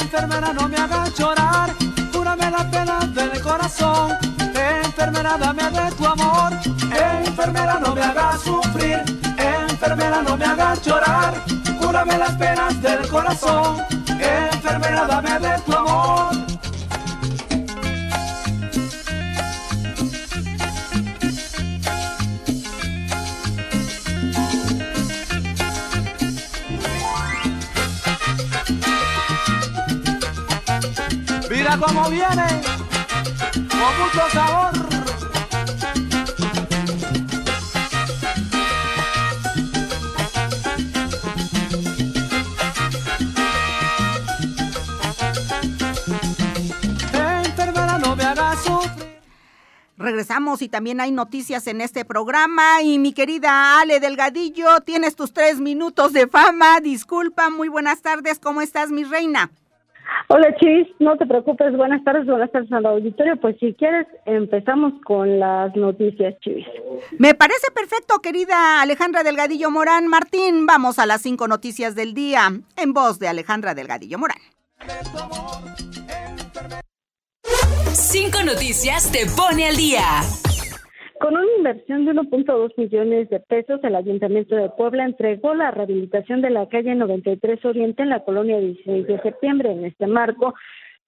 enfermera, 0.00 0.52
no 0.52 0.68
me 0.68 0.76
hagas 0.76 1.12
llorar. 1.18 1.74
Cúrame 2.18 2.50
la 2.50 2.68
pena 2.68 2.98
del 3.14 3.40
corazón. 3.40 4.18
Enfermera, 4.40 5.38
dame 5.38 5.70
de 5.70 5.92
tu 5.92 6.04
amor. 6.04 6.52
Enfermera, 7.24 7.78
no 7.78 7.94
me 7.94 8.02
hagas 8.02 8.40
sufrir. 8.40 9.00
Enfermera, 9.38 10.20
no 10.22 10.36
me 10.36 10.44
hagas 10.44 10.84
llorar. 10.84 11.34
Cúrame 11.80 12.18
las 12.18 12.32
penas 12.32 12.82
del 12.82 13.06
corazón. 13.06 13.76
Enfermera, 14.08 15.06
dame 15.06 15.38
de 15.38 15.58
tu 15.60 15.72
amor. 15.72 16.34
Mira 31.68 31.86
cómo 31.86 32.08
viene, 32.08 32.46
con 33.52 33.98
mucho 34.00 34.30
sabor. 34.32 34.72
Regresamos 49.98 50.62
y 50.62 50.70
también 50.70 51.02
hay 51.02 51.10
noticias 51.10 51.66
en 51.66 51.82
este 51.82 52.06
programa. 52.06 52.80
Y 52.80 52.98
mi 52.98 53.12
querida 53.12 53.78
Ale 53.78 54.00
Delgadillo, 54.00 54.80
tienes 54.80 55.16
tus 55.16 55.34
tres 55.34 55.60
minutos 55.60 56.14
de 56.14 56.28
fama. 56.28 56.80
Disculpa, 56.80 57.50
muy 57.50 57.68
buenas 57.68 58.00
tardes. 58.00 58.38
¿Cómo 58.38 58.62
estás, 58.62 58.90
mi 58.90 59.04
reina? 59.04 59.50
Hola 60.28 60.54
Chis, 60.60 60.86
no 60.98 61.16
te 61.16 61.26
preocupes, 61.26 61.74
buenas 61.76 62.04
tardes, 62.04 62.26
buenas 62.26 62.52
tardes 62.52 62.70
al 62.72 62.84
auditorio. 62.86 63.36
Pues 63.36 63.56
si 63.58 63.72
quieres, 63.74 64.06
empezamos 64.26 64.92
con 65.04 65.38
las 65.38 65.74
noticias, 65.74 66.34
Chis. 66.40 66.66
Me 67.18 67.34
parece 67.34 67.70
perfecto, 67.74 68.18
querida 68.20 68.82
Alejandra 68.82 69.22
Delgadillo 69.22 69.70
Morán. 69.70 70.06
Martín, 70.06 70.66
vamos 70.66 70.98
a 70.98 71.06
las 71.06 71.22
cinco 71.22 71.48
noticias 71.48 71.94
del 71.94 72.12
día 72.12 72.48
en 72.76 72.92
voz 72.92 73.18
de 73.18 73.28
Alejandra 73.28 73.74
Delgadillo 73.74 74.18
Morán. 74.18 74.38
Cinco 77.92 78.42
noticias 78.44 79.10
te 79.10 79.26
pone 79.36 79.68
al 79.68 79.76
día. 79.76 80.02
Con 81.20 81.34
una 81.34 81.56
inversión 81.56 82.04
de 82.04 82.12
1.2 82.12 82.72
millones 82.76 83.28
de 83.28 83.40
pesos, 83.40 83.80
el 83.82 83.96
Ayuntamiento 83.96 84.54
de 84.54 84.70
Puebla 84.70 85.04
entregó 85.04 85.52
la 85.54 85.70
rehabilitación 85.72 86.42
de 86.42 86.50
la 86.50 86.68
calle 86.68 86.94
93 86.94 87.64
Oriente 87.64 88.02
en 88.02 88.10
la 88.10 88.24
colonia 88.24 88.58
16 88.58 89.06
de 89.06 89.20
septiembre. 89.22 89.72
En 89.72 89.84
este 89.84 90.06
marco, 90.06 90.54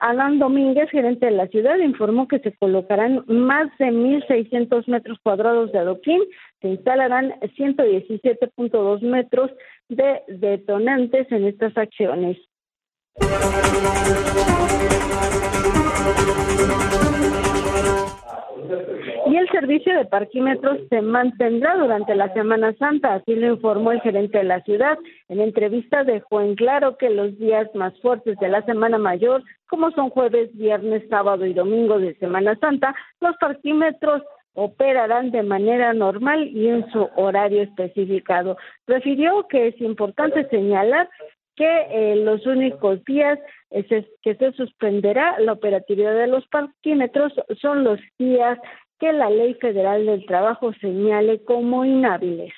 Alan 0.01 0.39
Domínguez, 0.39 0.91
gerente 0.91 1.27
de 1.27 1.33
la 1.33 1.47
ciudad, 1.47 1.79
informó 1.79 2.27
que 2.27 2.41
se 2.41 2.53
colocarán 2.57 3.25
más 3.29 3.71
de 3.79 3.87
1.600 3.87 4.89
metros 4.89 5.19
cuadrados 5.23 5.71
de 5.71 5.79
adoquín, 5.79 6.21
se 6.61 6.69
instalarán 6.69 7.33
117.2 7.41 9.03
metros 9.03 9.51
de 9.89 10.23
detonantes 10.29 11.31
en 11.31 11.45
estas 11.45 11.77
acciones. 11.77 12.37
Y 19.27 19.37
el 19.37 19.49
servicio 19.51 19.97
de 19.97 20.05
parquímetros 20.05 20.79
se 20.89 21.03
mantendrá 21.03 21.77
durante 21.77 22.15
la 22.15 22.33
Semana 22.33 22.75
Santa, 22.79 23.15
así 23.15 23.35
lo 23.35 23.55
informó 23.55 23.93
el 23.93 24.01
gerente 24.01 24.39
de 24.39 24.45
la 24.45 24.61
ciudad. 24.63 24.99
En 25.29 25.41
entrevista 25.41 26.05
dejó 26.05 26.41
en 26.41 26.55
claro 26.55 26.97
que 26.97 27.11
los 27.11 27.39
días 27.39 27.69
más 27.75 27.99
fuertes 28.01 28.39
de 28.39 28.49
la 28.49 28.63
Semana 28.63 28.99
Mayor, 28.99 29.43
como 29.69 29.91
son 29.93 30.11
jueves, 30.11 30.51
viernes, 30.57 31.03
sábado 31.09 31.47
y 31.47 31.55
domingo 31.55 31.99
de 31.99 32.15
Semana 32.17 32.57
Santa, 32.61 32.95
los 33.21 33.37
parquímetros 33.37 34.23
operarán 34.55 35.31
de 35.31 35.43
manera 35.43 35.93
normal 35.93 36.49
y 36.49 36.69
en 36.69 36.91
su 36.91 37.09
horario 37.17 37.63
especificado. 37.63 38.57
Refirió 38.87 39.47
que 39.49 39.69
es 39.69 39.81
importante 39.81 40.49
señalar 40.49 41.09
que 41.61 41.87
eh, 41.91 42.17
los 42.17 42.47
únicos 42.47 43.05
días 43.05 43.39
es- 43.71 44.07
que 44.23 44.35
se 44.35 44.53
suspenderá 44.53 45.39
la 45.41 45.53
operatividad 45.53 46.15
de 46.15 46.27
los 46.27 46.47
parquímetros 46.49 47.35
son 47.61 47.85
los 47.85 48.01
días 48.19 48.59
que 48.99 49.13
la 49.13 49.29
Ley 49.29 49.53
Federal 49.55 50.07
del 50.07 50.25
Trabajo 50.25 50.73
señale 50.81 51.45
como 51.45 51.85
inhábiles. 51.85 52.53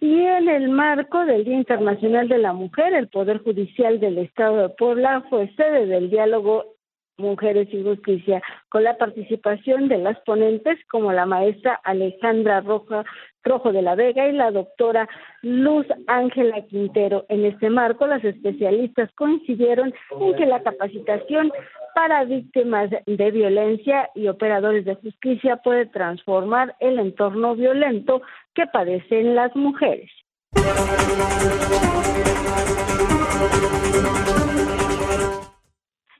Y 0.00 0.20
en 0.20 0.48
el 0.48 0.68
marco 0.68 1.24
del 1.24 1.44
Día 1.44 1.56
Internacional 1.56 2.28
de 2.28 2.38
la 2.38 2.52
Mujer, 2.52 2.92
el 2.94 3.08
Poder 3.08 3.38
Judicial 3.42 4.00
del 4.00 4.18
Estado 4.18 4.56
de 4.58 4.68
Puebla 4.70 5.24
fue 5.28 5.48
sede 5.56 5.86
del 5.86 6.10
diálogo 6.10 6.74
Mujeres 7.18 7.68
y 7.72 7.82
Justicia, 7.82 8.42
con 8.68 8.84
la 8.84 8.96
participación 8.96 9.88
de 9.88 9.98
las 9.98 10.18
ponentes 10.20 10.78
como 10.90 11.12
la 11.12 11.26
maestra 11.26 11.80
Alejandra 11.84 12.60
Roja, 12.60 13.04
Rojo 13.44 13.72
de 13.72 13.82
la 13.82 13.94
Vega 13.94 14.28
y 14.28 14.32
la 14.32 14.50
doctora 14.50 15.08
Luz 15.42 15.86
Ángela 16.06 16.62
Quintero. 16.66 17.26
En 17.28 17.44
este 17.44 17.70
marco, 17.70 18.06
las 18.06 18.24
especialistas 18.24 19.10
coincidieron 19.14 19.92
en 20.20 20.36
que 20.36 20.46
la 20.46 20.62
capacitación 20.62 21.52
para 21.94 22.24
víctimas 22.24 22.90
de 23.06 23.30
violencia 23.30 24.08
y 24.14 24.28
operadores 24.28 24.84
de 24.84 24.94
justicia 24.94 25.56
puede 25.56 25.86
transformar 25.86 26.74
el 26.80 26.98
entorno 26.98 27.54
violento 27.54 28.22
que 28.54 28.66
padecen 28.66 29.34
las 29.34 29.54
mujeres. 29.54 30.10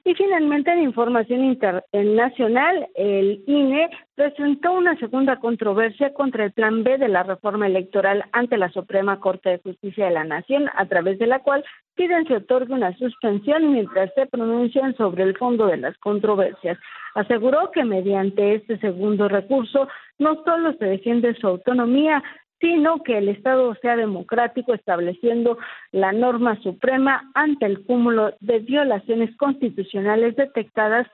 Y 0.04 0.14
finalmente, 0.14 0.72
en 0.72 0.82
información 0.82 1.44
internacional, 1.44 2.88
el 2.96 3.44
INE 3.46 3.88
presentó 4.16 4.72
una 4.72 4.96
segunda 4.96 5.38
controversia 5.38 6.12
contra 6.12 6.44
el 6.44 6.52
Plan 6.52 6.82
B 6.82 6.98
de 6.98 7.06
la 7.06 7.22
reforma 7.22 7.68
electoral 7.68 8.24
ante 8.32 8.56
la 8.56 8.68
Suprema 8.70 9.20
Corte 9.20 9.50
de 9.50 9.58
Justicia 9.58 10.06
de 10.06 10.10
la 10.10 10.24
Nación, 10.24 10.68
a 10.74 10.86
través 10.86 11.20
de 11.20 11.28
la 11.28 11.38
cual 11.38 11.64
piden 11.94 12.26
se 12.26 12.34
otorgue 12.34 12.74
una 12.74 12.96
suspensión 12.98 13.72
mientras 13.72 14.12
se 14.14 14.26
pronuncian 14.26 14.96
sobre 14.96 15.22
el 15.22 15.36
fondo 15.36 15.66
de 15.66 15.76
las 15.76 15.96
controversias. 15.98 16.78
Aseguró 17.14 17.70
que 17.70 17.84
mediante 17.84 18.56
este 18.56 18.78
segundo 18.78 19.28
recurso 19.28 19.86
no 20.18 20.42
solo 20.44 20.72
se 20.78 20.84
defiende 20.84 21.34
su 21.34 21.46
autonomía, 21.46 22.22
sino 22.62 23.02
que 23.02 23.18
el 23.18 23.28
Estado 23.28 23.74
sea 23.82 23.96
democrático 23.96 24.72
estableciendo 24.72 25.58
la 25.90 26.12
norma 26.12 26.58
suprema 26.62 27.28
ante 27.34 27.66
el 27.66 27.84
cúmulo 27.84 28.34
de 28.38 28.60
violaciones 28.60 29.36
constitucionales 29.36 30.36
detectadas 30.36 31.08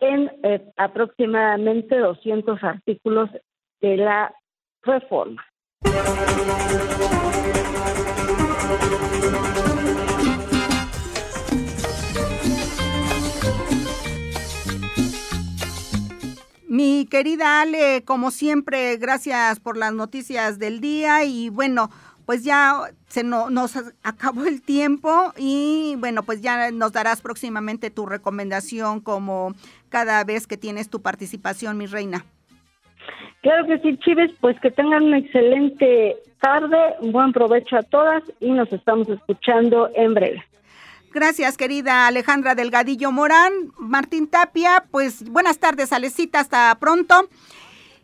en 0.00 0.30
eh, 0.42 0.60
aproximadamente 0.76 1.96
200 1.96 2.62
artículos 2.64 3.30
de 3.80 3.96
la 3.96 4.34
reforma. 4.82 5.44
Mi 16.78 17.06
querida 17.10 17.60
Ale, 17.60 18.04
como 18.04 18.30
siempre, 18.30 18.96
gracias 18.98 19.58
por 19.58 19.76
las 19.76 19.92
noticias 19.92 20.60
del 20.60 20.80
día 20.80 21.24
y 21.24 21.48
bueno, 21.48 21.90
pues 22.24 22.44
ya 22.44 22.82
se 23.08 23.24
nos 23.24 23.76
acabó 24.04 24.44
el 24.44 24.62
tiempo 24.62 25.32
y 25.36 25.96
bueno, 25.98 26.22
pues 26.22 26.40
ya 26.40 26.70
nos 26.70 26.92
darás 26.92 27.20
próximamente 27.20 27.90
tu 27.90 28.06
recomendación 28.06 29.00
como 29.00 29.54
cada 29.88 30.22
vez 30.22 30.46
que 30.46 30.56
tienes 30.56 30.88
tu 30.88 31.02
participación, 31.02 31.76
mi 31.76 31.86
reina. 31.86 32.24
Claro 33.42 33.66
que 33.66 33.80
sí, 33.80 33.96
Chives, 33.96 34.30
pues 34.40 34.56
que 34.60 34.70
tengan 34.70 35.02
una 35.02 35.18
excelente 35.18 36.16
tarde, 36.40 36.78
buen 37.10 37.32
provecho 37.32 37.76
a 37.76 37.82
todas 37.82 38.22
y 38.38 38.52
nos 38.52 38.72
estamos 38.72 39.08
escuchando 39.08 39.90
en 39.96 40.14
breve. 40.14 40.44
Gracias, 41.18 41.56
querida 41.56 42.06
Alejandra 42.06 42.54
Delgadillo 42.54 43.10
Morán. 43.10 43.52
Martín 43.76 44.28
Tapia, 44.28 44.84
pues 44.92 45.28
buenas 45.28 45.58
tardes, 45.58 45.92
Alecita, 45.92 46.38
hasta 46.38 46.72
pronto. 46.78 47.28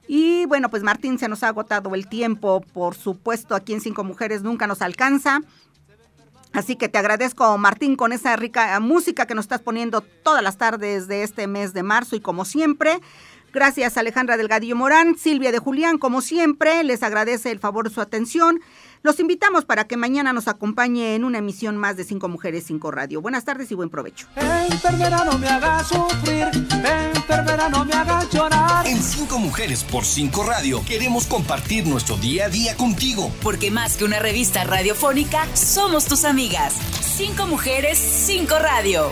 Y 0.09 0.47
bueno, 0.47 0.69
pues 0.69 0.83
Martín, 0.83 1.21
se 1.21 1.29
nos 1.29 1.45
ha 1.45 1.49
agotado 1.49 1.95
el 1.95 2.09
tiempo, 2.09 2.61
por 2.73 2.97
supuesto, 2.97 3.55
aquí 3.55 3.73
en 3.73 3.81
Cinco 3.81 4.03
Mujeres 4.03 4.43
nunca 4.43 4.67
nos 4.67 4.83
alcanza. 4.83 5.43
Así 6.53 6.75
que 6.75 6.89
te 6.89 6.99
agradezco, 6.99 7.57
Martín, 7.57 7.95
con 7.95 8.13
esa 8.13 8.35
rica 8.35 8.81
música 8.81 9.29
que 9.29 9.37
nos 9.37 9.45
estás 9.45 9.61
poniendo 9.61 10.01
todas 10.01 10.43
las 10.43 10.59
tardes 10.59 11.07
de 11.07 11.23
este 11.23 11.47
mes 11.47 11.73
de 11.73 11.85
marzo 11.85 12.17
y 12.17 12.21
como 12.21 12.45
siempre. 12.45 12.99
Gracias, 13.53 13.97
Alejandra 13.97 14.37
Delgadillo 14.37 14.75
Morán, 14.75 15.17
Silvia 15.17 15.53
de 15.53 15.61
Julián, 15.61 15.99
como 15.99 16.21
siempre, 16.21 16.83
les 16.83 17.05
agradece 17.05 17.53
el 17.53 17.61
favor 17.61 17.89
de 17.89 17.95
su 17.95 18.01
atención. 18.01 18.61
Los 19.05 19.21
invitamos 19.21 19.67
para 19.67 19.87
que 19.87 19.99
mañana 19.99 20.33
nos 20.33 20.49
acompañe 20.49 21.15
en 21.15 21.25
una 21.25 21.37
emisión 21.37 21.77
más 21.77 21.99
de 21.99 22.05
Cinco 22.05 22.31
Mujeres, 22.31 22.65
Cinco 22.67 22.91
Radio. 22.91 23.21
Buenas 23.21 23.45
tardes 23.45 23.71
y 23.71 23.75
buen 23.75 23.91
provecho. 23.91 24.27
Enfermera, 24.35 25.27
no 25.27 25.37
me 25.37 25.47
haga 25.47 25.85
sufrir, 25.85 26.49
enfermera, 27.15 27.69
no 27.69 27.85
me 27.85 27.93
haga 27.93 28.27
llorar. 28.31 28.87
En 28.87 29.03
Cinco 29.03 29.39
Mujeres 29.39 29.85
por 29.85 30.07
Cinco 30.07 30.43
Radio 30.45 30.83
queremos 30.87 31.27
compartir 31.27 31.87
nuestro 31.87 32.17
día 32.17 32.47
a 32.47 32.49
día 32.49 32.79
contigo. 32.79 33.31
Porque 33.43 33.71
más 33.71 33.99
que 33.99 34.05
una 34.05 34.21
revista 34.21 34.65
radiofónica, 34.65 35.55
somos 35.55 36.07
tus 36.07 36.25
amigas. 36.25 36.73
Cinco 37.03 37.47
Mujeres, 37.47 37.99
Cinco 37.99 38.59
Radio. 38.59 39.11